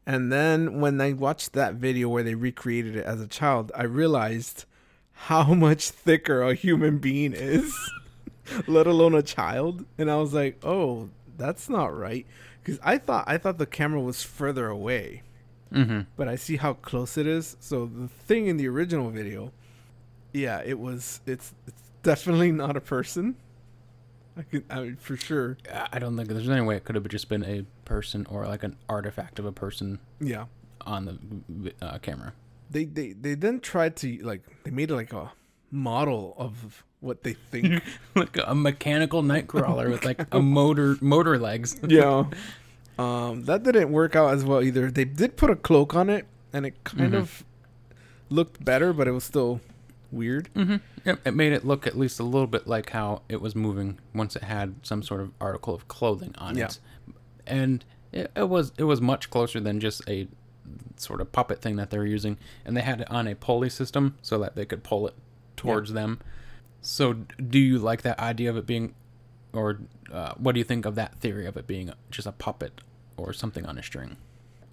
And 0.05 0.31
then 0.31 0.79
when 0.79 1.01
I 1.01 1.11
watched 1.11 1.51
that 1.53 1.75
video 1.75 2.07
where 2.07 2.23
they 2.23 2.35
recreated 2.35 2.95
it 2.95 3.05
as 3.05 3.19
a 3.19 3.27
child, 3.27 3.73
I 3.75 3.83
realized 3.83 4.63
how 5.11 5.53
much 5.53 5.89
thicker 5.89 6.41
a 6.41 6.53
human 6.53 6.99
being 6.99 7.33
is, 7.33 7.75
let 8.67 8.87
alone 8.87 9.13
a 9.13 9.21
child. 9.21 9.85
And 9.97 10.09
I 10.09 10.15
was 10.15 10.33
like, 10.33 10.63
"Oh, 10.63 11.09
that's 11.37 11.69
not 11.69 11.95
right." 11.95 12.25
Cuz 12.67 12.79
I 12.83 12.97
thought 12.99 13.23
I 13.27 13.37
thought 13.39 13.57
the 13.57 13.65
camera 13.65 13.99
was 14.01 14.21
further 14.21 14.67
away. 14.67 15.23
Mm-hmm. 15.73 16.01
But 16.15 16.27
I 16.27 16.35
see 16.35 16.57
how 16.57 16.73
close 16.75 17.17
it 17.17 17.25
is. 17.27 17.57
So 17.59 17.85
the 17.87 18.07
thing 18.07 18.45
in 18.47 18.57
the 18.57 18.67
original 18.67 19.09
video, 19.09 19.51
yeah, 20.33 20.61
it 20.63 20.77
was 20.79 21.19
it's 21.25 21.53
it's 21.65 21.81
definitely 22.03 22.51
not 22.51 22.77
a 22.77 22.81
person. 22.81 23.35
I 24.37 24.43
can, 24.43 24.63
I 24.69 24.81
mean, 24.81 24.95
for 24.97 25.17
sure. 25.17 25.57
I- 25.91 25.97
don't 25.97 26.15
think 26.15 26.29
there's 26.29 26.47
any 26.47 26.61
way 26.61 26.75
it 26.77 26.83
could 26.83 26.93
have 26.95 27.07
just 27.07 27.27
been 27.27 27.43
a 27.43 27.65
person 27.85 28.27
or 28.29 28.45
like 28.45 28.61
an 28.63 28.75
artifact 28.87 29.39
of 29.39 29.45
a 29.45 29.51
person 29.51 29.97
Yeah. 30.19 30.45
on 30.85 31.41
the 31.49 31.73
uh, 31.83 31.97
camera. 31.99 32.33
They 32.69 32.85
they 32.85 33.13
they 33.13 33.33
then 33.33 33.59
tried 33.61 33.95
to 33.97 34.17
like 34.23 34.41
they 34.63 34.71
made 34.71 34.91
it 34.91 34.95
like 34.95 35.11
a 35.13 35.31
model 35.71 36.35
of 36.37 36.83
what 36.99 37.23
they 37.23 37.33
think. 37.51 37.81
like 38.15 38.37
a 38.45 38.55
mechanical 38.55 39.21
nightcrawler 39.23 39.89
with 39.89 40.05
like 40.05 40.25
a 40.33 40.41
motor 40.41 40.97
motor 41.01 41.37
legs. 41.37 41.79
yeah. 41.87 42.25
Um, 42.99 43.43
that 43.45 43.63
didn't 43.63 43.91
work 43.91 44.15
out 44.15 44.33
as 44.33 44.43
well 44.43 44.61
either. 44.63 44.89
They 44.89 45.05
did 45.05 45.37
put 45.37 45.49
a 45.51 45.55
cloak 45.55 45.93
on 45.95 46.09
it, 46.09 46.25
and 46.51 46.65
it 46.65 46.83
kind 46.83 47.13
Mhm. 47.13 47.17
of 47.17 47.43
looked 48.29 48.63
better, 48.65 48.91
but 48.91 49.07
it 49.07 49.11
was 49.11 49.23
still 49.23 49.61
weird. 50.11 50.49
Mm-hmm. 50.55 50.77
It, 51.07 51.19
it 51.25 51.33
made 51.35 51.53
it 51.53 51.63
look 51.65 51.85
at 51.85 51.97
least 51.97 52.19
a 52.19 52.23
little 52.23 52.47
bit 52.47 52.65
like 52.65 52.89
how 52.91 53.21
it 53.29 53.39
was 53.39 53.55
moving 53.55 53.99
once 54.15 54.35
it 54.35 54.43
had 54.43 54.75
some 54.81 55.03
sort 55.03 55.21
of 55.21 55.31
article 55.39 55.75
of 55.75 55.87
clothing 55.87 56.33
on 56.39 56.57
Yeah. 56.57 56.65
it, 56.65 56.79
and 57.45 57.85
it, 58.11 58.31
it 58.35 58.49
was 58.49 58.71
it 58.79 58.85
was 58.85 58.99
much 58.99 59.29
closer 59.29 59.59
than 59.59 59.79
just 59.79 60.01
a 60.09 60.27
sort 60.95 61.21
of 61.21 61.31
puppet 61.31 61.61
thing 61.61 61.75
that 61.75 61.91
they 61.91 61.97
were 61.99 62.05
using, 62.05 62.37
and 62.65 62.75
they 62.75 62.81
had 62.81 63.01
it 63.01 63.11
on 63.11 63.27
a 63.27 63.35
pulley 63.35 63.69
system 63.69 64.15
so 64.23 64.39
that 64.39 64.55
they 64.55 64.65
could 64.65 64.83
pull 64.83 65.07
it 65.07 65.13
towards 65.57 65.91
them. 65.93 66.19
So, 66.81 67.13
do 67.13 67.59
you 67.59 67.79
like 67.79 68.03
that 68.03 68.17
idea 68.19 68.49
of 68.49 68.55
it 68.55 68.65
being, 68.65 68.95
or 69.51 69.79
uh, 70.11 70.33
what 70.37 70.53
do 70.53 70.59
you 70.59 70.63
think 70.63 70.85
of 70.85 70.95
that 70.95 71.19
theory 71.19 71.45
of 71.45 71.57
it 71.57 71.67
being 71.67 71.91
just 72.09 72.27
a 72.27 72.31
puppet 72.31 72.79
or 73.17 73.33
something 73.33 73.65
on 73.65 73.77
a 73.77 73.83
string? 73.83 74.15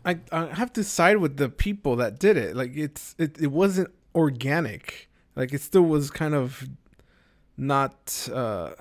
I 0.05 0.19
I 0.31 0.47
have 0.47 0.73
to 0.75 0.85
side 0.85 1.17
with 1.17 1.39
the 1.39 1.49
people 1.49 1.97
that 1.97 2.19
did 2.19 2.37
it. 2.37 2.55
Like 2.55 2.77
it's 2.77 3.15
it, 3.19 3.41
it 3.41 3.49
wasn't 3.49 3.91
organic. 4.15 5.09
Like 5.35 5.53
it 5.53 5.61
still 5.61 5.83
was 5.83 6.11
kind 6.11 6.35
of 6.35 6.69
not 7.57 8.29
uh 8.33 8.73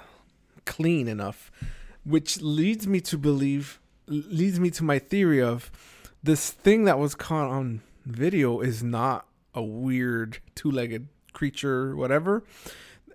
clean 0.66 1.08
enough, 1.08 1.52
which 2.04 2.42
leads 2.42 2.88
me 2.88 3.00
to 3.02 3.18
believe 3.18 3.80
leads 4.08 4.60
me 4.60 4.70
to 4.72 4.84
my 4.84 5.00
theory 5.00 5.42
of 5.42 5.72
this 6.22 6.52
thing 6.52 6.84
that 6.84 7.00
was 7.00 7.16
caught 7.16 7.50
on 7.50 7.82
video 8.06 8.60
is 8.60 8.84
not 8.84 9.26
a 9.54 9.64
weird 9.64 10.40
two-legged 10.56 11.08
creature 11.34 11.96
whatever. 11.96 12.44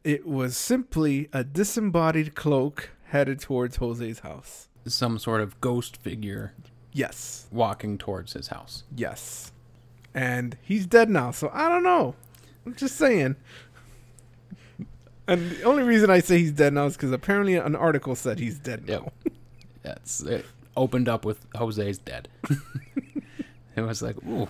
It 0.05 0.27
was 0.27 0.57
simply 0.57 1.29
a 1.33 1.45
disembodied 1.45 2.35
cloak 2.35 2.91
headed 3.07 3.41
towards 3.41 3.77
Jose's 3.77 4.21
house. 4.21 4.69
Some 4.87 5.19
sort 5.19 5.41
of 5.41 5.61
ghost 5.61 5.97
figure 5.97 6.55
Yes. 6.93 7.47
walking 7.51 7.99
towards 7.99 8.33
his 8.33 8.49
house. 8.49 8.85
Yes. 8.95 9.53
And 10.15 10.57
he's 10.63 10.87
dead 10.87 11.11
now, 11.11 11.31
so 11.31 11.51
I 11.53 11.69
don't 11.69 11.83
know. 11.83 12.15
I'm 12.65 12.75
just 12.75 12.97
saying. 12.97 13.37
And 15.27 15.51
the 15.51 15.63
only 15.65 15.83
reason 15.83 16.09
I 16.11 16.21
say 16.21 16.39
he's 16.39 16.53
dead 16.53 16.73
now 16.73 16.87
is 16.87 16.97
because 16.97 17.13
apparently 17.13 17.55
an 17.57 17.77
article 17.77 18.15
said 18.15 18.39
he's 18.39 18.59
dead 18.59 18.89
now. 18.89 19.13
Yep. 19.25 19.35
That's 19.83 20.21
it. 20.23 20.47
Opened 20.77 21.09
up 21.09 21.25
with 21.25 21.45
Jose's 21.55 21.99
dead. 21.99 22.29
it 23.77 23.81
was 23.83 24.01
like, 24.01 24.17
ooh, 24.27 24.49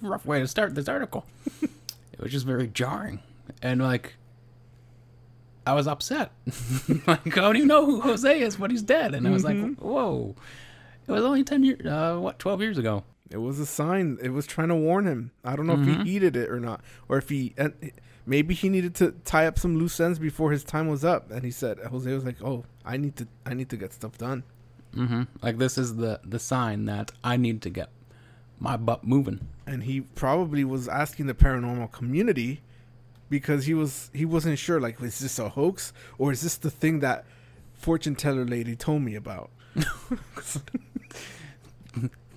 rough 0.00 0.24
way 0.24 0.40
to 0.40 0.46
start 0.48 0.74
this 0.74 0.88
article. 0.88 1.26
It 2.22 2.26
was 2.26 2.32
just 2.32 2.46
very 2.46 2.68
jarring, 2.68 3.20
and 3.62 3.82
like, 3.82 4.14
I 5.66 5.74
was 5.74 5.86
upset. 5.86 6.30
like, 7.06 7.36
I 7.36 7.40
don't 7.40 7.56
even 7.56 7.68
know 7.68 7.84
who 7.84 8.00
Jose 8.00 8.40
is, 8.40 8.56
but 8.56 8.70
he's 8.70 8.82
dead, 8.82 9.14
and 9.14 9.26
I 9.26 9.30
was 9.30 9.44
like, 9.44 9.76
whoa. 9.76 10.34
It 11.06 11.10
was 11.10 11.24
only 11.24 11.42
ten 11.42 11.64
years, 11.64 11.84
uh, 11.84 12.16
what, 12.18 12.38
twelve 12.38 12.60
years 12.60 12.78
ago. 12.78 13.04
It 13.28 13.38
was 13.38 13.58
a 13.58 13.66
sign. 13.66 14.18
It 14.22 14.28
was 14.30 14.46
trying 14.46 14.68
to 14.68 14.76
warn 14.76 15.06
him. 15.06 15.32
I 15.44 15.56
don't 15.56 15.66
know 15.66 15.74
if 15.74 15.84
he 16.04 16.10
heeded 16.10 16.36
it 16.36 16.48
or 16.48 16.60
not, 16.60 16.80
or 17.08 17.18
if 17.18 17.28
he 17.28 17.54
and 17.56 17.72
maybe 18.24 18.54
he 18.54 18.68
needed 18.68 18.94
to 18.96 19.12
tie 19.24 19.46
up 19.46 19.58
some 19.58 19.78
loose 19.78 19.98
ends 19.98 20.18
before 20.20 20.52
his 20.52 20.62
time 20.62 20.86
was 20.86 21.04
up. 21.04 21.30
And 21.32 21.42
he 21.44 21.50
said, 21.50 21.78
Jose 21.80 22.12
was 22.12 22.24
like, 22.24 22.40
"Oh, 22.42 22.64
I 22.84 22.96
need 22.98 23.16
to, 23.16 23.26
I 23.44 23.54
need 23.54 23.68
to 23.70 23.76
get 23.76 23.92
stuff 23.92 24.16
done." 24.16 24.44
hmm 24.94 25.22
Like, 25.42 25.58
this 25.58 25.76
is 25.76 25.96
the 25.96 26.20
the 26.22 26.38
sign 26.38 26.84
that 26.84 27.10
I 27.24 27.36
need 27.36 27.62
to 27.62 27.70
get 27.70 27.88
my 28.62 28.76
butt 28.76 29.02
moving. 29.04 29.40
and 29.66 29.82
he 29.84 30.00
probably 30.00 30.64
was 30.64 30.86
asking 30.88 31.26
the 31.26 31.34
paranormal 31.34 31.90
community 31.90 32.60
because 33.28 33.66
he 33.66 33.74
was 33.74 34.08
he 34.14 34.24
wasn't 34.24 34.56
sure 34.58 34.78
like 34.80 35.00
is 35.02 35.18
this 35.18 35.38
a 35.38 35.48
hoax 35.50 35.92
or 36.18 36.30
is 36.32 36.42
this 36.42 36.56
the 36.56 36.70
thing 36.70 37.00
that 37.00 37.24
fortune 37.74 38.14
teller 38.14 38.44
lady 38.44 38.76
told 38.76 39.02
me 39.02 39.14
about? 39.16 39.50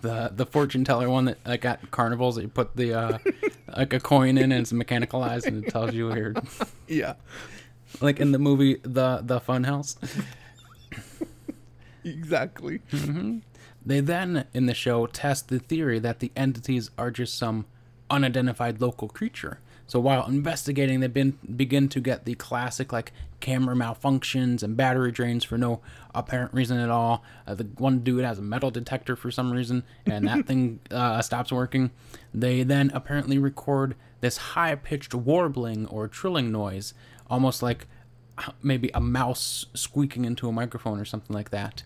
The 0.01 0.32
the 0.36 0.45
fortune 0.45 0.84
teller 0.84 1.09
one 1.09 1.26
that 1.26 1.38
like 1.47 1.65
at 1.65 1.89
carnivals 1.89 2.36
that 2.36 2.43
you 2.43 2.47
put 2.47 2.76
the 2.76 2.93
uh 2.93 3.17
like 3.76 3.91
a 3.91 3.99
coin 3.99 4.38
in 4.38 4.51
and 4.51 4.61
it's 4.61 4.71
mechanicalized 4.71 5.47
and 5.47 5.63
it 5.63 5.71
tells 5.71 5.93
you 5.95 6.13
your 6.13 6.36
yeah. 6.88 7.13
Like 8.01 8.19
in 8.19 8.32
the 8.32 8.38
movie 8.38 8.76
the 8.84 9.21
the 9.23 9.39
fun 9.39 9.63
house 9.63 9.97
exactly 12.03 12.82
they 13.86 13.99
then 13.99 14.45
in 14.53 14.65
the 14.65 14.73
show 14.73 15.05
test 15.05 15.49
the 15.49 15.59
theory 15.59 15.99
that 15.99 16.19
the 16.19 16.31
entities 16.36 16.89
are 16.97 17.11
just 17.11 17.38
some 17.38 17.65
unidentified 18.09 18.81
local 18.81 19.07
creature. 19.07 19.59
So 19.88 19.99
while 19.99 20.25
investigating 20.25 20.99
they 20.99 21.07
been, 21.07 21.38
begin 21.55 21.89
to 21.89 21.99
get 21.99 22.25
the 22.25 22.33
classic 22.33 22.91
like 22.91 23.11
camera 23.39 23.75
malfunctions 23.75 24.63
and 24.63 24.75
battery 24.75 25.11
drains 25.11 25.43
for 25.43 25.59
no 25.59 25.81
apparent 26.15 26.53
reason 26.53 26.79
at 26.79 26.89
all. 26.89 27.23
Uh, 27.45 27.53
the 27.53 27.65
one 27.77 27.99
dude 27.99 28.25
has 28.25 28.39
a 28.39 28.41
metal 28.41 28.71
detector 28.71 29.15
for 29.15 29.29
some 29.29 29.51
reason 29.51 29.83
and 30.07 30.27
that 30.27 30.47
thing 30.47 30.79
uh, 30.91 31.21
stops 31.21 31.51
working. 31.51 31.91
They 32.33 32.63
then 32.63 32.89
apparently 32.95 33.38
record 33.38 33.95
this 34.21 34.38
high-pitched 34.38 35.13
warbling 35.13 35.86
or 35.86 36.07
trilling 36.07 36.51
noise 36.51 36.95
almost 37.29 37.61
like 37.61 37.86
uh, 38.39 38.51
maybe 38.63 38.89
a 38.95 39.01
mouse 39.01 39.67
squeaking 39.75 40.25
into 40.25 40.47
a 40.47 40.51
microphone 40.51 40.99
or 40.99 41.05
something 41.05 41.36
like 41.36 41.51
that 41.51 41.83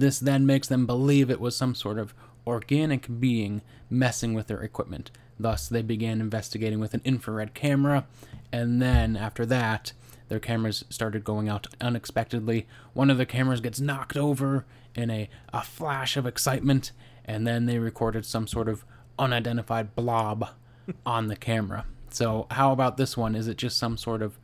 this 0.00 0.18
then 0.18 0.46
makes 0.46 0.68
them 0.68 0.86
believe 0.86 1.30
it 1.30 1.40
was 1.40 1.56
some 1.56 1.74
sort 1.74 1.98
of 1.98 2.14
organic 2.46 3.20
being 3.20 3.62
messing 3.90 4.34
with 4.34 4.46
their 4.46 4.62
equipment. 4.62 5.10
Thus, 5.38 5.68
they 5.68 5.82
began 5.82 6.20
investigating 6.20 6.80
with 6.80 6.94
an 6.94 7.02
infrared 7.04 7.54
camera, 7.54 8.06
and 8.52 8.80
then 8.80 9.16
after 9.16 9.44
that, 9.46 9.92
their 10.28 10.40
cameras 10.40 10.84
started 10.90 11.24
going 11.24 11.48
out 11.48 11.66
unexpectedly. 11.80 12.66
One 12.94 13.10
of 13.10 13.18
the 13.18 13.26
cameras 13.26 13.60
gets 13.60 13.80
knocked 13.80 14.16
over 14.16 14.64
in 14.94 15.10
a, 15.10 15.28
a 15.52 15.62
flash 15.62 16.16
of 16.16 16.26
excitement, 16.26 16.92
and 17.24 17.46
then 17.46 17.66
they 17.66 17.78
recorded 17.78 18.24
some 18.24 18.46
sort 18.46 18.68
of 18.68 18.84
unidentified 19.18 19.94
blob 19.94 20.48
on 21.06 21.28
the 21.28 21.36
camera. 21.36 21.84
So, 22.10 22.46
how 22.50 22.72
about 22.72 22.96
this 22.96 23.16
one? 23.16 23.34
Is 23.34 23.48
it 23.48 23.58
just 23.58 23.78
some 23.78 23.96
sort 23.96 24.22
of 24.22 24.38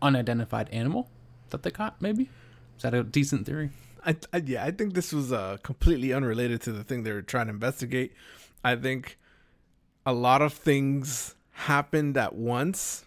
unidentified 0.00 0.68
animal 0.70 1.08
that 1.50 1.62
they 1.62 1.70
caught, 1.70 2.00
maybe? 2.00 2.30
Is 2.76 2.82
that 2.82 2.94
a 2.94 3.02
decent 3.02 3.46
theory? 3.46 3.70
I, 4.04 4.16
I 4.32 4.38
yeah 4.44 4.64
i 4.64 4.70
think 4.70 4.94
this 4.94 5.12
was 5.12 5.32
uh 5.32 5.58
completely 5.62 6.12
unrelated 6.12 6.60
to 6.62 6.72
the 6.72 6.84
thing 6.84 7.02
they 7.02 7.12
were 7.12 7.22
trying 7.22 7.46
to 7.46 7.52
investigate. 7.52 8.12
I 8.64 8.76
think 8.76 9.18
a 10.06 10.12
lot 10.12 10.42
of 10.42 10.52
things 10.52 11.34
happened 11.52 12.16
at 12.16 12.34
once 12.34 13.04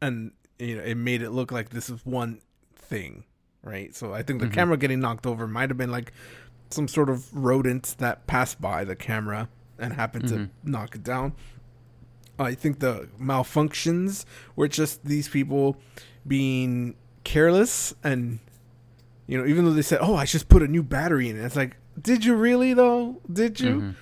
and 0.00 0.32
you 0.58 0.76
know 0.76 0.82
it 0.82 0.96
made 0.96 1.22
it 1.22 1.30
look 1.30 1.50
like 1.52 1.70
this 1.70 1.88
is 1.90 2.04
one 2.04 2.40
thing 2.76 3.24
right? 3.62 3.94
So 3.94 4.12
i 4.12 4.22
think 4.22 4.40
the 4.40 4.48
camera 4.48 4.76
getting 4.76 5.00
knocked 5.00 5.26
over 5.26 5.46
might 5.46 5.70
have 5.70 5.78
been 5.78 5.90
like 5.90 6.12
some 6.70 6.88
sort 6.88 7.08
of 7.08 7.32
rodent 7.34 7.94
that 7.98 8.26
passed 8.26 8.60
by 8.60 8.84
the 8.84 8.96
camera 8.96 9.48
and 9.78 9.92
happened 9.92 10.28
to 10.28 10.50
knock 10.62 10.94
it 10.94 11.02
down. 11.02 11.32
I 12.38 12.54
think 12.54 12.80
the 12.80 13.08
malfunctions 13.20 14.24
were 14.56 14.68
just 14.68 15.04
these 15.04 15.28
people 15.28 15.76
being 16.26 16.96
careless 17.22 17.94
and 18.02 18.40
you 19.26 19.38
know 19.38 19.46
even 19.46 19.64
though 19.64 19.72
they 19.72 19.82
said 19.82 19.98
oh 20.00 20.14
i 20.14 20.24
just 20.24 20.48
put 20.48 20.62
a 20.62 20.68
new 20.68 20.82
battery 20.82 21.28
in 21.28 21.38
it. 21.38 21.44
It's 21.44 21.56
like 21.56 21.76
did 22.00 22.24
you 22.24 22.34
really 22.34 22.74
though? 22.74 23.20
Did 23.32 23.60
you? 23.60 23.94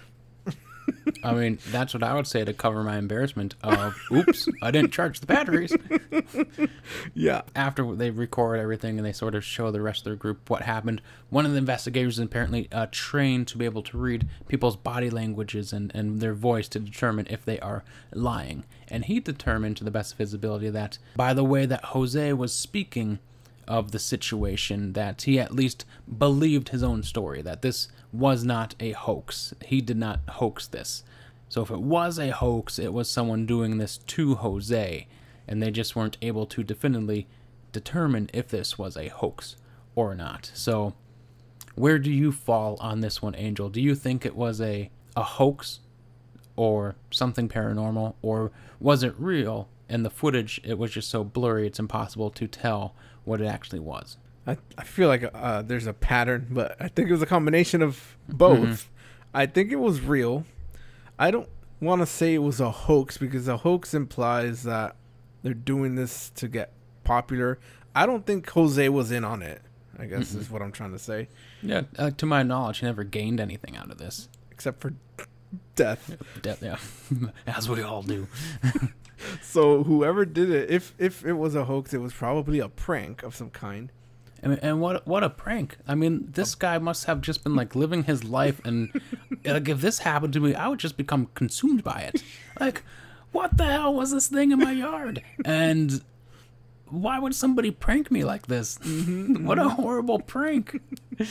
I 1.23 1.33
mean, 1.33 1.59
that's 1.71 1.95
what 1.95 2.03
I 2.03 2.15
would 2.15 2.27
say 2.27 2.45
to 2.45 2.53
cover 2.53 2.83
my 2.83 2.97
embarrassment 2.97 3.55
of, 3.63 3.97
oops, 4.11 4.49
I 4.63 4.73
didn't 4.73 4.93
charge 4.93 5.21
the 5.21 5.27
batteries. 5.27 5.75
yeah. 7.15 7.43
After 7.55 7.95
they 7.95 8.11
record 8.11 8.59
everything 8.59 8.99
and 8.99 9.07
they 9.07 9.13
sort 9.13 9.37
of 9.37 9.45
show 9.45 9.71
the 9.71 9.81
rest 9.81 10.01
of 10.01 10.05
their 10.05 10.17
group 10.17 10.51
what 10.51 10.63
happened, 10.63 11.01
one 11.31 11.47
of 11.47 11.53
the 11.53 11.59
investigators 11.59 12.19
is 12.19 12.25
apparently 12.25 12.69
uh, 12.73 12.87
trained 12.91 13.47
to 13.49 13.59
be 13.59 13.65
able 13.65 13.83
to 13.83 13.97
read 13.97 14.29
people's 14.49 14.77
body 14.77 15.11
languages 15.11 15.73
and, 15.73 15.93
and 15.95 16.21
their 16.21 16.35
voice 16.35 16.67
to 16.69 16.81
determine 16.81 17.27
if 17.31 17.45
they 17.45 17.61
are 17.61 17.85
lying. 18.13 18.65
And 18.89 19.05
he 19.05 19.21
determined, 19.21 19.77
to 19.77 19.85
the 19.85 19.91
best 19.93 20.13
of 20.13 20.19
his 20.19 20.35
ability, 20.35 20.71
that 20.71 20.99
by 21.15 21.33
the 21.33 21.45
way 21.45 21.67
that 21.67 21.85
Jose 21.87 22.33
was 22.33 22.53
speaking, 22.53 23.21
of 23.73 23.91
the 23.91 23.99
situation 23.99 24.93
that 24.93 25.23
he 25.23 25.41
at 25.41 25.55
least 25.55 25.87
believed 26.19 26.69
his 26.69 26.83
own 26.83 27.03
story 27.03 27.41
that 27.41 27.63
this 27.63 27.89
was 28.13 28.45
not 28.45 28.75
a 28.79 28.93
hoax. 28.93 29.55
He 29.65 29.81
did 29.81 29.97
not 29.97 30.21
hoax 30.29 30.67
this. 30.67 31.05
So 31.49 31.63
if 31.63 31.71
it 31.71 31.81
was 31.81 32.19
a 32.19 32.29
hoax 32.29 32.79
it 32.79 32.93
was 32.93 33.09
someone 33.09 33.47
doing 33.47 33.79
this 33.79 33.97
to 33.97 34.35
jose 34.35 35.07
and 35.49 35.63
they 35.63 35.71
just 35.71 35.97
weren't 35.97 36.19
able 36.21 36.45
to 36.45 36.63
definitively 36.63 37.27
determine 37.73 38.29
if 38.35 38.49
this 38.49 38.77
was 38.77 38.95
a 38.95 39.09
hoax 39.09 39.57
or 39.95 40.15
not. 40.15 40.51
So 40.53 40.93
where 41.75 41.99
do 41.99 42.13
you 42.13 42.31
fall 42.31 42.77
on 42.79 43.01
this 43.01 43.23
one 43.23 43.35
angel? 43.37 43.71
Do 43.71 43.81
you 43.81 43.95
think 43.95 44.27
it 44.27 44.37
was 44.37 44.61
a 44.61 44.91
a 45.17 45.23
hoax 45.23 45.81
or 46.57 46.95
something 47.11 47.49
paranormal 47.49 48.17
or 48.21 48.53
was 48.81 49.03
it 49.03 49.15
real 49.17 49.71
and 49.89 50.05
the 50.05 50.11
footage 50.11 50.61
it 50.63 50.77
was 50.77 50.91
just 50.91 51.09
so 51.09 51.25
blurry 51.25 51.67
it's 51.67 51.79
impossible 51.79 52.31
to 52.31 52.47
tell 52.47 52.95
what 53.25 53.41
it 53.41 53.47
actually 53.47 53.81
was 53.81 54.17
I, 54.47 54.57
I 54.77 54.83
feel 54.85 55.07
like 55.09 55.25
uh, 55.35 55.63
there's 55.63 55.87
a 55.87 55.93
pattern, 55.93 56.49
but 56.51 56.77
I 56.81 56.89
think 56.89 57.09
it 57.09 57.13
was 57.13 57.23
a 57.23 57.27
combination 57.27 57.81
of 57.81 58.17
both. 58.29 58.59
Mhm. 58.59 58.85
I 59.33 59.47
think 59.47 59.71
it 59.71 59.77
was 59.77 60.01
real. 60.01 60.45
I 61.17 61.31
don't 61.31 61.49
want 61.81 62.03
to 62.03 62.07
say 62.07 62.35
it 62.35 62.39
was 62.43 62.59
a 62.61 62.71
hoax 62.73 63.17
because 63.19 63.47
a 63.47 63.59
hoax 63.59 63.95
implies 63.95 64.65
that 64.65 64.97
they're 65.45 65.55
doing 65.55 65.95
this 65.95 66.31
to 66.31 66.49
get 66.49 66.73
popular. 67.05 67.61
I 67.95 68.05
don't 68.05 68.27
think 68.27 68.49
Jose 68.51 68.89
was 68.89 69.13
in 69.13 69.23
on 69.25 69.43
it. 69.43 69.63
I 69.97 70.07
guess 70.07 70.35
is 70.35 70.51
what 70.51 70.61
I'm 70.61 70.73
trying 70.73 70.91
to 70.93 70.99
say, 70.99 71.29
Yeah, 71.63 71.83
uh, 71.97 72.11
to 72.11 72.27
my 72.27 72.43
knowledge, 72.43 72.79
he 72.79 72.87
never 72.87 73.05
gained 73.05 73.39
anything 73.39 73.77
out 73.77 73.91
of 73.93 73.99
this. 73.99 74.29
except 74.51 74.81
for 74.81 74.95
death. 75.77 76.17
De- 76.43 76.57
yeah, 76.61 76.79
as 77.47 77.69
we 77.69 77.83
all 77.83 78.03
do. 78.03 78.27
So 79.43 79.85
whoever 79.85 80.25
did 80.25 80.51
it, 80.51 80.71
if 80.71 80.95
if 80.99 81.25
it 81.25 81.35
was 81.35 81.55
a 81.55 81.65
hoax, 81.65 81.93
it 81.93 81.99
was 81.99 82.13
probably 82.13 82.59
a 82.59 82.69
prank 82.69 83.23
of 83.23 83.35
some 83.35 83.51
kind. 83.51 83.91
And, 84.43 84.59
and 84.63 84.81
what 84.81 85.07
what 85.07 85.23
a 85.23 85.31
prank! 85.31 85.77
I 85.87 85.95
mean, 85.95 86.29
this 86.33 86.55
guy 86.55 86.79
must 86.79 87.05
have 87.05 87.21
just 87.21 87.45
been 87.45 87.55
like 87.55 87.77
living 87.77 88.05
his 88.05 88.25
life, 88.25 88.61
and 88.65 88.91
like 89.45 89.69
if 89.69 89.81
this 89.81 90.01
happened 90.01 90.33
to 90.33 90.41
me, 90.41 90.55
I 90.55 90.69
would 90.69 90.81
just 90.81 90.97
become 90.97 91.29
consumed 91.35 91.85
by 91.85 92.01
it. 92.01 92.23
Like, 92.59 92.83
what 93.31 93.57
the 93.57 93.65
hell 93.65 93.95
was 93.95 94.11
this 94.11 94.27
thing 94.27 94.51
in 94.51 94.59
my 94.59 94.73
yard? 94.73 95.23
And 95.45 96.03
why 96.89 97.19
would 97.19 97.35
somebody 97.35 97.71
prank 97.71 98.11
me 98.11 98.25
like 98.25 98.49
this? 98.49 98.79
Mm-hmm, 98.79 99.47
what 99.47 99.59
a 99.59 99.63
mm-hmm. 99.63 99.83
horrible 99.83 100.19
prank! 100.19 100.81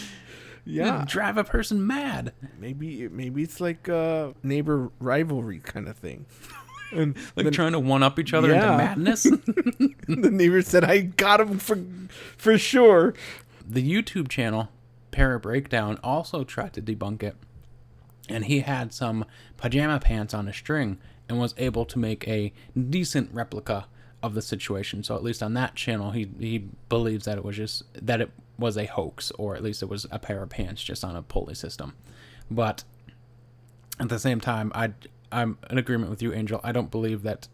Yeah, 0.65 1.05
drive 1.07 1.37
a 1.37 1.43
person 1.43 1.85
mad. 1.85 2.33
maybe 2.59 3.07
maybe 3.07 3.43
it's 3.43 3.59
like 3.59 3.87
a 3.87 4.33
neighbor 4.43 4.91
rivalry 4.99 5.59
kind 5.59 5.87
of 5.87 5.97
thing. 5.97 6.25
And 6.93 7.15
Like 7.35 7.45
then 7.45 7.53
trying 7.53 7.71
to 7.73 7.79
one 7.79 8.03
up 8.03 8.19
each 8.19 8.33
other 8.33 8.49
Yeah. 8.49 8.55
into 8.63 8.77
madness. 8.77 9.23
the 10.07 10.29
neighbor 10.31 10.61
said, 10.61 10.83
"I 10.83 11.01
got 11.01 11.39
him 11.39 11.57
for 11.57 11.79
for 12.37 12.57
sure." 12.57 13.13
the 13.67 13.81
YouTube 13.89 14.27
channel 14.27 14.69
Para 15.11 15.39
Breakdown 15.39 15.97
also 16.03 16.43
tried 16.43 16.73
to 16.73 16.81
debunk 16.81 17.23
it, 17.23 17.35
and 18.27 18.45
he 18.45 18.61
had 18.61 18.93
some 18.93 19.23
pajama 19.57 19.99
pants 19.99 20.33
on 20.33 20.47
a 20.47 20.53
string 20.53 20.97
and 21.29 21.39
was 21.39 21.53
able 21.57 21.85
to 21.85 21.97
make 21.99 22.27
a 22.27 22.51
decent 22.89 23.29
replica 23.33 23.85
of 24.21 24.33
the 24.33 24.41
situation. 24.41 25.03
So 25.03 25.15
at 25.15 25.23
least 25.23 25.41
on 25.41 25.53
that 25.53 25.75
channel, 25.75 26.11
he 26.11 26.29
he 26.39 26.67
believes 26.89 27.25
that 27.25 27.37
it 27.37 27.45
was 27.45 27.55
just 27.55 27.83
that 28.05 28.19
it 28.21 28.31
was 28.57 28.77
a 28.77 28.85
hoax, 28.85 29.31
or 29.31 29.55
at 29.55 29.63
least 29.63 29.81
it 29.81 29.87
was 29.89 30.05
a 30.11 30.19
pair 30.19 30.43
of 30.43 30.49
pants 30.49 30.83
just 30.83 31.03
on 31.05 31.15
a 31.15 31.21
pulley 31.21 31.55
system. 31.55 31.93
But 32.49 32.83
at 33.99 34.09
the 34.09 34.19
same 34.19 34.39
time, 34.41 34.71
I 34.75 34.91
I'm 35.31 35.57
in 35.69 35.77
agreement 35.77 36.09
with 36.09 36.21
you, 36.21 36.33
Angel. 36.33 36.59
I 36.63 36.71
don't 36.71 36.91
believe 36.91 37.23
that 37.23 37.47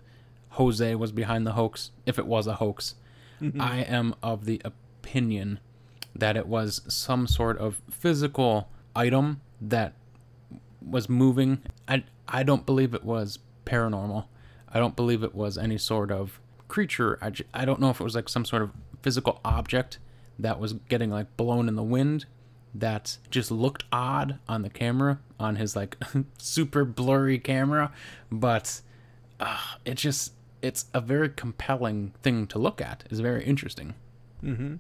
Jose 0.52 0.96
was 0.96 1.12
behind 1.12 1.46
the 1.46 1.54
hoax. 1.54 1.92
If 2.06 2.18
it 2.18 2.26
was 2.26 2.48
a 2.48 2.56
hoax, 2.56 2.96
mm-hmm. 3.42 3.60
I 3.62 3.80
am 3.80 4.16
of 4.24 4.46
the 4.46 4.62
opinion 4.64 5.60
that 6.16 6.36
it 6.36 6.48
was 6.48 6.82
some 6.88 7.28
sort 7.28 7.58
of 7.60 7.82
physical 7.90 8.70
item 8.96 9.42
that 9.62 9.94
was 10.82 11.08
moving. 11.10 11.60
I 11.88 12.04
I 12.28 12.44
don't 12.44 12.66
believe 12.66 12.94
it 12.94 13.04
was 13.04 13.40
paranormal. 13.66 14.26
I 14.70 14.80
don't 14.80 14.96
believe 14.96 15.24
it 15.24 15.36
was 15.36 15.58
any 15.58 15.78
sort 15.78 16.12
of 16.12 16.40
creature. 16.68 17.18
I, 17.22 17.32
I 17.54 17.66
don't 17.66 17.80
know 17.80 17.90
if 17.90 18.02
it 18.02 18.04
was 18.04 18.16
like 18.16 18.30
some 18.30 18.46
sort 18.46 18.62
of 18.62 18.72
physical 19.02 19.40
object 19.46 20.00
that 20.40 20.60
was 20.60 20.74
getting 20.74 21.10
like 21.10 21.38
blown 21.38 21.68
in 21.68 21.76
the 21.76 21.84
wind 21.84 22.26
that 22.74 23.18
just 23.32 23.50
looked 23.52 23.84
odd 23.92 24.40
on 24.48 24.62
the 24.62 24.70
camera 24.70 25.20
on 25.40 25.56
his 25.56 25.76
like 25.76 25.98
super 26.38 26.84
blurry 26.86 27.40
camera 27.40 27.92
but 28.32 28.82
uh, 29.40 29.58
it 29.86 29.96
just 29.96 30.34
it's 30.62 30.86
a 30.94 31.02
very 31.02 31.30
compelling 31.30 32.14
thing 32.22 32.46
to 32.48 32.60
look 32.60 32.82
at 32.82 33.04
it's 33.10 33.20
very 33.20 33.44
interesting 33.44 33.94
Mm-hmm. 34.44 34.76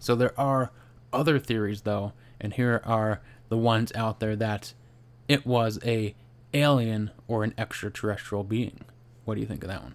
so 0.00 0.16
there 0.16 0.38
are 0.38 0.72
other 1.12 1.38
theories 1.38 1.82
though, 1.82 2.12
and 2.40 2.54
here 2.54 2.80
are 2.84 3.20
the 3.48 3.56
ones 3.56 3.92
out 3.94 4.20
there 4.20 4.36
that 4.36 4.74
it 5.28 5.46
was 5.46 5.78
a 5.84 6.14
alien 6.52 7.10
or 7.28 7.44
an 7.44 7.54
extraterrestrial 7.56 8.44
being. 8.44 8.80
What 9.24 9.34
do 9.34 9.40
you 9.40 9.46
think 9.46 9.62
of 9.62 9.68
that 9.68 9.82
one? 9.82 9.94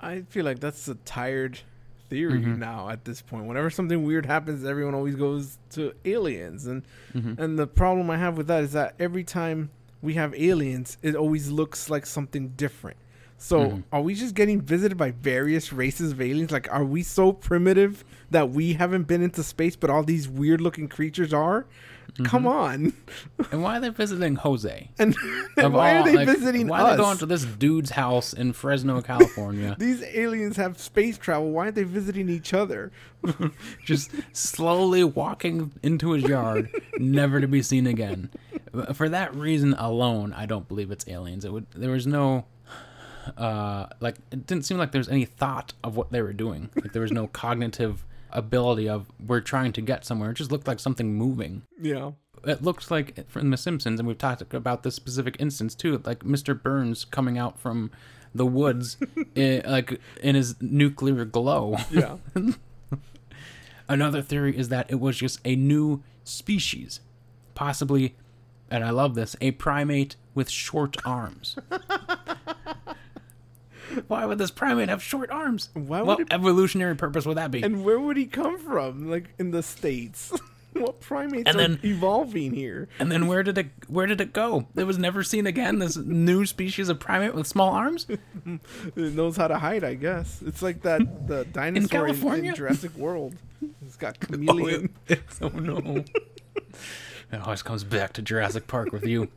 I 0.00 0.22
feel 0.22 0.44
like 0.44 0.60
that's 0.60 0.86
a 0.88 0.94
tired 0.94 1.60
theory 2.08 2.40
Mhm. 2.40 2.58
now 2.58 2.88
at 2.88 3.04
this 3.04 3.20
point. 3.22 3.46
Whenever 3.46 3.70
something 3.70 4.02
weird 4.02 4.26
happens, 4.26 4.64
everyone 4.64 4.94
always 4.94 5.14
goes 5.14 5.58
to 5.70 5.92
aliens, 6.04 6.66
and 6.66 6.82
Mhm. 7.14 7.38
and 7.38 7.58
the 7.58 7.66
problem 7.66 8.10
I 8.10 8.16
have 8.18 8.36
with 8.36 8.46
that 8.48 8.64
is 8.64 8.72
that 8.72 8.94
every 8.98 9.24
time 9.24 9.70
we 10.02 10.14
have 10.14 10.34
aliens, 10.34 10.96
it 11.02 11.14
always 11.14 11.50
looks 11.50 11.90
like 11.90 12.06
something 12.06 12.52
different. 12.56 12.96
So 13.40 13.60
Mhm. 13.60 13.82
are 13.92 14.00
we 14.02 14.14
just 14.14 14.34
getting 14.34 14.60
visited 14.60 14.98
by 14.98 15.12
various 15.12 15.72
races 15.72 16.12
of 16.12 16.20
aliens? 16.20 16.50
Like, 16.50 16.66
are 16.72 16.84
we 16.84 17.02
so 17.02 17.32
primitive 17.32 18.04
that 18.30 18.50
we 18.50 18.72
haven't 18.72 19.06
been 19.06 19.22
into 19.22 19.42
space, 19.44 19.76
but 19.76 19.90
all 19.90 20.02
these 20.02 20.28
weird 20.28 20.60
looking 20.60 20.88
creatures 20.88 21.32
are? 21.32 21.66
Come 22.24 22.46
on! 22.46 22.92
And 23.52 23.62
why 23.62 23.76
are 23.78 23.80
they 23.80 23.88
visiting 23.90 24.34
Jose? 24.36 24.90
And, 24.98 25.16
and 25.56 25.72
why 25.72 25.96
all- 25.96 26.02
are 26.02 26.04
they 26.04 26.16
like, 26.16 26.26
visiting 26.28 26.66
Why 26.66 26.80
us? 26.80 26.84
are 26.88 26.96
they 26.96 27.02
going 27.02 27.18
to 27.18 27.26
this 27.26 27.44
dude's 27.44 27.90
house 27.90 28.32
in 28.32 28.52
Fresno, 28.52 29.00
California? 29.00 29.76
These 29.78 30.02
aliens 30.02 30.56
have 30.56 30.78
space 30.78 31.16
travel. 31.16 31.50
Why 31.52 31.64
aren't 31.64 31.76
they 31.76 31.84
visiting 31.84 32.28
each 32.28 32.52
other? 32.52 32.90
just 33.84 34.10
slowly 34.32 35.04
walking 35.04 35.72
into 35.82 36.10
his 36.12 36.24
yard, 36.24 36.68
never 36.98 37.40
to 37.40 37.46
be 37.48 37.62
seen 37.62 37.86
again. 37.86 38.30
For 38.94 39.08
that 39.08 39.34
reason 39.34 39.74
alone, 39.74 40.32
I 40.34 40.44
don't 40.46 40.66
believe 40.68 40.90
it's 40.90 41.06
aliens. 41.08 41.44
It 41.44 41.52
would 41.52 41.66
there 41.74 41.92
was 41.92 42.06
no 42.06 42.44
uh 43.36 43.86
like 44.00 44.16
it 44.30 44.46
didn't 44.46 44.64
seem 44.64 44.78
like 44.78 44.90
there 44.92 45.00
was 45.00 45.08
any 45.08 45.24
thought 45.24 45.74
of 45.84 45.96
what 45.96 46.10
they 46.12 46.22
were 46.22 46.32
doing. 46.32 46.70
Like 46.76 46.92
there 46.92 47.02
was 47.02 47.12
no 47.12 47.26
cognitive 47.28 48.04
ability 48.30 48.88
of 48.88 49.06
we're 49.24 49.40
trying 49.40 49.72
to 49.72 49.80
get 49.80 50.04
somewhere. 50.04 50.30
It 50.30 50.34
just 50.34 50.52
looked 50.52 50.66
like 50.66 50.80
something 50.80 51.14
moving. 51.14 51.62
Yeah. 51.80 52.12
It 52.44 52.62
looked 52.62 52.90
like 52.90 53.28
from 53.28 53.50
The 53.50 53.56
Simpsons, 53.56 53.98
and 53.98 54.06
we've 54.06 54.18
talked 54.18 54.54
about 54.54 54.82
this 54.82 54.94
specific 54.94 55.36
instance 55.40 55.74
too, 55.74 56.00
like 56.04 56.20
Mr. 56.20 56.60
Burns 56.60 57.04
coming 57.04 57.36
out 57.36 57.58
from 57.58 57.90
the 58.34 58.46
woods, 58.46 58.96
in, 59.34 59.62
like 59.66 60.00
in 60.22 60.34
his 60.34 60.60
nuclear 60.60 61.24
glow. 61.24 61.76
Yeah. 61.90 62.18
Another 63.88 64.22
theory 64.22 64.56
is 64.56 64.68
that 64.68 64.90
it 64.90 65.00
was 65.00 65.16
just 65.16 65.40
a 65.44 65.56
new 65.56 66.02
species, 66.22 67.00
possibly, 67.54 68.14
and 68.70 68.84
I 68.84 68.90
love 68.90 69.14
this, 69.14 69.34
a 69.40 69.52
primate 69.52 70.16
with 70.34 70.50
short 70.50 70.96
arms. 71.04 71.56
Why 74.06 74.24
would 74.26 74.38
this 74.38 74.50
primate 74.50 74.88
have 74.88 75.02
short 75.02 75.30
arms? 75.30 75.70
Why 75.74 75.98
would 76.00 76.06
what 76.06 76.20
it- 76.20 76.32
evolutionary 76.32 76.94
purpose 76.96 77.26
would 77.26 77.36
that 77.36 77.50
be? 77.50 77.62
And 77.62 77.84
where 77.84 77.98
would 77.98 78.16
he 78.16 78.26
come 78.26 78.58
from? 78.58 79.10
Like 79.10 79.30
in 79.38 79.50
the 79.50 79.62
states? 79.62 80.32
what 80.74 81.00
primates 81.00 81.44
And 81.48 81.56
are 81.56 81.60
then- 81.60 81.80
evolving 81.82 82.52
here? 82.54 82.88
And 83.00 83.10
then 83.10 83.26
where 83.26 83.42
did 83.42 83.58
it 83.58 83.66
where 83.88 84.06
did 84.06 84.20
it 84.20 84.32
go? 84.32 84.66
It 84.76 84.84
was 84.84 84.98
never 84.98 85.22
seen 85.22 85.46
again. 85.46 85.78
This 85.80 85.96
new 85.96 86.46
species 86.46 86.88
of 86.88 87.00
primate 87.00 87.34
with 87.34 87.46
small 87.46 87.70
arms. 87.72 88.06
It 88.96 89.14
knows 89.14 89.36
how 89.36 89.48
to 89.48 89.58
hide, 89.58 89.84
I 89.84 89.94
guess. 89.94 90.40
It's 90.46 90.62
like 90.62 90.82
that 90.82 91.26
the 91.28 91.44
dinosaur 91.44 91.82
in, 91.82 91.88
California? 91.88 92.50
in 92.50 92.56
Jurassic 92.56 92.94
World. 92.96 93.34
It's 93.84 93.96
got 93.96 94.16
oh, 94.22 94.26
chameleon. 94.26 94.94
oh 95.42 95.48
no! 95.48 96.04
It 97.30 97.40
always 97.42 97.62
comes 97.62 97.84
back 97.84 98.12
to 98.14 98.22
Jurassic 98.22 98.66
Park 98.66 98.90
with 98.92 99.04
you. 99.06 99.28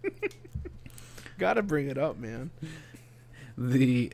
Gotta 1.38 1.62
bring 1.62 1.89
it 1.89 1.97
up, 1.97 2.18
man. 2.18 2.51
The 3.57 4.14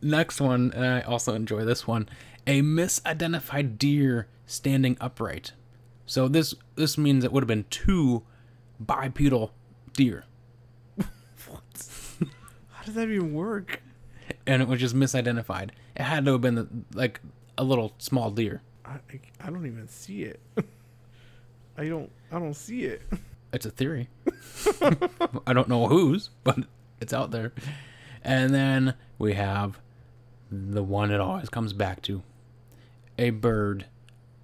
next 0.00 0.40
one, 0.40 0.72
and 0.74 0.84
I 0.84 1.00
also 1.02 1.34
enjoy 1.34 1.64
this 1.64 1.86
one, 1.86 2.08
a 2.46 2.62
misidentified 2.62 3.78
deer 3.78 4.28
standing 4.46 4.96
upright. 5.00 5.52
So 6.06 6.28
this 6.28 6.54
this 6.74 6.96
means 6.96 7.24
it 7.24 7.32
would 7.32 7.42
have 7.42 7.48
been 7.48 7.66
two 7.70 8.22
bipedal 8.80 9.52
deer, 9.92 10.24
what? 10.96 11.88
How 12.70 12.84
does 12.84 12.94
that 12.94 13.08
even 13.08 13.34
work? 13.34 13.82
and 14.46 14.62
it 14.62 14.68
was 14.68 14.80
just 14.80 14.96
misidentified. 14.96 15.70
It 15.94 16.02
had 16.02 16.24
to 16.24 16.32
have 16.32 16.40
been 16.40 16.54
the, 16.54 16.68
like 16.94 17.20
a 17.56 17.64
little 17.64 17.92
small 17.98 18.30
deer. 18.30 18.62
I, 18.84 18.92
I, 18.92 19.20
I 19.40 19.50
don't 19.50 19.66
even 19.66 19.88
see 19.88 20.22
it. 20.22 20.40
I 21.76 21.88
don't 21.88 22.10
I 22.32 22.38
don't 22.38 22.54
see 22.54 22.84
it. 22.84 23.02
It's 23.52 23.66
a 23.66 23.70
theory. 23.70 24.08
I 25.46 25.52
don't 25.52 25.68
know 25.68 25.86
whose, 25.86 26.30
but 26.44 26.58
it's 27.00 27.12
out 27.12 27.30
there. 27.30 27.52
And 28.22 28.52
then 28.52 28.94
we 29.18 29.34
have 29.34 29.78
the 30.50 30.82
one 30.82 31.10
it 31.10 31.20
always 31.20 31.48
comes 31.48 31.72
back 31.72 32.02
to 32.02 32.22
a 33.18 33.30
bird 33.30 33.86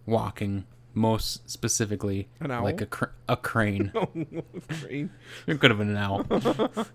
walking, 0.06 0.64
most 0.92 1.48
specifically 1.50 2.28
An 2.40 2.50
owl? 2.50 2.64
like 2.64 2.80
a, 2.80 2.86
cr- 2.86 3.04
a 3.28 3.36
crane. 3.36 3.92
Crane. 4.80 5.10
it 5.46 5.60
could 5.60 5.70
have 5.70 5.78
been 5.78 5.90
an 5.90 5.96
owl. 5.96 6.26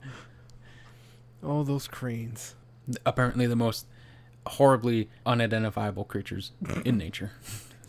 Oh, 1.42 1.64
those 1.64 1.88
cranes. 1.88 2.56
Apparently, 3.06 3.48
the 3.48 3.56
most 3.56 3.88
horribly 4.46 5.10
unidentifiable 5.26 6.04
creatures 6.06 6.52
in 6.86 6.98
nature. 6.98 7.32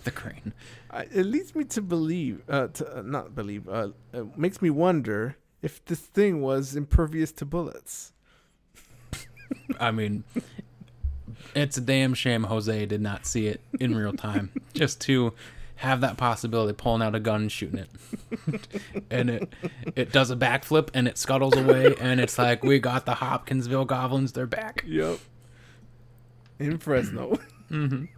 The 0.05 0.11
crane. 0.11 0.55
I, 0.91 1.03
it 1.13 1.25
leads 1.27 1.55
me 1.55 1.65
to 1.65 1.83
believe, 1.83 2.41
uh, 2.49 2.69
to 2.69 2.99
uh, 3.01 3.03
not 3.03 3.35
believe, 3.35 3.69
uh, 3.69 3.89
it 4.15 4.39
makes 4.39 4.63
me 4.63 4.71
wonder 4.71 5.37
if 5.61 5.85
this 5.85 5.99
thing 6.01 6.41
was 6.41 6.75
impervious 6.75 7.33
to 7.33 7.45
bullets. 7.45 8.15
I 9.79 9.91
mean, 9.91 10.25
It's 11.55 11.77
a 11.77 11.81
damn 11.81 12.15
shame 12.15 12.45
Jose 12.45 12.87
did 12.87 13.01
not 13.01 13.27
see 13.27 13.47
it 13.47 13.61
in 13.79 13.95
real 13.95 14.13
time, 14.13 14.51
just 14.75 15.01
to 15.03 15.33
have 15.77 16.03
that 16.03 16.17
possibility, 16.17 16.75
pulling 16.75 17.01
out 17.03 17.15
a 17.15 17.21
gun 17.21 17.43
and 17.43 17.53
shooting 17.53 17.79
it, 17.81 18.69
and 19.11 19.31
it 19.31 19.53
it 19.97 20.13
does 20.13 20.31
a 20.31 20.37
backflip 20.37 20.91
and 20.95 21.09
it 21.09 21.17
scuttles 21.19 21.57
away, 21.57 21.95
and 22.01 22.21
it's 22.21 22.39
like 22.39 22.63
we 22.63 22.79
got 22.79 23.07
the 23.07 23.15
Hopkinsville 23.15 23.87
Goblins, 23.87 24.33
they're 24.33 24.47
back. 24.47 24.85
Yep. 24.87 25.19
In 26.59 26.79
Fresno. 26.79 27.39
mhm. 27.71 28.09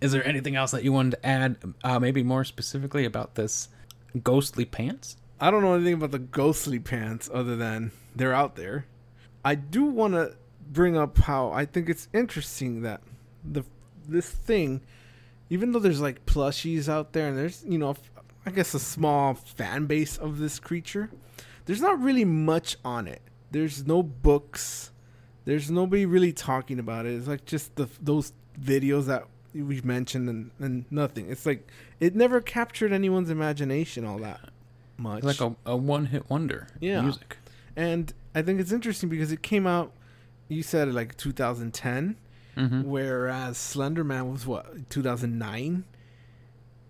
Is 0.00 0.12
there 0.12 0.26
anything 0.26 0.56
else 0.56 0.72
that 0.72 0.82
you 0.82 0.92
wanted 0.92 1.12
to 1.12 1.26
add, 1.26 1.56
uh, 1.84 1.98
maybe 2.00 2.22
more 2.24 2.44
specifically 2.44 3.04
about 3.04 3.36
this 3.36 3.68
ghostly 4.22 4.64
pants? 4.64 5.16
I 5.40 5.50
don't 5.50 5.62
know 5.62 5.74
anything 5.74 5.94
about 5.94 6.10
the 6.12 6.18
ghostly 6.18 6.78
pants 6.80 7.30
other 7.32 7.56
than 7.56 7.92
they're 8.14 8.34
out 8.34 8.56
there. 8.56 8.86
I 9.44 9.54
do 9.54 9.84
want 9.84 10.14
to 10.14 10.36
bring 10.72 10.96
up 10.96 11.18
how 11.18 11.50
I 11.50 11.64
think 11.64 11.88
it's 11.88 12.08
interesting 12.12 12.82
that 12.82 13.02
the 13.44 13.64
this 14.08 14.28
thing, 14.28 14.80
even 15.50 15.72
though 15.72 15.78
there's 15.78 16.00
like 16.00 16.26
plushies 16.26 16.88
out 16.88 17.12
there 17.12 17.28
and 17.28 17.38
there's 17.38 17.64
you 17.68 17.78
know 17.78 17.96
I 18.44 18.50
guess 18.50 18.74
a 18.74 18.80
small 18.80 19.34
fan 19.34 19.86
base 19.86 20.16
of 20.16 20.38
this 20.38 20.58
creature, 20.58 21.10
there's 21.66 21.80
not 21.80 22.00
really 22.00 22.24
much 22.24 22.76
on 22.84 23.06
it. 23.06 23.22
There's 23.50 23.86
no 23.86 24.02
books. 24.02 24.90
There's 25.44 25.70
nobody 25.70 26.06
really 26.06 26.32
talking 26.32 26.78
about 26.78 27.06
it. 27.06 27.14
It's 27.14 27.28
like 27.28 27.44
just 27.44 27.76
the 27.76 27.88
those 28.00 28.32
videos 28.60 29.06
that 29.06 29.26
we've 29.54 29.84
mentioned 29.84 30.28
and, 30.28 30.50
and 30.58 30.84
nothing. 30.90 31.30
It's 31.30 31.46
like 31.46 31.68
it 32.00 32.14
never 32.14 32.40
captured 32.40 32.92
anyone's 32.92 33.30
imagination 33.30 34.04
all 34.04 34.18
that 34.18 34.40
much. 34.96 35.22
Like 35.22 35.40
a, 35.40 35.54
a 35.66 35.76
one 35.76 36.06
hit 36.06 36.28
wonder. 36.30 36.68
Yeah. 36.80 37.02
Music. 37.02 37.36
And 37.76 38.12
I 38.34 38.42
think 38.42 38.60
it's 38.60 38.72
interesting 38.72 39.08
because 39.08 39.32
it 39.32 39.42
came 39.42 39.66
out, 39.66 39.92
you 40.52 40.62
said 40.62 40.92
like 40.94 41.16
2010, 41.16 42.16
Mm-hmm. 42.56 42.82
whereas 42.82 43.56
Slender 43.56 44.04
Man 44.04 44.30
was 44.30 44.46
what 44.46 44.90
2009, 44.90 45.84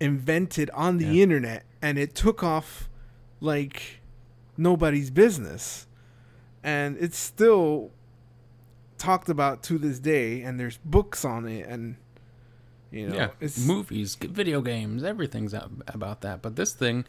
invented 0.00 0.70
on 0.70 0.98
the 0.98 1.06
Yeah. 1.06 1.22
internet, 1.22 1.64
and 1.80 1.98
it 1.98 2.14
took 2.14 2.42
off 2.42 2.88
like 3.40 4.00
nobody's 4.56 5.10
business, 5.10 5.86
and 6.64 6.96
it's 6.98 7.16
still 7.18 7.90
talked 8.98 9.28
about 9.28 9.62
to 9.64 9.78
this 9.78 9.98
day, 9.98 10.42
and 10.42 10.58
there's 10.58 10.78
books 10.84 11.24
on 11.24 11.46
it, 11.46 11.66
and 11.68 11.96
you 12.90 13.08
know, 13.08 13.14
yeah, 13.14 13.28
it's 13.40 13.64
movies, 13.64 14.16
video 14.16 14.60
games, 14.60 15.02
everything's 15.02 15.54
about 15.86 16.20
that. 16.22 16.42
But 16.42 16.56
this 16.56 16.72
thing, 16.72 17.04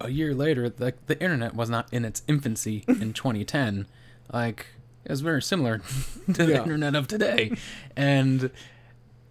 a 0.00 0.10
year 0.10 0.34
later, 0.34 0.72
like 0.78 1.06
the 1.06 1.20
internet 1.20 1.54
was 1.54 1.68
not 1.68 1.92
in 1.92 2.04
its 2.04 2.22
infancy 2.28 2.84
in 2.88 3.12
2010. 3.12 3.86
Like 4.32 4.66
it 5.08 5.10
was 5.10 5.20
very 5.22 5.42
similar 5.42 5.78
to 6.26 6.46
the 6.46 6.52
Yeah. 6.52 6.62
internet 6.62 6.94
of 6.94 7.08
today, 7.08 7.56
and 7.96 8.50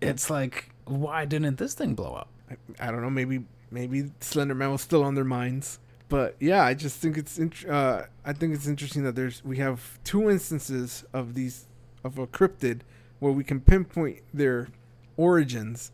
it's 0.02 0.30
like, 0.30 0.70
why 0.86 1.24
didn't 1.26 1.58
this 1.58 1.74
thing 1.74 1.94
blow 1.94 2.14
up? 2.16 2.30
I, 2.52 2.88
I 2.88 2.92
don't 2.92 3.02
know. 3.02 3.10
Maybe 3.10 3.46
maybe 3.72 4.12
Slender 4.20 4.56
Man 4.56 4.72
was 4.72 4.82
still 4.82 5.04
on 5.04 5.16
their 5.16 5.24
minds. 5.26 5.80
But 6.10 6.36
yeah, 6.40 6.64
I 6.64 6.74
just 6.74 6.98
think 7.00 7.18
it's 7.18 7.38
int- 7.38 7.68
uh, 7.68 8.04
I 8.26 8.32
think 8.34 8.56
it's 8.56 8.66
interesting 8.68 9.04
that 9.04 9.16
there's 9.16 9.44
we 9.44 9.58
have 9.58 10.00
two 10.04 10.30
instances 10.30 11.04
of 11.14 11.34
these 11.34 11.68
of 12.04 12.18
a 12.18 12.26
cryptid 12.28 12.82
where 13.20 13.32
we 13.34 13.44
can 13.44 13.60
pinpoint 13.60 14.20
their 14.34 14.70
origins, 15.18 15.92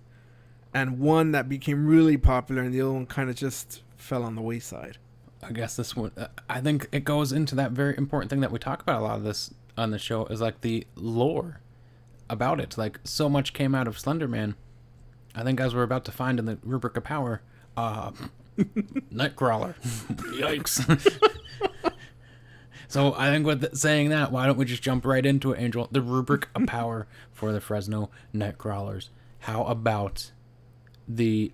and 0.74 1.00
one 1.00 1.32
that 1.32 1.50
became 1.50 1.88
really 1.88 2.18
popular, 2.18 2.62
and 2.62 2.74
the 2.74 2.82
other 2.82 2.92
one 2.94 3.06
kind 3.08 3.30
of 3.30 3.36
just 3.36 3.82
fell 3.98 4.24
on 4.24 4.36
the 4.36 4.42
wayside. 4.42 4.98
I 5.42 5.52
guess 5.52 5.76
this 5.76 5.96
one, 5.96 6.12
uh, 6.18 6.28
I 6.50 6.62
think 6.62 6.88
it 6.92 7.04
goes 7.04 7.32
into 7.34 7.56
that 7.56 7.72
very 7.72 7.98
important 7.98 8.30
thing 8.30 8.40
that 8.42 8.52
we 8.52 8.60
talk 8.60 8.82
about 8.82 9.02
a 9.02 9.04
lot 9.04 9.18
of 9.18 9.24
this 9.24 9.54
on 9.78 9.92
the 9.92 10.00
show 10.00 10.26
is 10.28 10.42
like 10.42 10.62
the 10.62 10.86
lore 10.96 11.60
about 12.30 12.60
it. 12.60 12.78
Like 12.78 13.00
so 13.04 13.30
much 13.30 13.54
came 13.54 13.74
out 13.76 13.88
of 13.88 13.98
Slenderman. 13.98 14.56
I 15.36 15.44
think 15.44 15.60
as 15.60 15.74
we're 15.74 15.84
about 15.84 16.06
to 16.06 16.12
find 16.12 16.40
in 16.40 16.46
the 16.46 16.58
rubric 16.64 16.96
of 16.98 17.04
power, 17.04 17.42
uh, 17.76 18.12
Nightcrawler. 18.58 19.76
Yikes. 20.38 21.32
so 22.88 23.14
I 23.18 23.30
think 23.32 23.46
with 23.46 23.62
th- 23.62 23.74
saying 23.76 24.10
that, 24.10 24.32
why 24.32 24.46
don't 24.46 24.58
we 24.58 24.66
just 24.66 24.84
jump 24.84 25.06
right 25.06 25.26
into 25.26 25.52
it, 25.52 25.60
Angel? 25.60 25.88
The 25.92 26.02
rubric 26.02 26.50
of 26.56 26.68
power 26.68 27.08
for 27.32 27.52
the 27.52 27.60
Fresno 27.62 28.10
Nightcrawlers. 28.34 29.10
How 29.40 29.64
about 29.66 30.32
the 31.08 31.52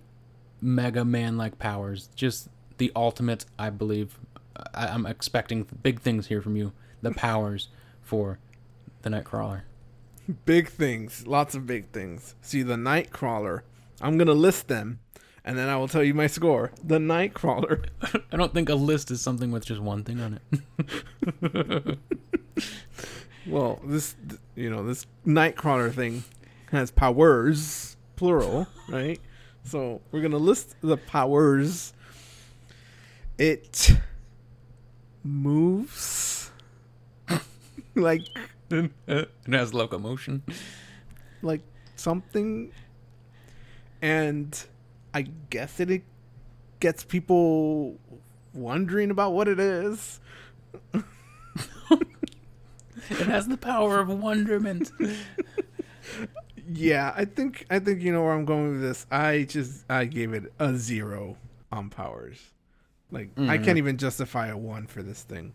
Mega 0.60 1.04
Man 1.04 1.38
like 1.38 1.58
powers? 1.58 2.10
Just 2.14 2.48
the 2.76 2.92
ultimate, 2.94 3.46
I 3.58 3.70
believe. 3.70 4.18
I- 4.74 4.88
I'm 4.88 5.06
expecting 5.06 5.66
big 5.82 6.00
things 6.00 6.26
here 6.26 6.42
from 6.42 6.56
you. 6.56 6.72
The 7.02 7.12
powers 7.12 7.68
for 8.10 8.40
the 9.02 9.10
Nightcrawler. 9.10 9.62
Big 10.44 10.68
things, 10.68 11.26
lots 11.26 11.54
of 11.54 11.66
big 11.66 11.90
things. 11.92 12.34
See 12.42 12.62
the 12.62 12.74
Nightcrawler. 12.74 13.62
I'm 14.00 14.18
gonna 14.18 14.32
list 14.32 14.68
them, 14.68 14.98
and 15.44 15.56
then 15.56 15.68
I 15.68 15.76
will 15.76 15.88
tell 15.88 16.02
you 16.02 16.14
my 16.14 16.26
score. 16.26 16.72
The 16.82 16.98
Nightcrawler. 16.98 17.86
I 18.32 18.36
don't 18.36 18.52
think 18.52 18.68
a 18.68 18.74
list 18.74 19.10
is 19.10 19.20
something 19.20 19.50
with 19.50 19.64
just 19.64 19.80
one 19.80 20.04
thing 20.04 20.20
on 20.20 20.40
it. 21.40 21.98
Well, 23.46 23.80
this 23.82 24.16
you 24.54 24.70
know 24.70 24.84
this 24.84 25.06
Nightcrawler 25.26 25.92
thing 25.92 26.24
has 26.70 26.90
powers, 26.90 27.96
plural, 28.16 28.68
right? 28.88 29.18
So 29.64 30.02
we're 30.12 30.20
gonna 30.20 30.36
list 30.36 30.76
the 30.82 30.96
powers. 30.96 31.92
It 33.38 33.96
moves 35.24 36.39
like 37.94 38.22
it 38.70 39.30
has 39.50 39.74
locomotion. 39.74 40.42
like 41.42 41.62
something, 41.96 42.72
and 44.02 44.64
I 45.12 45.22
guess 45.50 45.80
it, 45.80 45.90
it 45.90 46.02
gets 46.80 47.02
people 47.04 47.98
wondering 48.54 49.10
about 49.10 49.32
what 49.32 49.48
it 49.48 49.58
is. 49.60 50.20
It 53.08 53.26
has 53.26 53.48
the 53.48 53.56
power 53.56 53.98
of 53.98 54.08
wonderment. 54.08 54.92
Yeah, 56.72 57.12
I 57.16 57.24
think 57.24 57.66
I 57.70 57.80
think 57.80 58.02
you 58.02 58.12
know 58.12 58.22
where 58.22 58.32
I'm 58.32 58.44
going 58.44 58.70
with 58.72 58.80
this. 58.82 59.06
I 59.10 59.44
just 59.48 59.84
I 59.90 60.04
gave 60.04 60.32
it 60.32 60.52
a 60.60 60.76
zero 60.76 61.36
on 61.72 61.90
powers. 61.90 62.38
Like 63.10 63.30
I 63.36 63.58
Mm. 63.58 63.64
can't 63.64 63.78
even 63.78 63.96
justify 63.96 64.48
a 64.48 64.56
one 64.56 64.86
for 64.86 65.02
this 65.02 65.22
thing. 65.22 65.52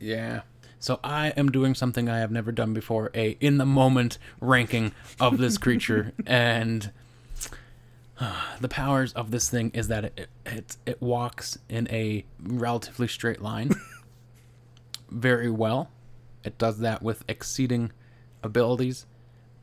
Yeah. 0.00 0.40
So 0.78 1.00
I 1.02 1.28
am 1.30 1.50
doing 1.50 1.74
something 1.74 2.08
I 2.08 2.18
have 2.18 2.30
never 2.30 2.52
done 2.52 2.74
before, 2.74 3.10
a 3.14 3.36
in 3.40 3.58
the 3.58 3.66
moment 3.66 4.18
ranking 4.40 4.92
of 5.20 5.38
this 5.38 5.58
creature 5.58 6.12
and 6.26 6.90
the 8.60 8.68
powers 8.68 9.12
of 9.12 9.30
this 9.30 9.48
thing 9.48 9.70
is 9.74 9.88
that 9.88 10.04
it 10.04 10.28
it 10.46 10.76
it 10.86 11.02
walks 11.02 11.58
in 11.68 11.88
a 11.90 12.24
relatively 12.42 13.08
straight 13.08 13.42
line 13.42 13.70
very 15.10 15.50
well. 15.50 15.90
It 16.44 16.58
does 16.58 16.78
that 16.80 17.02
with 17.02 17.24
exceeding 17.28 17.92
abilities. 18.42 19.06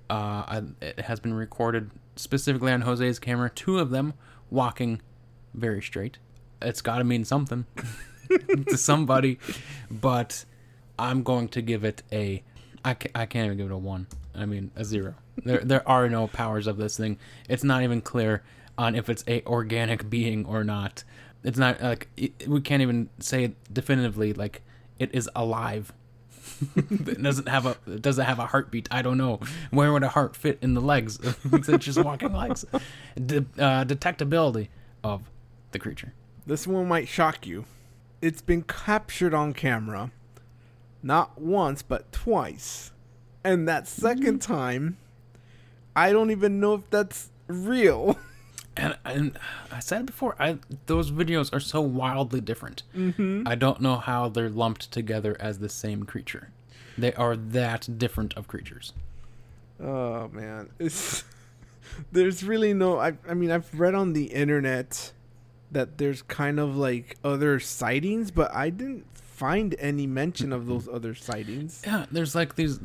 Uh, 0.09 0.43
I, 0.47 0.63
it 0.81 1.01
has 1.01 1.19
been 1.19 1.33
recorded 1.33 1.91
specifically 2.15 2.71
on 2.71 2.81
Jose's 2.81 3.19
camera, 3.19 3.49
two 3.49 3.79
of 3.79 3.91
them 3.91 4.13
walking 4.49 5.01
very 5.53 5.81
straight. 5.81 6.17
It's 6.61 6.81
got 6.81 6.97
to 6.97 7.03
mean 7.03 7.23
something 7.23 7.65
to 8.67 8.77
somebody, 8.77 9.39
but 9.89 10.43
I'm 11.01 11.23
going 11.23 11.47
to 11.49 11.61
give 11.61 11.83
it 11.83 12.03
a. 12.11 12.43
I 12.85 12.93
can't, 12.93 13.15
I 13.15 13.25
can't 13.25 13.45
even 13.47 13.57
give 13.57 13.67
it 13.67 13.73
a 13.73 13.77
one. 13.77 14.07
I 14.35 14.45
mean 14.45 14.71
a 14.75 14.85
zero. 14.85 15.15
There 15.43 15.59
there 15.59 15.87
are 15.87 16.07
no 16.07 16.27
powers 16.27 16.67
of 16.67 16.77
this 16.77 16.95
thing. 16.95 17.17
It's 17.49 17.63
not 17.63 17.83
even 17.83 18.01
clear 18.01 18.43
on 18.77 18.95
if 18.95 19.09
it's 19.09 19.23
a 19.27 19.43
organic 19.45 20.09
being 20.09 20.45
or 20.45 20.63
not. 20.63 21.03
It's 21.43 21.57
not 21.57 21.81
like 21.81 22.07
it, 22.15 22.47
we 22.47 22.61
can't 22.61 22.81
even 22.81 23.09
say 23.19 23.53
definitively 23.71 24.33
like 24.33 24.61
it 24.99 25.09
is 25.13 25.29
alive. 25.35 25.91
it 26.75 27.21
doesn't 27.21 27.47
have 27.47 27.65
a 27.65 27.75
it 27.87 28.01
doesn't 28.01 28.25
have 28.25 28.37
a 28.37 28.45
heartbeat. 28.45 28.87
I 28.91 29.01
don't 29.01 29.17
know 29.17 29.39
where 29.71 29.91
would 29.91 30.03
a 30.03 30.09
heart 30.09 30.35
fit 30.35 30.59
in 30.61 30.75
the 30.75 30.81
legs. 30.81 31.19
it's 31.51 31.85
just 31.85 31.97
walking 32.03 32.33
legs. 32.33 32.63
De- 33.15 33.45
uh, 33.57 33.85
detectability 33.85 34.67
of 35.03 35.23
the 35.71 35.79
creature. 35.79 36.13
This 36.45 36.67
one 36.67 36.87
might 36.87 37.07
shock 37.07 37.47
you. 37.47 37.65
It's 38.21 38.41
been 38.41 38.61
captured 38.61 39.33
on 39.33 39.53
camera, 39.53 40.11
not 41.03 41.39
once 41.39 41.81
but 41.81 42.11
twice, 42.11 42.91
and 43.43 43.67
that 43.67 43.87
second 43.87 44.41
time, 44.41 44.97
I 45.95 46.11
don't 46.11 46.31
even 46.31 46.59
know 46.59 46.75
if 46.75 46.89
that's 46.89 47.29
real. 47.47 48.17
And 48.77 48.97
and 49.03 49.37
I 49.69 49.79
said 49.79 49.99
it 49.99 50.05
before, 50.05 50.33
I 50.39 50.57
those 50.85 51.11
videos 51.11 51.53
are 51.53 51.59
so 51.59 51.81
wildly 51.81 52.39
different. 52.39 52.83
Mm-hmm. 52.95 53.43
I 53.45 53.55
don't 53.55 53.81
know 53.81 53.97
how 53.97 54.29
they're 54.29 54.49
lumped 54.49 54.91
together 54.91 55.35
as 55.41 55.59
the 55.59 55.67
same 55.67 56.03
creature. 56.03 56.51
They 56.97 57.13
are 57.15 57.35
that 57.35 57.97
different 57.97 58.33
of 58.35 58.47
creatures. 58.47 58.93
Oh 59.77 60.29
man, 60.29 60.69
it's 60.79 61.25
there's 62.13 62.45
really 62.45 62.73
no. 62.73 62.97
I 62.97 63.13
I 63.27 63.33
mean, 63.33 63.51
I've 63.51 63.77
read 63.77 63.93
on 63.93 64.13
the 64.13 64.25
internet 64.25 65.11
that 65.71 65.97
there's 65.97 66.21
kind 66.21 66.57
of 66.59 66.77
like 66.77 67.17
other 67.25 67.59
sightings, 67.59 68.31
but 68.31 68.53
I 68.55 68.69
didn't 68.69 69.05
find 69.41 69.75
any 69.79 70.05
mention 70.05 70.53
of 70.53 70.67
those 70.67 70.85
mm-hmm. 70.85 70.95
other 70.95 71.15
sightings. 71.15 71.81
Yeah, 71.83 72.05
there's 72.11 72.35
like 72.35 72.57
these 72.57 72.79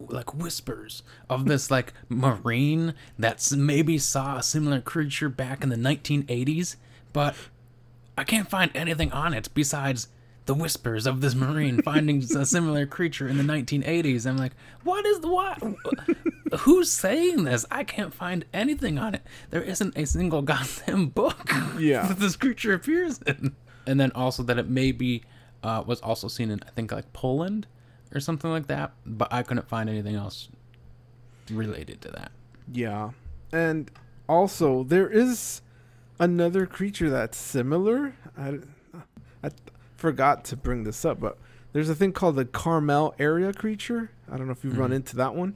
like 0.00 0.34
whispers 0.34 1.04
of 1.30 1.44
this 1.44 1.70
like 1.76 1.92
marine 2.08 2.92
that's 3.16 3.52
maybe 3.52 3.98
saw 3.98 4.38
a 4.38 4.42
similar 4.42 4.80
creature 4.80 5.28
back 5.28 5.62
in 5.62 5.68
the 5.68 5.76
1980s, 5.76 6.74
but 7.12 7.36
I 8.18 8.24
can't 8.24 8.50
find 8.50 8.72
anything 8.74 9.12
on 9.12 9.32
it 9.32 9.48
besides 9.54 10.08
the 10.46 10.54
whispers 10.54 11.06
of 11.06 11.20
this 11.20 11.36
marine 11.36 11.82
finding 11.82 12.20
a 12.36 12.44
similar 12.44 12.84
creature 12.84 13.28
in 13.28 13.36
the 13.36 13.44
1980s. 13.44 14.26
I'm 14.26 14.36
like, 14.36 14.54
what 14.82 15.06
is 15.06 15.20
the 15.20 15.28
what? 15.28 15.62
Who's 16.60 16.90
saying 16.90 17.44
this? 17.44 17.64
I 17.70 17.84
can't 17.84 18.12
find 18.12 18.44
anything 18.52 18.98
on 18.98 19.14
it. 19.14 19.22
There 19.50 19.62
isn't 19.62 19.96
a 19.96 20.04
single 20.04 20.42
goddamn 20.42 21.10
book 21.10 21.48
Yeah. 21.78 22.08
that 22.08 22.18
this 22.18 22.34
creature 22.34 22.72
appears 22.72 23.20
in. 23.24 23.54
And 23.86 24.00
then 24.00 24.10
also 24.14 24.42
that 24.44 24.58
it 24.58 24.68
maybe 24.68 25.22
uh, 25.62 25.82
was 25.86 26.00
also 26.00 26.28
seen 26.28 26.50
in 26.50 26.60
I 26.66 26.70
think 26.70 26.92
like 26.92 27.12
Poland 27.12 27.66
or 28.14 28.20
something 28.20 28.50
like 28.50 28.66
that, 28.68 28.92
but 29.04 29.32
I 29.32 29.42
couldn't 29.42 29.68
find 29.68 29.88
anything 29.90 30.14
else 30.14 30.48
related 31.50 32.00
to 32.02 32.10
that. 32.12 32.32
Yeah. 32.72 33.10
And 33.52 33.90
also, 34.28 34.82
there 34.82 35.08
is 35.08 35.60
another 36.18 36.66
creature 36.66 37.10
that's 37.10 37.38
similar. 37.38 38.14
I, 38.36 38.58
I 39.42 39.50
forgot 39.96 40.44
to 40.46 40.56
bring 40.56 40.84
this 40.84 41.04
up, 41.04 41.20
but 41.20 41.38
there's 41.72 41.88
a 41.88 41.94
thing 41.94 42.12
called 42.12 42.36
the 42.36 42.44
Carmel 42.44 43.14
area 43.18 43.52
creature. 43.52 44.10
I 44.30 44.36
don't 44.36 44.46
know 44.46 44.52
if 44.52 44.64
you've 44.64 44.78
run 44.78 44.90
Mhm. 44.90 44.96
into 44.96 45.16
that 45.16 45.34
one. 45.34 45.54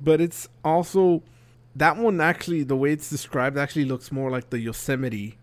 But 0.00 0.20
it's 0.20 0.48
also. 0.64 1.22
That 1.76 1.96
one 1.98 2.20
actually, 2.20 2.64
the 2.64 2.76
way 2.76 2.90
it's 2.92 3.08
described, 3.08 3.56
actually 3.56 3.84
looks 3.84 4.10
more 4.10 4.28
like 4.30 4.50
the 4.50 4.58
Yosemite 4.58 5.38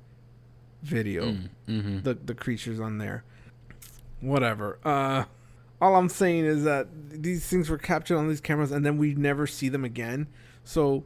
video. 0.81 1.37
Mm-hmm. 1.67 2.01
the 2.01 2.13
the 2.13 2.33
creatures 2.33 2.79
on 2.79 2.97
there. 2.97 3.23
Whatever. 4.21 4.79
Uh 4.83 5.25
all 5.79 5.95
I'm 5.95 6.09
saying 6.09 6.45
is 6.45 6.63
that 6.63 6.87
these 7.09 7.45
things 7.45 7.69
were 7.69 7.77
captured 7.77 8.17
on 8.17 8.27
these 8.27 8.41
cameras 8.41 8.71
and 8.71 8.85
then 8.85 8.97
we 8.97 9.13
never 9.13 9.45
see 9.45 9.69
them 9.69 9.85
again. 9.85 10.27
So 10.63 11.03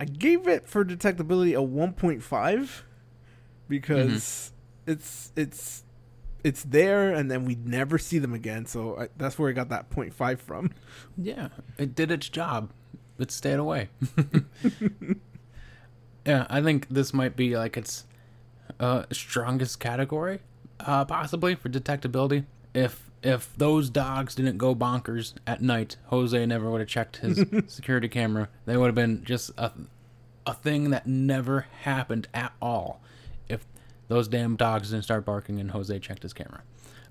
I 0.00 0.04
gave 0.04 0.48
it 0.48 0.68
for 0.68 0.84
detectability 0.84 1.52
a 1.52 1.66
1.5 1.66 2.82
because 3.68 4.52
it's 4.86 5.32
it's 5.36 5.84
it's 6.44 6.62
there 6.62 7.12
and 7.12 7.30
then 7.30 7.44
we 7.44 7.56
never 7.56 7.98
see 7.98 8.18
them 8.18 8.34
again. 8.34 8.66
So 8.66 9.00
I, 9.00 9.08
that's 9.16 9.38
where 9.38 9.48
I 9.48 9.52
got 9.52 9.68
that 9.70 9.90
0.5 9.90 10.38
from. 10.38 10.72
Yeah, 11.16 11.48
it 11.78 11.94
did 11.94 12.10
its 12.10 12.28
job. 12.28 12.70
It 13.18 13.30
stayed 13.30 13.58
away. 13.58 13.88
yeah, 16.26 16.46
I 16.50 16.60
think 16.60 16.88
this 16.88 17.14
might 17.14 17.36
be 17.36 17.56
like 17.56 17.76
its 17.76 18.06
uh, 18.80 19.04
strongest 19.12 19.80
category, 19.80 20.40
uh, 20.80 21.04
possibly 21.04 21.54
for 21.54 21.68
detectability. 21.68 22.44
If 22.74 23.10
if 23.22 23.56
those 23.56 23.90
dogs 23.90 24.34
didn't 24.34 24.58
go 24.58 24.74
bonkers 24.74 25.34
at 25.46 25.62
night, 25.62 25.96
Jose 26.06 26.46
never 26.46 26.70
would 26.70 26.80
have 26.80 26.88
checked 26.88 27.16
his 27.18 27.44
security 27.66 28.08
camera. 28.08 28.48
They 28.66 28.76
would 28.76 28.86
have 28.86 28.94
been 28.94 29.24
just 29.24 29.50
a 29.58 29.72
a 30.46 30.54
thing 30.54 30.90
that 30.90 31.06
never 31.06 31.66
happened 31.82 32.28
at 32.32 32.52
all. 32.62 33.00
If 33.48 33.66
those 34.08 34.28
damn 34.28 34.56
dogs 34.56 34.90
didn't 34.90 35.04
start 35.04 35.24
barking 35.24 35.58
and 35.58 35.72
Jose 35.72 35.98
checked 35.98 36.22
his 36.22 36.32
camera, 36.32 36.62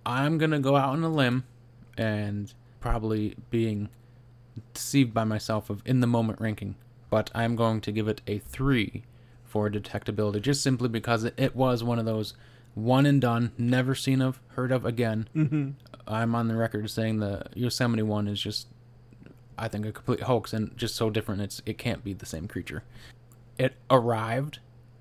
I'm 0.06 0.38
gonna 0.38 0.60
go 0.60 0.76
out 0.76 0.90
on 0.90 1.04
a 1.04 1.10
limb 1.10 1.44
and 1.98 2.54
probably 2.80 3.36
being 3.50 3.90
deceived 4.74 5.14
by 5.14 5.24
myself 5.24 5.70
of 5.70 5.82
in 5.86 6.00
the 6.00 6.08
moment 6.08 6.40
ranking, 6.40 6.76
but 7.10 7.32
I'm 7.34 7.56
going 7.56 7.82
to 7.82 7.92
give 7.92 8.08
it 8.08 8.22
a 8.28 8.40
three 8.40 9.04
for 9.56 9.70
detectability, 9.70 10.42
just 10.42 10.62
simply 10.62 10.90
because 10.90 11.24
it, 11.24 11.34
it 11.38 11.56
was 11.56 11.82
one 11.82 11.98
of 11.98 12.04
those 12.04 12.34
one 12.74 13.06
and 13.06 13.22
done, 13.22 13.54
never 13.58 13.96
seen 13.96 14.22
of, 14.22 14.42
heard 14.50 14.70
of 14.70 14.84
again. 14.84 15.30
Mm-hmm. 15.34 15.70
I'm 16.06 16.36
on 16.36 16.50
the 16.50 16.58
record 16.58 16.90
saying 16.90 17.20
the 17.22 17.46
Yosemite 17.54 18.04
one 18.04 18.28
is 18.28 18.42
just, 18.42 18.68
I 19.58 19.70
think, 19.70 19.86
a 19.86 19.94
complete 19.94 20.24
hoax 20.24 20.52
and 20.52 20.76
just 20.76 20.98
so 20.98 21.10
different. 21.10 21.42
It's 21.42 21.62
it 21.66 21.78
can't 21.78 22.04
be 22.04 22.12
the 22.12 22.26
same 22.26 22.50
creature. 22.50 22.84
It 23.58 23.76
arrived, 23.90 24.60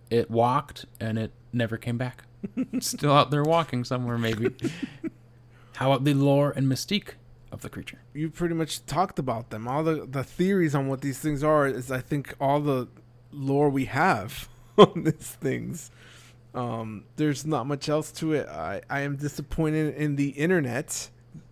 it 0.09 0.31
walked, 0.31 0.87
and 1.01 1.19
it 1.19 1.33
never 1.53 1.77
came 1.77 1.99
back. 1.99 2.23
Still 2.79 3.11
out 3.11 3.33
there 3.33 3.43
walking 3.43 3.83
somewhere, 3.83 4.19
maybe. 4.19 4.55
How 5.79 5.91
about 5.91 6.05
the 6.05 6.15
lore 6.15 6.53
and 6.55 6.69
mystique 6.69 7.15
of 7.51 7.63
the 7.63 7.69
creature? 7.69 8.03
you 8.15 8.31
pretty 8.31 8.55
much 8.55 8.87
talked 8.87 9.19
about 9.19 9.51
them. 9.51 9.67
All 9.67 9.83
the 9.83 10.07
the 10.09 10.23
theories 10.23 10.77
on 10.77 10.87
what 10.87 11.01
these 11.01 11.19
things 11.19 11.43
are 11.43 11.67
is 11.67 11.91
I 11.91 11.99
think 12.01 12.37
all 12.39 12.61
the 12.61 12.87
lore 13.35 13.69
we 13.69 13.87
have 13.87 14.49
on 14.79 15.05
these 15.05 15.37
things. 15.41 15.91
Um, 16.55 17.05
there's 17.17 17.45
not 17.45 17.67
much 17.67 17.89
else 17.89 18.13
to 18.13 18.33
it. 18.33 18.49
I, 18.49 18.81
I 18.89 19.01
am 19.01 19.17
disappointed 19.17 19.97
in 19.97 20.17
the 20.17 20.29
internet 20.31 21.11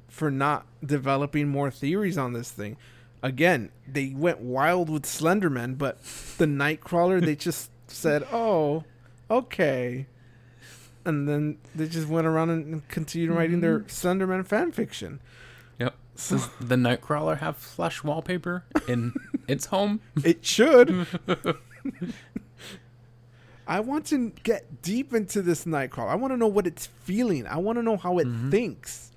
for 0.08 0.30
not 0.30 0.66
developing 0.84 1.48
more 1.48 1.70
theories 1.70 2.16
on 2.16 2.32
this 2.34 2.50
thing. 2.50 2.76
Again, 3.22 3.70
they 3.86 4.12
went 4.16 4.40
wild 4.40 4.90
with 4.90 5.04
Slenderman, 5.04 5.78
but 5.78 6.02
the 6.38 6.46
Nightcrawler 6.46 7.24
they 7.24 7.34
just 7.48 7.70
said, 7.88 8.26
"Oh, 8.32 8.84
okay," 9.30 10.06
and 11.04 11.28
then 11.28 11.58
they 11.74 11.88
just 11.88 12.08
went 12.08 12.26
around 12.26 12.50
and 12.50 12.86
continued 12.88 13.34
writing 13.36 13.60
their 13.60 13.80
Slenderman 13.80 14.46
fan 14.46 14.72
fiction. 14.72 15.20
Yep. 15.78 15.94
So 16.14 16.36
Does 16.36 16.48
the 16.60 16.76
Nightcrawler 16.76 17.38
have 17.38 17.56
flush 17.56 18.04
wallpaper 18.04 18.64
in 18.86 19.14
its 19.48 19.66
home? 19.66 20.00
It 20.24 20.44
should. 20.44 21.06
I 23.66 23.80
want 23.80 24.06
to 24.06 24.30
get 24.42 24.82
deep 24.82 25.14
into 25.14 25.40
this 25.42 25.64
Nightcrawler. 25.64 26.08
I 26.08 26.14
want 26.16 26.32
to 26.32 26.36
know 26.36 26.48
what 26.48 26.66
it's 26.66 26.86
feeling. 26.86 27.46
I 27.46 27.56
want 27.58 27.78
to 27.78 27.82
know 27.82 27.96
how 27.96 28.18
it 28.18 28.26
Mhm. 28.26 28.50
thinks. 28.50 29.12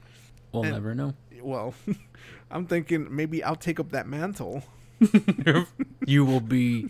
We'll 0.51 0.63
And- 0.63 0.73
never 0.73 0.93
know. 0.95 1.13
Well, 1.41 1.73
I'm 2.51 2.65
thinking 2.67 3.07
maybe 3.13 3.43
I'll 3.43 3.55
take 3.55 3.79
up 3.79 3.89
that 3.91 4.07
mantle. 4.07 4.63
you 6.05 6.23
will 6.25 6.39
be 6.39 6.89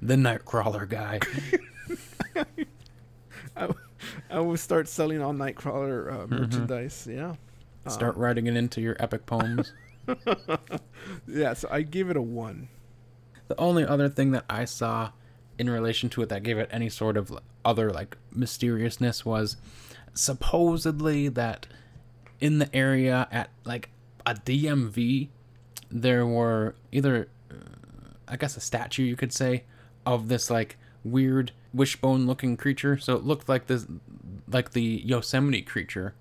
the 0.00 0.14
Nightcrawler 0.16 0.88
guy. 0.88 1.20
I 4.30 4.38
will 4.40 4.56
start 4.56 4.88
selling 4.88 5.20
all 5.20 5.32
Nightcrawler 5.34 6.12
uh, 6.12 6.16
Mm-hmm. 6.26 6.34
merchandise. 6.34 7.06
Yeah. 7.10 7.34
Start 7.88 8.16
writing 8.16 8.46
it 8.46 8.56
into 8.56 8.80
your 8.80 8.96
epic 9.00 9.26
poems. 9.26 9.72
Yeah, 11.26 11.52
so 11.54 11.68
I 11.70 11.82
give 11.82 12.10
it 12.10 12.16
a 12.16 12.22
one. 12.22 12.68
The 13.52 13.60
only 13.60 13.84
other 13.84 14.08
thing 14.08 14.30
that 14.30 14.46
I 14.48 14.64
saw 14.64 15.10
in 15.58 15.68
relation 15.68 16.08
to 16.08 16.22
it 16.22 16.30
that 16.30 16.42
gave 16.42 16.56
it 16.56 16.70
any 16.72 16.88
sort 16.88 17.18
of 17.18 17.38
other 17.66 17.90
like 17.90 18.16
mysteriousness 18.34 19.26
was 19.26 19.58
supposedly 20.14 21.28
that 21.28 21.66
in 22.40 22.60
the 22.60 22.74
area 22.74 23.28
at 23.30 23.50
like 23.66 23.90
a 24.24 24.36
DMV 24.36 25.28
there 25.90 26.24
were 26.24 26.74
either 26.92 27.28
uh, 27.50 27.54
I 28.26 28.36
guess 28.36 28.56
a 28.56 28.60
statue 28.60 29.02
you 29.02 29.16
could 29.16 29.34
say 29.34 29.64
of 30.06 30.28
this 30.28 30.48
like 30.48 30.78
weird 31.04 31.52
wishbone 31.74 32.26
looking 32.26 32.56
creature. 32.56 32.96
So 32.96 33.16
it 33.16 33.22
looked 33.22 33.50
like 33.50 33.66
this 33.66 33.86
like 34.48 34.70
the 34.70 35.02
Yosemite 35.04 35.60
creature 35.60 36.14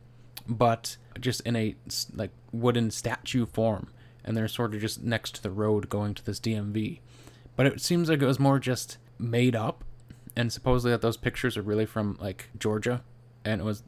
but 0.49 0.97
just 1.17 1.39
in 1.41 1.55
a 1.55 1.77
like 2.13 2.31
wooden 2.51 2.91
statue 2.91 3.45
form. 3.45 3.87
And 4.21 4.35
they're 4.35 4.49
sort 4.49 4.75
of 4.75 4.81
just 4.81 5.01
next 5.01 5.35
to 5.35 5.41
the 5.41 5.49
road 5.49 5.87
going 5.87 6.13
to 6.15 6.25
this 6.25 6.41
DMV 6.41 6.99
but 7.55 7.65
it 7.65 7.81
seems 7.81 8.09
like 8.09 8.21
it 8.21 8.25
was 8.25 8.39
more 8.39 8.59
just 8.59 8.97
made 9.19 9.55
up. 9.55 9.83
And 10.35 10.51
supposedly 10.51 10.91
that 10.91 11.01
those 11.01 11.17
pictures 11.17 11.57
are 11.57 11.61
really 11.61 11.85
from 11.85 12.17
like 12.21 12.49
Georgia. 12.57 13.03
And 13.43 13.61
it 13.61 13.63
was 13.63 13.83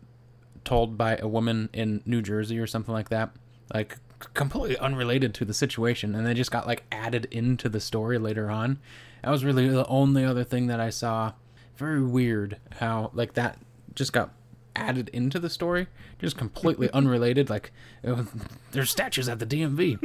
told 0.66 0.98
by 0.98 1.18
a 1.18 1.28
woman 1.28 1.70
in 1.74 2.02
New 2.06 2.22
Jersey 2.22 2.60
or 2.60 2.68
something 2.68 2.94
like 2.94 3.10
that. 3.10 3.32
Like 3.74 3.98
completely 4.34 4.78
unrelated 4.78 5.34
to 5.36 5.46
the 5.46 5.54
situation. 5.54 6.16
And 6.16 6.26
they 6.26 6.34
just 6.34 6.52
got 6.52 6.68
like 6.68 6.84
added 6.92 7.28
into 7.32 7.70
the 7.70 7.80
story 7.80 8.18
later 8.18 8.50
on. 8.50 8.80
That 9.24 9.32
was 9.32 9.46
really 9.46 9.70
the 9.70 9.88
only 9.88 10.26
other 10.26 10.44
thing 10.44 10.68
that 10.68 10.80
I 10.80 10.90
saw. 10.90 11.34
Very 11.78 12.04
weird 12.04 12.58
how 12.80 13.12
like 13.14 13.34
that 13.34 13.58
just 13.96 14.14
got 14.14 14.32
added 14.76 15.10
into 15.10 15.40
the 15.40 15.50
story. 15.50 15.88
Just 16.20 16.38
completely 16.38 16.90
unrelated. 16.94 17.50
Like 17.50 17.72
it 18.02 18.12
was, 18.12 18.28
there's 18.72 18.92
statues 18.92 19.30
at 19.30 19.40
the 19.40 19.46
DMV 19.46 19.98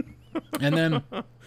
and 0.60 0.76
then 0.76 1.02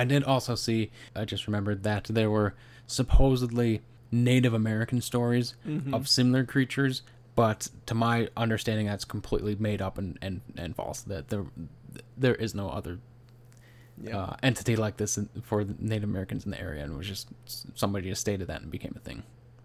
I 0.00 0.04
did 0.04 0.22
also 0.24 0.54
see, 0.54 0.90
I 1.14 1.24
just 1.24 1.46
remembered 1.46 1.82
that 1.82 2.04
there 2.04 2.30
were 2.30 2.54
supposedly 2.86 3.80
Native 4.10 4.54
American 4.54 5.00
stories 5.00 5.54
of 5.92 6.08
similar 6.08 6.44
creatures, 6.44 7.02
but 7.36 7.68
to 7.86 7.94
my 7.94 8.28
understanding, 8.36 8.86
that's 8.86 9.04
completely 9.04 9.54
made 9.56 9.80
up 9.82 9.98
and, 9.98 10.18
and, 10.22 10.40
and 10.56 10.74
false. 10.74 11.02
That 11.02 11.28
there 11.28 11.44
there 12.16 12.34
is 12.34 12.54
no 12.54 12.68
other 12.70 12.98
Yeah. 14.02 14.18
uh, 14.18 14.36
entity 14.42 14.76
like 14.76 14.96
this 14.96 15.18
for 15.42 15.64
Native 15.78 16.08
Americans 16.08 16.44
in 16.44 16.50
the 16.52 16.60
area, 16.60 16.82
and 16.84 16.92
it 16.94 16.96
was 16.96 17.06
just 17.06 17.28
somebody 17.74 18.08
just 18.08 18.20
stated 18.20 18.46
that 18.48 18.62
and 18.62 18.70
became 18.70 18.94
a 18.96 19.00
thing, 19.00 19.22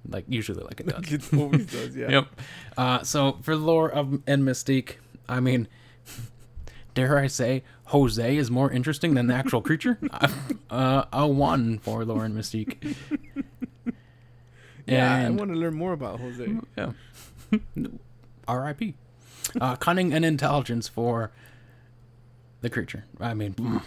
like 0.10 0.26
usually 0.28 0.64
like 0.64 0.80
it 0.82 0.88
does. 0.88 1.14
it 1.18 1.34
always 1.34 1.66
does, 1.68 1.96
yeah. 1.96 2.10
Yep. 2.16 2.26
Uh, 2.78 3.04
so 3.04 3.38
for 3.44 3.56
lore 3.56 3.90
of 3.92 4.22
and 4.28 4.44
mystique, 4.44 4.96
I 5.30 5.40
mean, 5.40 5.68
dare 6.94 7.18
I 7.18 7.28
say, 7.28 7.64
Jose 7.86 8.38
is 8.38 8.50
more 8.52 8.72
interesting 8.72 9.14
than 9.14 9.28
the 9.28 9.34
actual 9.34 9.62
creature. 9.62 9.98
uh, 10.70 11.06
a 11.12 11.28
one 11.28 11.80
for 11.80 12.04
lore 12.06 12.26
and 12.26 12.36
mystique. 12.38 12.96
Yeah, 14.86 15.16
I 15.16 15.30
want 15.30 15.50
to 15.50 15.58
learn 15.58 15.76
more 15.76 15.94
about 15.94 16.20
Jose. 16.20 16.46
yeah. 16.78 16.92
R.I.P. 18.50 18.96
Uh, 19.62 19.76
cunning 19.78 20.14
and 20.14 20.26
intelligence 20.26 20.90
for 20.90 21.32
the 22.60 22.70
creature. 22.70 23.06
I 23.20 23.34
mean, 23.34 23.82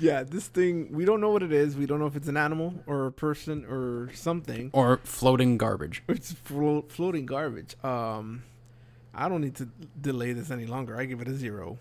Yeah, 0.00 0.22
this 0.22 0.46
thing 0.46 0.92
we 0.92 1.04
don't 1.04 1.20
know 1.20 1.30
what 1.30 1.42
it 1.42 1.50
is. 1.52 1.76
We 1.76 1.86
don't 1.86 1.98
know 1.98 2.06
if 2.06 2.14
it's 2.14 2.28
an 2.28 2.36
animal 2.36 2.74
or 2.86 3.06
a 3.06 3.10
person 3.12 3.64
or 3.68 4.10
something. 4.14 4.70
or 4.72 5.00
floating 5.02 5.58
garbage. 5.58 6.04
It's 6.08 6.32
flo- 6.32 6.84
floating 6.88 7.26
garbage. 7.26 7.74
Um, 7.82 8.44
I 9.18 9.28
don't 9.28 9.40
need 9.40 9.56
to 9.56 9.68
delay 10.00 10.32
this 10.32 10.50
any 10.50 10.64
longer. 10.64 10.96
I 10.96 11.04
give 11.04 11.20
it 11.20 11.28
a 11.28 11.34
zero. 11.34 11.78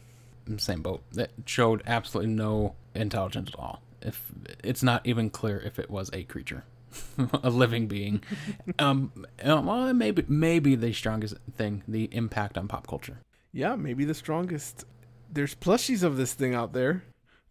Same 0.57 0.81
boat. 0.81 1.03
That 1.11 1.29
showed 1.45 1.83
absolutely 1.85 2.33
no 2.33 2.75
intelligence 2.95 3.49
at 3.53 3.59
all. 3.59 3.81
If 4.01 4.23
it's 4.63 4.81
not 4.81 5.05
even 5.05 5.29
clear 5.29 5.59
if 5.59 5.77
it 5.77 5.89
was 5.91 6.09
a 6.13 6.23
creature, 6.23 6.63
a 7.43 7.49
living 7.51 7.87
being. 7.87 8.23
um, 8.79 9.11
uh, 9.43 9.61
well, 9.63 9.93
maybe 9.93 10.23
maybe 10.27 10.75
the 10.75 10.93
strongest 10.93 11.35
thing, 11.55 11.83
the 11.87 12.09
impact 12.11 12.57
on 12.57 12.67
pop 12.67 12.87
culture. 12.87 13.19
Yeah, 13.51 13.75
maybe 13.75 14.03
the 14.03 14.15
strongest. 14.15 14.85
There's 15.31 15.53
plushies 15.53 16.03
of 16.03 16.17
this 16.17 16.33
thing 16.33 16.55
out 16.55 16.73
there. 16.73 17.03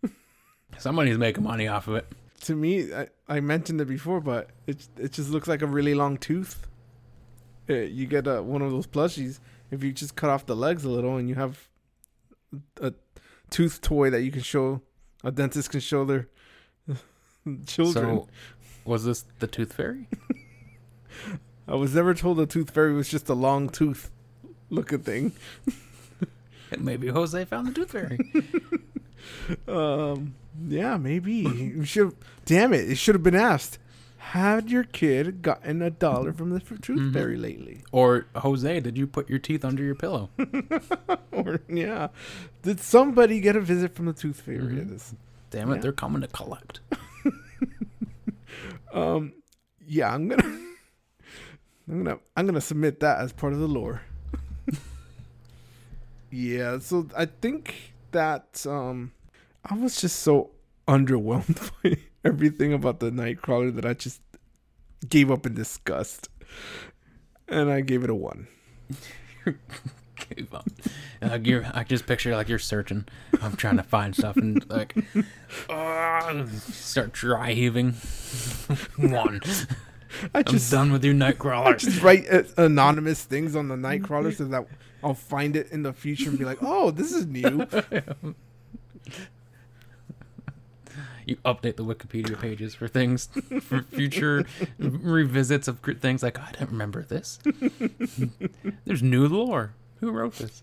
Somebody's 0.79 1.19
making 1.19 1.45
money 1.45 1.69
off 1.69 1.87
of 1.87 1.97
it. 1.97 2.07
To 2.43 2.57
me, 2.57 2.93
I, 2.93 3.09
I 3.29 3.41
mentioned 3.41 3.81
it 3.81 3.87
before, 3.87 4.21
but 4.21 4.51
it 4.67 4.89
it 4.97 5.13
just 5.13 5.31
looks 5.31 5.47
like 5.47 5.63
a 5.63 5.67
really 5.67 5.95
long 5.95 6.17
tooth. 6.17 6.67
Uh, 7.69 7.75
you 7.75 8.07
get 8.07 8.27
a, 8.27 8.43
one 8.43 8.63
of 8.63 8.71
those 8.71 8.87
plushies 8.87 9.39
if 9.71 9.83
you 9.83 9.93
just 9.93 10.17
cut 10.17 10.31
off 10.31 10.47
the 10.47 10.57
legs 10.57 10.85
a 10.85 10.89
little, 10.89 11.17
and 11.17 11.29
you 11.29 11.35
have 11.35 11.69
a 12.81 12.93
tooth 13.51 13.81
toy 13.81 14.11
that 14.11 14.23
you 14.23 14.31
can 14.31 14.43
show. 14.43 14.81
A 15.25 15.31
dentist 15.31 15.71
can 15.71 15.81
show 15.81 16.05
their 16.05 16.29
children. 17.67 18.21
So, 18.21 18.29
was 18.85 19.05
this 19.05 19.25
the 19.39 19.47
Tooth 19.47 19.73
Fairy? 19.73 20.09
I 21.69 21.75
was 21.75 21.95
never 21.95 22.15
told 22.15 22.39
a 22.39 22.47
tooth 22.47 22.71
fairy 22.71 22.93
was 22.93 23.09
just 23.09 23.29
a 23.29 23.35
long 23.35 23.69
tooth 23.69 24.11
looking 24.71 25.01
thing. 25.01 25.33
Maybe 26.79 27.09
Jose 27.09 27.45
found 27.47 27.69
the 27.69 27.73
Tooth 27.73 27.93
Fairy. 27.93 28.19
Um, 29.67 30.37
yeah, 30.69 30.97
maybe. 30.97 31.85
should. 31.85 32.15
Damn 32.45 32.73
it! 32.73 32.89
It 32.89 32.97
should 32.97 33.17
have 33.17 33.25
been 33.25 33.35
asked. 33.35 33.79
Had 34.31 34.71
your 34.71 34.83
kid 34.85 35.41
gotten 35.43 35.81
a 35.83 35.91
dollar 35.91 36.33
from 36.33 36.51
the 36.51 36.59
tooth 36.61 36.99
Mhm. 36.99 37.13
fairy 37.13 37.37
lately? 37.37 37.83
or 37.93 38.27
Jose, 38.35 38.81
did 38.81 38.99
you 38.99 39.07
put 39.07 39.31
your 39.31 39.39
teeth 39.39 39.65
under 39.65 39.83
your 39.85 39.95
pillow? 39.95 40.31
or 41.33 41.61
yeah, 41.69 42.09
did 42.63 42.81
somebody 42.81 43.41
get 43.41 43.55
a 43.57 43.61
visit 43.61 43.95
from 43.95 44.07
the 44.07 44.13
tooth 44.13 44.41
fairy? 44.41 44.75
Mhm. 44.75 44.89
This- 44.91 45.15
Damn 45.51 45.71
it, 45.71 45.77
Yeah. 45.77 45.81
they're 45.83 45.93
coming 45.93 46.23
to 46.23 46.29
collect. 46.29 46.81
Um, 48.93 49.33
yeah, 49.87 50.13
I'm 50.15 50.27
gonna, 50.29 50.43
I'm 51.89 52.05
gonna, 52.05 52.19
I'm 52.37 52.47
gonna 52.47 52.61
submit 52.63 53.01
that 53.01 53.19
as 53.21 53.31
part 53.33 53.53
of 53.53 53.59
the 53.59 53.69
lore. 53.69 54.01
yeah, 56.31 56.79
so 56.79 57.07
I 57.17 57.27
think 57.27 57.93
that 58.13 58.65
um, 58.67 59.13
I 59.65 59.75
was 59.75 60.01
just 60.01 60.21
so 60.21 60.51
underwhelmed 60.89 61.71
by 61.83 61.99
everything 62.27 62.73
about 62.73 63.01
the 63.01 63.11
Nightcrawler 63.11 63.75
that 63.75 63.87
I 63.87 63.95
just 63.95 64.21
gave 65.09 65.31
up 65.31 65.47
in 65.47 65.55
disgust, 65.55 66.29
and 67.49 67.71
I 67.71 67.81
gave 67.81 68.03
it 68.03 68.11
a 68.11 68.15
one. 68.15 68.49
Gave 70.35 70.55
up. 70.55 70.67
Like 71.21 71.47
you're, 71.47 71.67
I 71.75 71.85
just 71.85 72.07
picture 72.07 72.35
like 72.35 72.49
you're 72.49 72.59
searching. 72.59 73.05
I'm 73.43 73.55
trying 73.55 73.77
to 73.77 73.83
find 73.83 74.17
stuff 74.17 74.37
and 74.37 74.69
like 74.69 74.97
uh, 75.69 76.47
start 76.73 77.13
dry 77.13 77.53
heaving. 77.53 77.93
One. 78.97 79.43
I 80.35 80.39
I'm 80.39 80.45
just 80.45 80.71
done 80.71 80.91
with 80.91 81.05
your 81.05 81.15
Nightcrawler. 81.15 81.77
just 81.79 82.01
write 82.01 82.25
uh, 82.33 82.45
anonymous 82.57 83.25
things 83.25 83.55
on 83.55 83.69
the 83.69 83.77
Nightcrawler 83.77 84.35
so 84.35 84.47
that 84.47 84.67
I'll 85.05 85.15
find 85.15 85.55
it 85.55 85.71
in 85.71 85.83
the 85.83 85.93
future 85.93 86.31
and 86.31 86.39
be 86.39 86.47
like, 86.47 86.59
oh, 86.63 86.91
this 86.91 87.13
is 87.13 87.27
new. 87.27 87.67
you 91.27 91.37
update 91.45 91.77
the 91.77 91.85
Wikipedia 91.85 92.41
pages 92.41 92.75
for 92.75 92.89
things 92.89 93.29
for 93.61 93.83
future 93.83 94.47
revisits 94.79 95.69
of 95.69 95.81
things 95.81 96.23
like 96.23 96.39
I 96.39 96.53
didn't 96.53 96.71
remember 96.71 97.03
this. 97.03 97.39
There's 98.85 99.03
new 99.03 99.29
lore. 99.29 99.75
Who 100.01 100.11
wrote 100.13 100.35
this? 100.35 100.63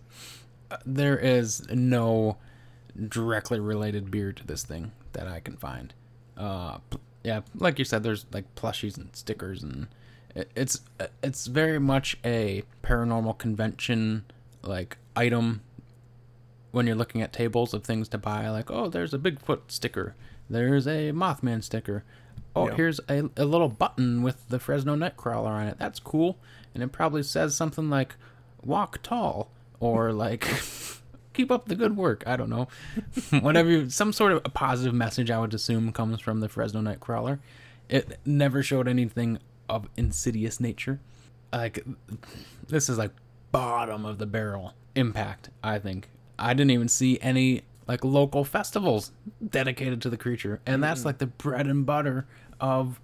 Uh, 0.72 0.78
there 0.86 1.18
is 1.18 1.68
no 1.70 2.38
directly 3.10 3.60
related 3.60 4.10
beer 4.10 4.32
to 4.32 4.46
this 4.46 4.64
thing 4.64 4.94
that 5.12 5.28
I 5.28 5.40
can 5.40 5.58
find. 5.58 5.94
Uh, 6.38 6.78
yeah, 7.24 7.42
like 7.56 7.78
you 7.78 7.86
said, 7.86 8.04
there's 8.04 8.26
like 8.32 8.54
plushies 8.56 8.98
and 8.98 9.16
stickers, 9.16 9.64
and 9.64 9.88
it, 10.36 10.52
it's 10.56 10.82
it's 11.22 11.48
very 11.48 11.80
much 11.80 12.18
a 12.24 12.64
paranormal 12.84 13.38
convention 13.38 14.26
like 14.62 14.98
item 15.16 15.62
when 16.72 16.88
you're 16.88 16.96
looking 16.96 17.22
at 17.22 17.32
tables 17.32 17.74
of 17.74 17.84
things 17.84 18.10
to 18.10 18.18
buy, 18.18 18.50
like, 18.50 18.72
oh, 18.72 18.90
there's 18.90 19.14
a 19.14 19.20
Bigfoot 19.20 19.60
sticker, 19.68 20.16
there's 20.50 20.88
a 20.88 21.12
Mothman 21.12 21.64
sticker, 21.64 22.04
oh, 22.56 22.70
Yeah. 22.70 22.76
here's 22.76 23.00
a, 23.10 23.30
a 23.38 23.46
little 23.46 23.70
button 23.70 24.22
with 24.24 24.48
the 24.50 24.60
Fresno 24.60 24.96
Nightcrawler 24.96 25.48
on 25.48 25.68
it. 25.68 25.78
That's 25.80 26.00
cool. 26.00 26.38
And 26.74 26.82
it 26.84 26.92
probably 26.92 27.24
says 27.24 27.56
something 27.56 27.90
like, 27.90 28.16
walk 28.64 29.02
tall, 29.04 29.50
or 29.80 30.12
like, 30.14 30.48
keep 31.34 31.52
up 31.52 31.68
the 31.68 31.76
good 31.76 31.96
work. 31.98 32.24
I 32.28 32.36
don't 32.36 32.50
know. 32.50 32.68
Whatever, 33.40 33.70
you- 33.70 33.90
some 33.90 34.14
sort 34.14 34.32
of 34.32 34.42
a 34.46 34.50
positive 34.50 34.94
message, 34.94 35.30
I 35.32 35.40
would 35.40 35.54
assume, 35.54 35.92
comes 35.92 36.20
from 36.22 36.40
the 36.40 36.50
Fresno 36.50 36.82
Nightcrawler. 36.82 37.40
It 37.90 38.20
never 38.26 38.64
showed 38.64 38.88
anything 38.88 39.40
of 39.70 39.88
insidious 39.98 40.60
nature. 40.60 41.00
Like, 41.52 41.86
this 42.68 42.90
is 42.90 42.98
like 42.98 43.12
bottom 43.52 44.06
of 44.06 44.18
the 44.18 44.26
barrel 44.26 44.74
impact, 44.96 45.50
I 45.64 45.78
think. 45.80 46.10
I 46.40 46.54
didn't 46.54 46.72
even 46.72 46.88
see 46.88 47.20
any 47.22 47.62
like 47.88 48.04
local 48.04 48.44
festivals 48.44 49.12
dedicated 49.48 50.02
to 50.04 50.10
the 50.10 50.18
creature. 50.18 50.62
And 50.66 50.84
that's 50.84 51.06
like 51.06 51.18
the 51.18 51.28
bread 51.28 51.68
and 51.68 51.86
butter 51.86 52.26
of 52.60 53.00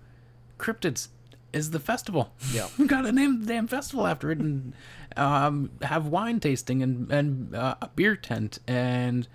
cryptids 0.58 1.10
is 1.52 1.72
the 1.72 1.80
festival. 1.80 2.32
Yeah. 2.54 2.68
we 2.78 2.88
gotta 2.96 3.12
name 3.12 3.42
the 3.42 3.48
damn 3.48 3.68
festival 3.68 4.06
after 4.08 4.32
it 4.32 4.40
and 4.40 4.74
um, 5.18 5.72
have 5.82 6.08
wine 6.08 6.40
tasting 6.40 6.82
and, 6.84 7.12
and 7.12 7.56
uh, 7.56 7.76
a 7.82 7.88
beer 7.90 8.16
tent 8.16 8.60
and 8.68 9.28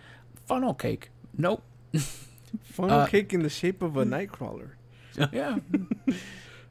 funnel 0.47 0.75
cake. 0.75 1.11
Nope. 1.37 1.63
Funnel 2.63 3.01
Uh, 3.01 3.07
cake 3.07 3.33
in 3.35 3.43
the 3.43 3.49
shape 3.49 3.83
of 3.83 3.97
a 3.97 4.05
Nightcrawler. 4.05 4.71
yeah. 5.33 5.59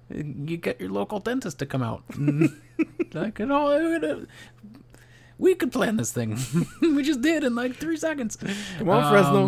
you 0.09 0.55
get 0.57 0.79
your 0.79 0.89
local 0.89 1.19
dentist 1.19 1.59
to 1.59 1.65
come 1.65 1.81
out. 1.83 2.03
Like, 3.13 3.39
you 3.39 3.45
know, 3.45 4.25
we 5.37 5.55
could 5.55 5.71
plan 5.71 5.97
this 5.97 6.11
thing. 6.11 6.37
we 6.81 7.03
just 7.03 7.21
did 7.21 7.43
in 7.43 7.55
like 7.55 7.75
three 7.75 7.97
seconds. 7.97 8.35
Come 8.35 8.89
on, 8.89 9.11
Fresno. 9.11 9.45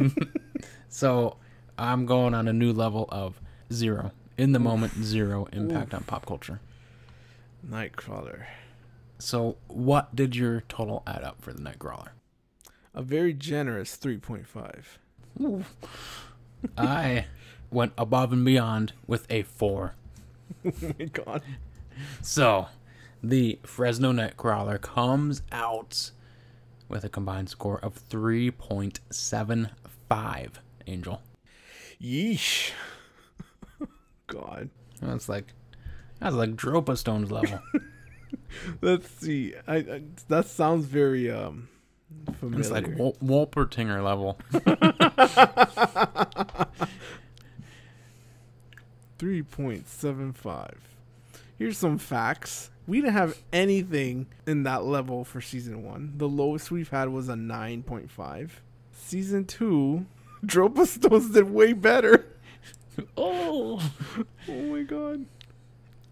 Um, 0.00 0.16
so 0.88 1.36
I'm 1.78 2.06
going 2.06 2.34
on 2.34 2.48
a 2.48 2.52
new 2.52 2.72
level 2.72 3.08
of 3.10 3.40
zero. 3.72 4.12
In 4.38 4.52
the 4.52 4.58
moment, 4.58 4.92
zero 5.02 5.48
impact 5.52 5.94
on 5.94 6.04
pop 6.04 6.26
culture. 6.26 6.60
Nightcrawler. 7.66 8.44
So 9.18 9.56
what 9.68 10.14
did 10.14 10.36
your 10.36 10.62
total 10.68 11.02
add 11.06 11.22
up 11.22 11.40
for 11.40 11.52
the 11.54 11.60
Nightcrawler? 11.60 12.08
A 12.94 13.02
very 13.02 13.32
generous 13.32 13.96
3.5. 13.96 15.64
I 16.76 17.26
went 17.70 17.92
above 17.98 18.32
and 18.32 18.44
beyond 18.44 18.92
with 19.06 19.26
a 19.30 19.42
four. 19.42 19.94
Oh 20.64 20.72
my 20.98 21.04
god. 21.06 21.42
So, 22.22 22.66
the 23.28 23.58
Fresno 23.64 24.12
Nightcrawler 24.12 24.80
comes 24.80 25.42
out 25.50 26.12
with 26.88 27.02
a 27.04 27.08
combined 27.08 27.48
score 27.48 27.80
of 27.80 28.08
3.75, 28.08 30.50
Angel. 30.86 31.20
Yeesh. 32.00 32.70
god. 34.28 34.70
That's 35.00 35.28
like 35.28 35.52
that's 36.20 36.34
like 36.34 36.56
Dropa 36.56 36.96
Stone's 36.96 37.30
level. 37.30 37.60
Let's 38.80 39.10
see. 39.10 39.52
I, 39.66 39.76
I 39.76 40.02
that 40.28 40.46
sounds 40.46 40.86
very 40.86 41.30
um 41.30 41.68
familiar. 42.38 42.60
it's 42.60 42.70
like 42.70 42.96
Wol- 42.96 43.16
Wolpertinger 43.22 44.02
level. 44.02 44.38
3.75. 49.18 50.74
Here's 51.58 51.78
some 51.78 51.98
facts. 51.98 52.70
We 52.86 53.00
didn't 53.00 53.14
have 53.14 53.38
anything 53.52 54.26
in 54.46 54.62
that 54.62 54.84
level 54.84 55.24
for 55.24 55.40
season 55.40 55.82
1. 55.82 56.14
The 56.18 56.28
lowest 56.28 56.70
we've 56.70 56.88
had 56.90 57.08
was 57.08 57.28
a 57.28 57.34
9.5. 57.34 58.50
Season 58.92 59.44
2, 59.44 60.06
Dropa 60.46 60.86
Stones 60.86 61.30
did 61.30 61.50
way 61.50 61.72
better. 61.72 62.26
oh, 63.16 63.82
Oh 64.48 64.62
my 64.62 64.82
god. 64.82 65.26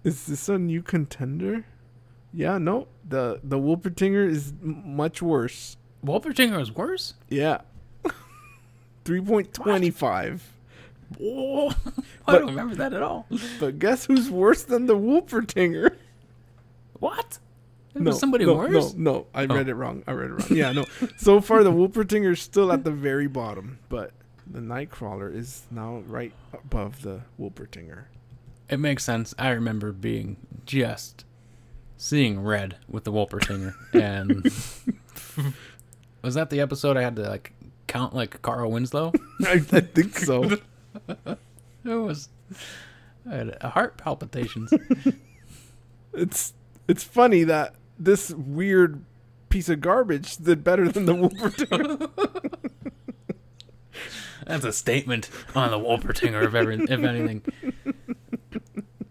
Is 0.03 0.27
this 0.27 0.49
a 0.49 0.59
new 0.59 0.83
contender? 0.83 1.64
Yeah, 2.33 2.59
no. 2.59 2.89
The 3.09 3.41
the 3.45 3.57
Wolpertinger 3.59 4.29
is 4.29 4.53
m- 4.62 4.97
much 4.97 5.22
worse. 5.22 5.77
Wolpertinger 6.05 6.61
is 6.61 6.72
worse. 6.72 7.14
Yeah. 7.31 7.61
3.25. 9.05 10.41
Oh, 11.22 11.68
I 11.70 11.75
But- 12.27 12.39
don't 12.39 12.47
remember 12.49 12.75
that 12.77 12.93
at 12.93 13.03
all. 13.03 13.27
But 13.61 13.79
guess 13.79 14.07
who's 14.07 14.31
worse 14.31 14.64
than 14.64 14.87
the 14.87 14.97
Wolpertinger? 14.97 15.97
What? 17.05 17.39
No, 17.95 18.11
was 18.11 18.19
somebody 18.19 18.47
no, 18.47 18.55
worse? 18.55 18.95
No, 18.95 19.13
no, 19.13 19.27
I 19.35 19.45
Oh. 19.45 19.55
read 19.55 19.69
it 19.69 19.75
wrong. 19.75 20.03
I 20.07 20.13
read 20.13 20.31
it 20.31 20.33
wrong. 20.33 20.49
Yeah, 20.59 20.73
no. 20.73 20.87
So 21.19 21.43
far, 21.43 21.63
the 21.63 21.71
Wolpertinger's 21.71 22.41
still 22.41 22.73
at 22.73 22.83
the 22.83 22.91
very 22.91 23.27
bottom, 23.27 23.79
but 23.91 24.13
the 24.51 24.61
Nightcrawler 24.61 25.33
is 25.33 25.65
now 25.71 26.03
right 26.07 26.33
above 26.55 27.03
the 27.03 27.21
Wolpertinger. 27.39 28.05
It 28.71 28.79
makes 28.81 29.05
sense. 29.05 29.35
I 29.39 29.51
remember 29.51 29.93
being 29.93 30.39
just 30.65 31.27
seeing 31.99 32.41
red 32.43 32.79
with 32.89 33.05
the 33.05 33.13
Wolpertinger, 33.13 33.75
and 33.93 34.43
was 36.23 36.35
that 36.35 36.49
the 36.49 36.61
episode 36.61 36.97
I 36.97 37.03
had 37.03 37.17
to 37.17 37.29
like 37.29 37.53
count 37.87 38.15
like 38.15 38.41
Carl 38.41 38.71
Winslow? 38.71 39.13
I, 39.47 39.53
I 39.53 39.81
think 39.81 40.19
so. 40.19 40.45
It 41.19 41.37
was 41.85 42.31
I 43.31 43.35
had 43.35 43.63
heart 43.63 43.99
palpitations. 43.99 44.73
it's 46.15 46.55
it's 46.89 47.03
funny 47.05 47.45
that 47.45 47.74
this 47.99 48.30
weird 48.30 49.03
piece 49.49 49.68
of 49.68 49.80
garbage 49.80 50.37
did 50.37 50.64
better 50.64 50.89
than 50.89 51.05
the 51.07 51.14
Wolpertinger. 51.14 52.11
That's 54.47 54.64
a 54.64 54.72
statement 54.72 55.30
on 55.55 55.70
the 55.70 55.78
Wolpertinger, 55.78 56.45
if, 56.45 56.55
every, 56.55 56.76
if 56.76 56.91
anything. 56.91 57.43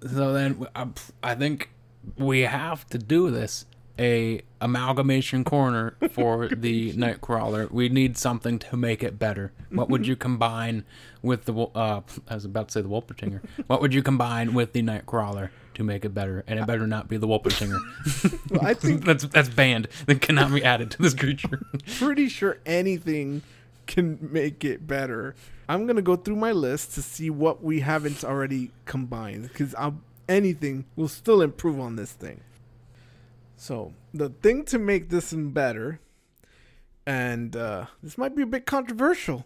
So 0.01 0.33
then, 0.33 0.67
I, 0.75 0.87
I 1.23 1.33
think 1.35 1.69
we 2.17 2.41
have 2.41 2.85
to 2.89 2.97
do 2.99 3.31
this 3.31 3.65
a 3.97 4.41
amalgamation 4.59 5.43
corner 5.43 5.95
for 6.11 6.49
the 6.49 6.93
Nightcrawler. 6.97 7.71
We 7.71 7.89
need 7.89 8.17
something 8.17 8.59
to 8.59 8.75
make 8.77 9.01
it 9.01 9.17
better. 9.17 9.53
What 9.71 9.89
would 9.89 10.05
you 10.05 10.15
combine 10.15 10.83
with 11.21 11.45
the? 11.45 11.53
Wol- 11.53 11.71
Uh, 11.73 12.01
I 12.27 12.35
was 12.35 12.45
about 12.45 12.67
to 12.67 12.71
say 12.73 12.81
the 12.81 12.89
Wolpertinger. 12.89 13.41
What 13.67 13.81
would 13.81 13.93
you 13.93 14.03
combine 14.03 14.53
with 14.53 14.73
the 14.73 14.83
Nightcrawler 14.83 15.49
to 15.75 15.83
make 15.83 16.05
it 16.05 16.13
better? 16.13 16.43
And 16.47 16.59
it 16.59 16.67
better 16.67 16.87
not 16.87 17.07
be 17.07 17.17
the 17.17 17.27
Wolpertinger. 17.27 17.79
Well, 18.51 18.61
I 18.65 18.73
think 18.73 19.05
that's 19.05 19.23
that's 19.25 19.49
banned. 19.49 19.87
That 20.05 20.21
cannot 20.21 20.53
be 20.53 20.63
added 20.63 20.91
to 20.91 21.01
this 21.01 21.13
creature. 21.13 21.61
pretty 21.97 22.29
sure 22.29 22.57
anything 22.65 23.41
can 23.87 24.17
make 24.31 24.63
it 24.63 24.87
better. 24.87 25.35
I'm 25.67 25.85
gonna 25.87 26.01
go 26.01 26.15
through 26.15 26.35
my 26.37 26.51
list 26.51 26.93
to 26.95 27.01
see 27.01 27.29
what 27.29 27.63
we 27.63 27.79
haven't 27.81 28.23
already 28.23 28.71
combined 28.85 29.43
because 29.49 29.73
anything 30.29 30.85
will 30.95 31.07
still 31.07 31.41
improve 31.41 31.79
on 31.79 31.95
this 31.95 32.11
thing. 32.11 32.41
So 33.55 33.93
the 34.13 34.29
thing 34.29 34.65
to 34.65 34.77
make 34.79 35.09
this 35.09 35.31
one 35.31 35.49
better, 35.51 35.99
and 37.05 37.55
uh, 37.55 37.85
this 38.01 38.17
might 38.17 38.35
be 38.35 38.41
a 38.41 38.45
bit 38.45 38.65
controversial, 38.65 39.45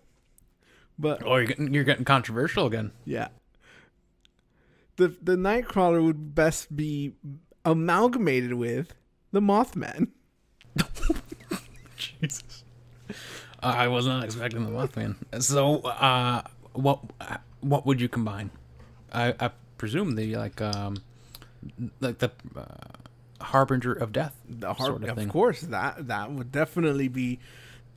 but 0.98 1.22
Oh, 1.26 1.36
you're 1.38 1.46
getting 1.46 1.74
you're 1.74 1.84
getting 1.84 2.06
controversial 2.06 2.66
again. 2.66 2.92
yeah, 3.06 3.28
the 4.98 5.08
the 5.22 5.36
Nightcrawler 5.36 6.04
would 6.04 6.36
best 6.36 6.76
be 6.76 7.14
amalgamated 7.64 8.54
with 8.54 8.94
the 9.32 9.40
Mothman. 9.40 10.10
Jesus. 11.98 12.64
I 13.60 13.88
was 13.88 14.06
not 14.06 14.24
expecting 14.24 14.66
the 14.66 14.72
Mothman. 14.72 15.16
So, 15.42 15.80
uh, 15.82 16.44
what 16.74 17.00
what 17.62 17.86
would 17.86 18.00
you 18.02 18.10
combine? 18.10 18.52
I, 19.12 19.34
I 19.40 19.52
presume 19.78 20.16
the 20.16 20.36
like 20.36 20.62
um 20.62 20.98
like 22.00 22.20
the 22.20 22.32
uh, 22.56 23.44
harbinger 23.44 23.94
of 23.94 24.12
death. 24.12 24.36
the 24.48 24.74
heart 24.74 24.88
sort 24.88 25.04
of 25.04 25.18
of, 25.18 25.30
course 25.30 25.62
that 25.62 26.08
that 26.08 26.32
would 26.32 26.52
definitely 26.52 27.08
be 27.08 27.40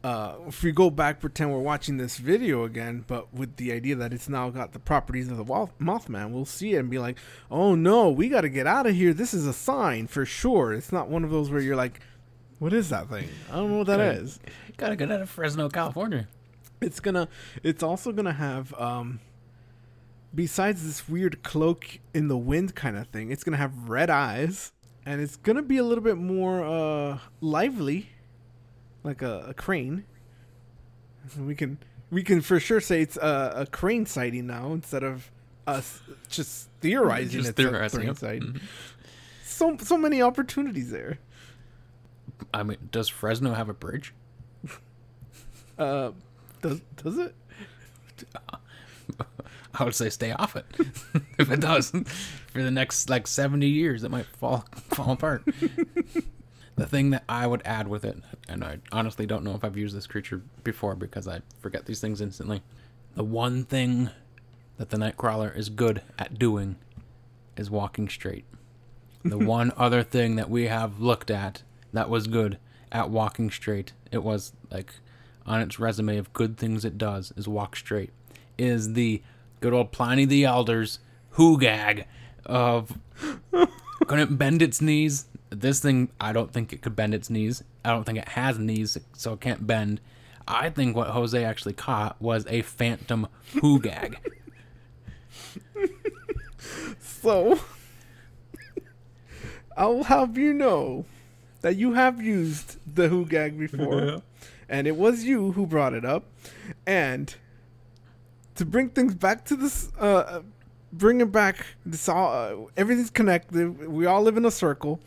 uh 0.03 0.35
if 0.49 0.63
we 0.63 0.73
go 0.73 0.89
back 0.89 1.21
pretend 1.21 1.53
we're 1.53 1.59
watching 1.59 1.97
this 1.99 2.17
video 2.17 2.65
again 2.65 3.05
but 3.07 3.33
with 3.35 3.57
the 3.57 3.71
idea 3.73 3.95
that 3.95 4.13
it's 4.15 4.29
now 4.29 4.49
got 4.49 4.73
the 4.73 4.79
properties 4.79 5.31
of 5.31 5.37
the 5.37 5.45
Moth- 5.45 5.79
mothman 5.79 6.31
we'll 6.31 6.47
see 6.47 6.75
it 6.75 6.79
and 6.79 6.89
be 6.89 6.99
like 6.99 7.19
oh 7.51 7.75
no 7.75 8.09
we 8.09 8.29
got 8.29 8.41
to 8.43 8.49
get 8.49 8.67
out 8.67 8.87
of 8.87 8.95
here 8.95 9.13
this 9.13 9.35
is 9.35 9.47
a 9.47 9.53
sign 9.53 10.07
for 10.07 10.25
sure 10.25 10.73
it's 10.73 10.91
not 10.91 11.09
one 11.09 11.23
of 11.23 11.31
those 11.31 11.51
where 11.51 11.61
you're 11.61 11.77
like 11.77 12.01
what 12.59 12.73
is 12.73 12.89
that 12.89 13.09
thing 13.11 13.29
i 13.53 13.57
don't 13.57 13.71
know 13.71 13.79
what 13.79 13.87
that 13.89 14.01
Okay. 14.01 14.19
is 14.19 14.39
Gotta 14.79 14.97
get 14.97 15.11
out 15.13 15.21
of 15.21 15.29
Fresno, 15.29 15.69
California. 15.69 16.27
it's 16.81 17.01
gonna 17.01 17.29
it's 17.63 17.83
also 17.83 18.11
gonna 18.13 18.33
have 18.33 18.73
um 18.81 19.21
besides 20.35 20.87
this 20.87 21.09
weird 21.09 21.43
cloak 21.43 21.99
in 22.15 22.29
the 22.29 22.39
wind 22.39 22.75
kind 22.75 22.97
of 22.97 23.07
thing 23.09 23.31
it's 23.31 23.45
gonna 23.45 23.57
have 23.59 23.89
red 23.91 24.09
eyes 24.09 24.73
and 25.05 25.21
it's 25.21 25.37
gonna 25.37 25.61
be 25.63 25.77
a 25.77 25.85
little 25.85 26.05
bit 26.05 26.17
more 26.17 26.65
uh 26.65 27.19
lively 27.41 28.09
like 29.03 29.23
a, 29.23 29.47
a 29.49 29.55
crane 29.55 30.05
we 31.39 31.55
can 31.55 31.79
we 32.11 32.23
can 32.23 32.41
for 32.41 32.59
sure 32.61 32.81
say 32.81 33.03
it's 33.03 33.17
a, 33.17 33.53
a 33.57 33.67
crane 33.67 34.07
sighting 34.07 34.47
now 34.47 34.73
instead 34.73 35.03
of 35.03 35.31
us 35.67 36.01
just 36.29 36.69
theorizing 36.81 37.43
Just 37.43 37.51
it's 37.51 37.59
a 37.61 37.63
crane. 37.69 38.41
Mhm. 38.43 38.61
so 39.45 39.77
so 39.81 39.97
many 39.97 40.21
opportunities 40.23 40.91
there 40.91 41.19
I 42.55 42.63
mean, 42.63 42.79
does 42.91 43.09
Fresno 43.09 43.53
have 43.53 43.69
a 43.69 43.75
bridge? 43.75 44.15
uh 45.79 46.13
does 46.63 46.81
does 46.97 47.19
it 47.19 47.35
I 49.75 49.85
would 49.85 49.95
say 49.95 50.11
stay 50.11 50.33
off 50.33 50.57
it. 50.57 50.67
if 51.39 51.51
it 51.51 51.61
does, 51.61 51.91
for 51.91 52.63
the 52.63 52.71
next 52.71 53.09
like 53.09 53.27
seventy 53.27 53.69
years, 53.69 54.03
it 54.05 54.11
might 54.11 54.27
fall 54.27 54.65
fall 54.91 55.13
apart. 55.13 55.45
The 56.81 56.87
thing 56.87 57.11
that 57.11 57.25
I 57.29 57.47
would 57.47 57.61
add 57.67 57.89
with 57.89 58.07
it, 58.07 58.17
and 58.49 58.65
I 58.65 58.79
honestly 58.91 59.27
don't 59.27 59.45
know 59.45 59.55
if 59.55 59.63
I've 59.63 59.77
used 59.77 59.95
this 59.95 60.07
creature 60.07 60.41
before 60.65 60.95
because 60.95 61.29
I 61.29 61.43
forget 61.61 61.85
these 61.85 62.01
things 62.01 62.23
instantly. 62.23 62.63
The 63.17 63.23
one 63.23 63.65
thing 63.65 64.09
that 64.79 64.89
the 64.89 64.97
Nightcrawler 64.97 65.55
is 65.55 65.69
good 65.69 66.01
at 66.19 66.39
doing 66.39 66.77
is 67.55 67.71
walking 67.71 68.09
straight. 68.09 68.47
The 69.23 69.37
one 69.59 69.73
other 69.77 70.03
thing 70.03 70.37
that 70.37 70.49
we 70.49 70.69
have 70.69 71.01
looked 71.01 71.31
at 71.31 71.65
that 71.93 72.09
was 72.09 72.27
good 72.27 72.57
at 72.91 73.11
walking 73.11 73.51
straight, 73.51 73.93
it 74.11 74.23
was 74.23 74.55
like 74.71 74.95
on 75.45 75.61
its 75.61 75.79
resume 75.79 76.17
of 76.17 76.33
good 76.33 76.57
things 76.57 76.87
it 76.87 76.97
does 76.97 77.31
is 77.37 77.47
walk 77.47 77.77
straight, 77.77 78.09
is 78.57 78.95
the 78.95 79.23
good 79.61 79.75
old 79.75 79.93
Pliny 79.93 80.25
the 80.25 80.47
Elder's 80.47 80.99
Hugag 81.35 82.07
of 82.47 82.99
couldn't 84.07 84.37
bend 84.37 84.63
its 84.63 84.81
knees. 84.81 85.27
This 85.51 85.81
thing, 85.81 86.11
I 86.21 86.33
don't 86.33 86.53
think 86.53 86.73
it 86.73 86.81
could 86.81 86.95
bend 86.97 87.13
its 87.15 87.29
knees. 87.29 87.63
I 87.85 87.91
don't 87.91 88.05
think 88.05 88.19
it 88.19 88.29
has 88.31 88.59
knees, 88.59 88.97
so 89.13 89.33
it 89.33 89.41
can't 89.41 89.67
bend. 89.67 90.01
I 90.47 90.71
think 90.71 90.97
what 90.97 91.09
Jose 91.09 91.45
actually 91.45 91.75
caught 91.75 92.21
was 92.21 92.47
a 92.49 92.63
phantom 92.63 93.29
Hugag. 93.55 94.17
So, 97.23 97.61
I'll 99.77 100.05
have 100.05 100.39
you 100.39 100.55
know 100.55 101.05
that 101.61 101.77
you 101.77 101.93
have 101.93 102.23
used 102.23 102.79
the 102.87 103.09
Hugag 103.09 103.59
before, 103.59 104.23
and 104.71 104.87
it 104.87 104.97
was 104.97 105.25
you 105.25 105.53
who 105.53 105.67
brought 105.67 105.93
it 105.93 106.05
up. 106.05 106.25
And 106.87 107.35
to 108.55 108.65
bring 108.65 108.89
things 108.89 109.15
back 109.15 109.45
to 109.47 109.57
this, 109.57 109.91
uh, 109.99 110.41
bring 110.93 111.21
it 111.21 111.33
back. 111.33 111.67
This 111.85 112.09
all 112.09 112.33
uh, 112.33 112.71
everything's 112.77 113.11
connected. 113.11 113.89
We 113.89 114.07
all 114.07 114.23
live 114.23 114.37
in 114.37 114.45
a 114.45 114.51
circle, 114.51 115.01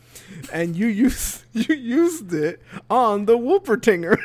and 0.52 0.76
you 0.76 0.86
use 0.86 1.44
you 1.52 1.74
used 1.74 2.32
it 2.32 2.62
on 2.90 3.26
the 3.26 3.36
whoopertinger 3.38 4.18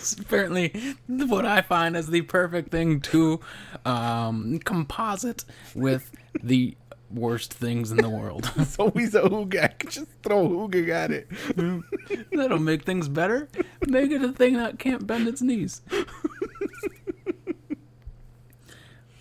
It's 0.00 0.14
apparently 0.14 0.96
what 1.06 1.44
I 1.44 1.60
find 1.60 1.94
as 1.94 2.06
the 2.06 2.22
perfect 2.22 2.70
thing 2.70 3.00
to 3.02 3.38
um, 3.84 4.58
composite 4.60 5.44
with 5.74 6.10
the 6.42 6.74
worst 7.10 7.52
things 7.52 7.90
in 7.90 7.98
the 7.98 8.08
world. 8.08 8.50
it's 8.56 8.78
always 8.78 9.14
a 9.14 9.22
Hugag. 9.22 9.90
Just 9.90 10.06
throw 10.22 10.46
a 10.46 10.48
Hugag 10.48 10.88
at 10.88 11.10
it. 11.10 11.28
That'll 12.32 12.58
make 12.58 12.84
things 12.84 13.08
better. 13.08 13.48
Make 13.86 14.10
it 14.10 14.22
a 14.22 14.32
thing 14.32 14.54
that 14.54 14.78
can't 14.78 15.06
bend 15.06 15.28
its 15.28 15.42
knees. 15.42 15.82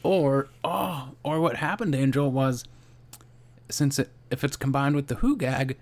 Or 0.03 0.47
oh, 0.63 1.09
or 1.23 1.39
what 1.41 1.57
happened, 1.57 1.93
Angel, 1.93 2.31
was 2.31 2.63
since 3.69 3.99
it 3.99 4.09
if 4.31 4.43
it's 4.43 4.55
combined 4.55 4.95
with 4.95 5.07
the 5.07 5.15
Hugag, 5.15 5.75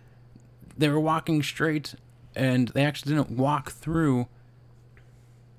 they 0.77 0.89
were 0.89 0.99
walking 0.99 1.43
straight 1.43 1.95
and 2.35 2.69
they 2.69 2.83
actually 2.85 3.15
didn't 3.15 3.31
walk 3.31 3.71
through 3.71 4.27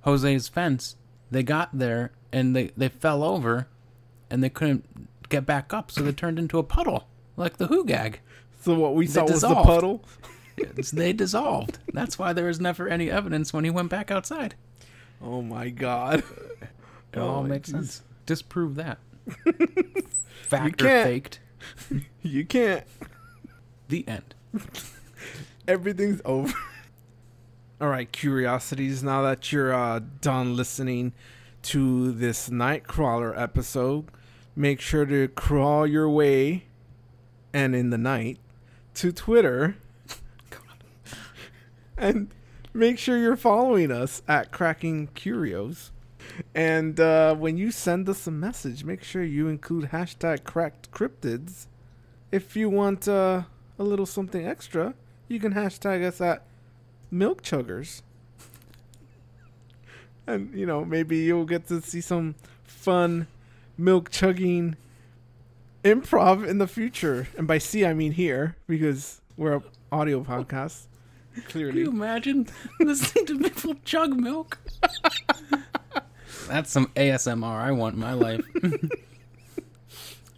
Jose's 0.04 0.48
fence. 0.48 0.96
They 1.30 1.42
got 1.42 1.76
there 1.76 2.12
and 2.32 2.54
they, 2.56 2.70
they 2.76 2.88
fell 2.88 3.22
over 3.22 3.68
and 4.30 4.42
they 4.42 4.48
couldn't 4.48 4.84
get 5.28 5.44
back 5.44 5.74
up, 5.74 5.90
so 5.90 6.02
they 6.02 6.12
turned 6.12 6.38
into 6.38 6.58
a 6.58 6.62
puddle, 6.62 7.06
like 7.36 7.56
the 7.58 7.68
Hugag. 7.68 8.16
So 8.62 8.74
what 8.74 8.94
we 8.94 9.06
saw 9.06 9.24
was 9.24 9.42
the 9.42 9.54
puddle. 9.54 10.04
They 10.92 11.12
dissolved. 11.12 11.78
That's 11.92 12.18
why 12.18 12.32
there 12.32 12.46
was 12.46 12.58
never 12.60 12.88
any 12.88 13.10
evidence 13.10 13.52
when 13.52 13.64
he 13.64 13.70
went 13.70 13.90
back 13.90 14.10
outside. 14.10 14.54
Oh 15.22 15.42
my 15.42 15.68
god. 15.68 16.22
It 17.12 17.18
Oh 17.18 17.28
all 17.28 17.42
makes 17.42 17.70
jeez. 17.70 17.72
sense. 17.72 18.02
Disprove 18.28 18.74
that. 18.74 18.98
Fact 20.42 20.82
or 20.82 21.02
faked. 21.02 21.40
You 22.22 22.44
can't. 22.44 22.84
The 23.88 24.06
end. 24.06 24.34
Everything's 25.68 26.20
over. 26.26 26.52
All 27.80 27.88
right, 27.88 28.12
curiosities. 28.12 29.02
Now 29.02 29.22
that 29.22 29.50
you're 29.50 29.72
uh, 29.72 30.00
done 30.20 30.56
listening 30.56 31.14
to 31.62 32.12
this 32.12 32.50
Nightcrawler 32.50 33.32
episode, 33.40 34.10
make 34.54 34.82
sure 34.82 35.06
to 35.06 35.28
crawl 35.28 35.86
your 35.86 36.10
way 36.10 36.66
and 37.54 37.74
in 37.74 37.88
the 37.88 37.98
night 37.98 38.38
to 38.96 39.10
Twitter. 39.10 39.76
and 41.96 42.28
make 42.74 42.98
sure 42.98 43.16
you're 43.16 43.36
following 43.36 43.90
us 43.90 44.20
at 44.28 44.52
Cracking 44.52 45.06
Curios. 45.14 45.92
And 46.54 46.98
uh, 47.00 47.34
when 47.34 47.56
you 47.56 47.70
send 47.70 48.08
us 48.08 48.26
a 48.26 48.30
message, 48.30 48.84
make 48.84 49.02
sure 49.02 49.22
you 49.22 49.48
include 49.48 49.90
hashtag 49.90 50.44
cracked 50.44 50.90
cryptids. 50.90 51.66
If 52.30 52.56
you 52.56 52.68
want 52.68 53.08
uh, 53.08 53.42
a 53.78 53.84
little 53.84 54.06
something 54.06 54.46
extra, 54.46 54.94
you 55.28 55.40
can 55.40 55.54
hashtag 55.54 56.04
us 56.04 56.20
at 56.20 56.44
milk 57.10 57.42
chuggers. 57.42 58.02
And, 60.26 60.52
you 60.54 60.66
know, 60.66 60.84
maybe 60.84 61.18
you'll 61.18 61.46
get 61.46 61.68
to 61.68 61.80
see 61.80 62.00
some 62.00 62.34
fun 62.64 63.26
milk 63.78 64.10
chugging 64.10 64.76
improv 65.84 66.46
in 66.46 66.58
the 66.58 66.66
future. 66.66 67.28
And 67.36 67.46
by 67.46 67.58
see, 67.58 67.86
I 67.86 67.94
mean 67.94 68.12
here, 68.12 68.56
because 68.66 69.20
we're 69.36 69.54
an 69.56 69.62
audio 69.90 70.22
podcast. 70.22 70.86
Can 71.34 71.42
Clearly. 71.44 71.80
you 71.80 71.90
imagine 71.90 72.48
listening 72.80 73.26
to 73.26 73.38
people 73.38 73.74
chug 73.84 74.18
milk? 74.18 74.58
That's 76.48 76.70
some 76.70 76.86
ASMR 76.88 77.44
I 77.44 77.72
want 77.72 77.94
in 77.94 78.00
my 78.00 78.14
life. 78.14 78.44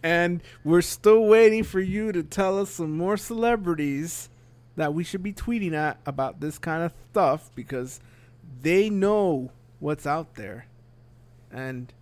And 0.03 0.41
we're 0.63 0.81
still 0.81 1.25
waiting 1.25 1.63
for 1.63 1.79
you 1.79 2.11
to 2.11 2.23
tell 2.23 2.59
us 2.59 2.71
some 2.71 2.97
more 2.97 3.17
celebrities 3.17 4.29
that 4.75 4.93
we 4.93 5.03
should 5.03 5.21
be 5.21 5.33
tweeting 5.33 5.73
at 5.73 5.99
about 6.05 6.39
this 6.39 6.57
kind 6.57 6.83
of 6.83 6.93
stuff 7.11 7.51
because 7.55 7.99
they 8.61 8.89
know 8.89 9.51
what's 9.79 10.07
out 10.07 10.35
there. 10.35 10.65
And 11.51 11.93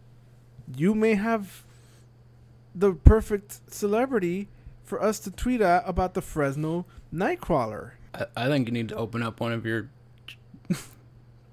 you 0.76 0.96
may 0.96 1.16
have 1.16 1.64
the 2.74 2.94
perfect 2.94 3.74
celebrity 3.74 4.48
for 4.84 5.02
us 5.02 5.20
to 5.20 5.32
tweet 5.32 5.62
at 5.62 5.84
about 5.86 6.14
the 6.14 6.22
Fresno 6.22 6.86
Nightcrawler. 7.14 7.92
I, 8.14 8.26
I 8.36 8.48
think 8.48 8.68
you 8.68 8.74
need 8.74 8.90
to 8.90 8.96
open 8.96 9.24
up 9.24 9.40
one 9.40 9.52
of 9.52 9.66
your 9.66 9.90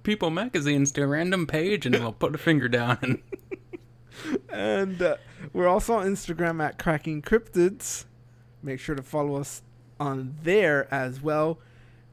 People 0.06 0.30
magazines 0.30 0.92
to 0.92 1.02
a 1.02 1.06
random 1.08 1.48
page 1.48 1.84
and 1.84 1.92
we'll 1.96 2.12
put 2.12 2.32
a 2.32 2.38
finger 2.38 2.68
down 2.68 2.96
and 3.02 3.22
And 4.48 5.02
uh, 5.02 5.16
we're 5.52 5.66
also 5.66 5.94
on 5.94 6.06
Instagram 6.06 6.64
at 6.64 6.78
Cracking 6.78 7.22
Cryptids. 7.22 8.04
Make 8.62 8.78
sure 8.78 8.94
to 8.94 9.02
follow 9.02 9.34
us 9.34 9.62
on 9.98 10.36
there 10.44 10.86
as 10.94 11.20
well. 11.20 11.58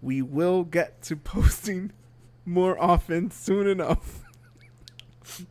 We 0.02 0.24
will 0.24 0.64
get 0.64 1.04
to 1.04 1.16
posting 1.34 1.92
more 2.48 2.82
often 2.82 3.30
soon 3.30 3.68
enough. 3.68 4.22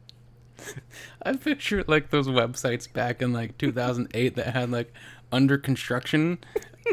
I 1.23 1.35
picture 1.35 1.85
like 1.87 2.11
those 2.11 2.27
websites 2.27 2.93
back 2.93 3.23
in 3.23 3.33
like 3.33 3.57
2008 3.57 4.35
that 4.35 4.49
had 4.49 4.69
like 4.69 4.93
under 5.31 5.59
construction, 5.59 6.39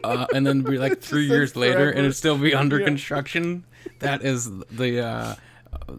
uh, 0.04 0.26
and 0.34 0.45
then 0.45 0.62
be 0.62 0.78
like 0.78 1.00
three 1.02 1.26
years 1.28 1.56
later 1.56 1.89
and 1.89 2.00
it'd 2.00 2.16
still 2.16 2.38
be 2.38 2.54
under 2.54 2.80
Yeah. 2.80 2.86
construction. 2.86 3.66
That 4.00 4.24
is 4.24 4.50
the 4.70 5.00
uh, 5.06 5.36
uh, 5.74 5.93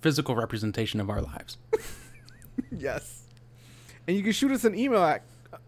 physical 0.00 0.34
representation 0.36 1.00
of 1.00 1.08
our 1.10 1.20
lives. 1.22 1.58
yes. 2.70 3.22
And 4.06 4.16
you 4.16 4.22
can 4.22 4.32
shoot 4.32 4.50
us 4.50 4.64
an 4.64 4.74
email 4.78 5.02
at 5.02 5.22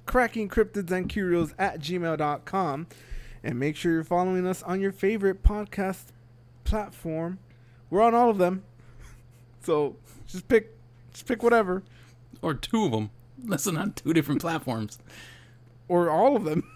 crackingcryptidsandcurios 0.07 1.55
at 1.59 1.81
gmail.com. 1.81 2.87
And 3.43 3.59
make 3.61 3.77
sure 3.77 3.93
you're 3.93 4.05
following 4.05 4.47
us 4.47 4.63
on 4.63 4.81
your 4.81 4.93
favorite 4.93 5.43
podcast 5.43 6.07
platform. 6.65 7.39
We're 7.91 8.03
on 8.03 8.15
all 8.15 8.31
of 8.31 8.39
them. 8.39 8.65
So 9.63 9.97
just 10.27 10.47
pick 10.47 10.77
just 11.15 11.25
pick 11.25 11.43
whatever. 11.43 11.83
Or 12.43 12.53
two 12.53 12.85
of 12.85 12.91
them. 12.91 13.09
Listen 13.43 13.79
on 13.79 13.93
two 13.95 14.13
different 14.13 14.43
platforms. 14.43 14.99
Or 15.89 16.11
all 16.11 16.37
of 16.37 16.45
them. 16.45 16.71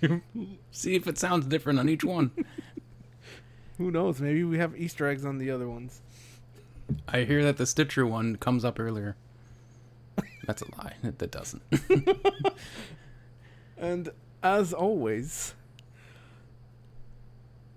See 0.70 0.94
if 0.94 1.06
it 1.06 1.18
sounds 1.18 1.46
different 1.46 1.78
on 1.78 1.88
each 1.88 2.04
one. 2.04 2.30
Who 3.78 3.90
knows? 3.90 4.20
Maybe 4.20 4.44
we 4.44 4.58
have 4.58 4.76
Easter 4.76 5.06
eggs 5.06 5.24
on 5.24 5.38
the 5.38 5.50
other 5.50 5.68
ones. 5.68 6.00
I 7.08 7.24
hear 7.24 7.44
that 7.44 7.56
the 7.56 7.66
Stitcher 7.66 8.06
one 8.06 8.36
comes 8.36 8.64
up 8.64 8.78
earlier. 8.80 9.16
That's 10.46 10.62
a 10.62 10.66
lie. 10.76 10.94
That 11.18 11.30
doesn't. 11.30 11.62
And 13.76 14.08
as 14.42 14.72
always, 14.72 15.54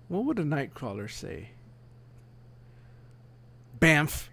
what 0.08 0.24
would 0.24 0.38
a 0.38 0.44
nightcrawler 0.44 1.10
say? 1.10 1.50
Bamf. 3.78 4.28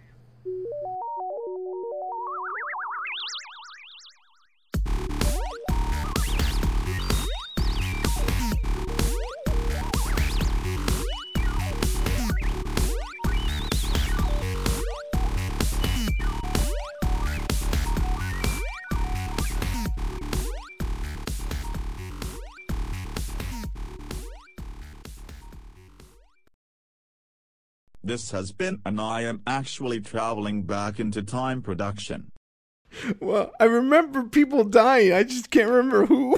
This 28.07 28.31
has 28.31 28.53
been 28.53 28.79
an 28.85 29.01
I 29.01 29.23
am 29.23 29.41
actually 29.45 29.99
traveling 29.99 30.63
back 30.63 30.97
into 30.97 31.21
time 31.21 31.61
production. 31.61 32.31
Well, 33.19 33.51
I 33.59 33.65
remember 33.65 34.23
people 34.23 34.63
dying. 34.63 35.11
I 35.11 35.23
just 35.23 35.51
can't 35.51 35.69
remember 35.69 36.05
who. 36.05 36.36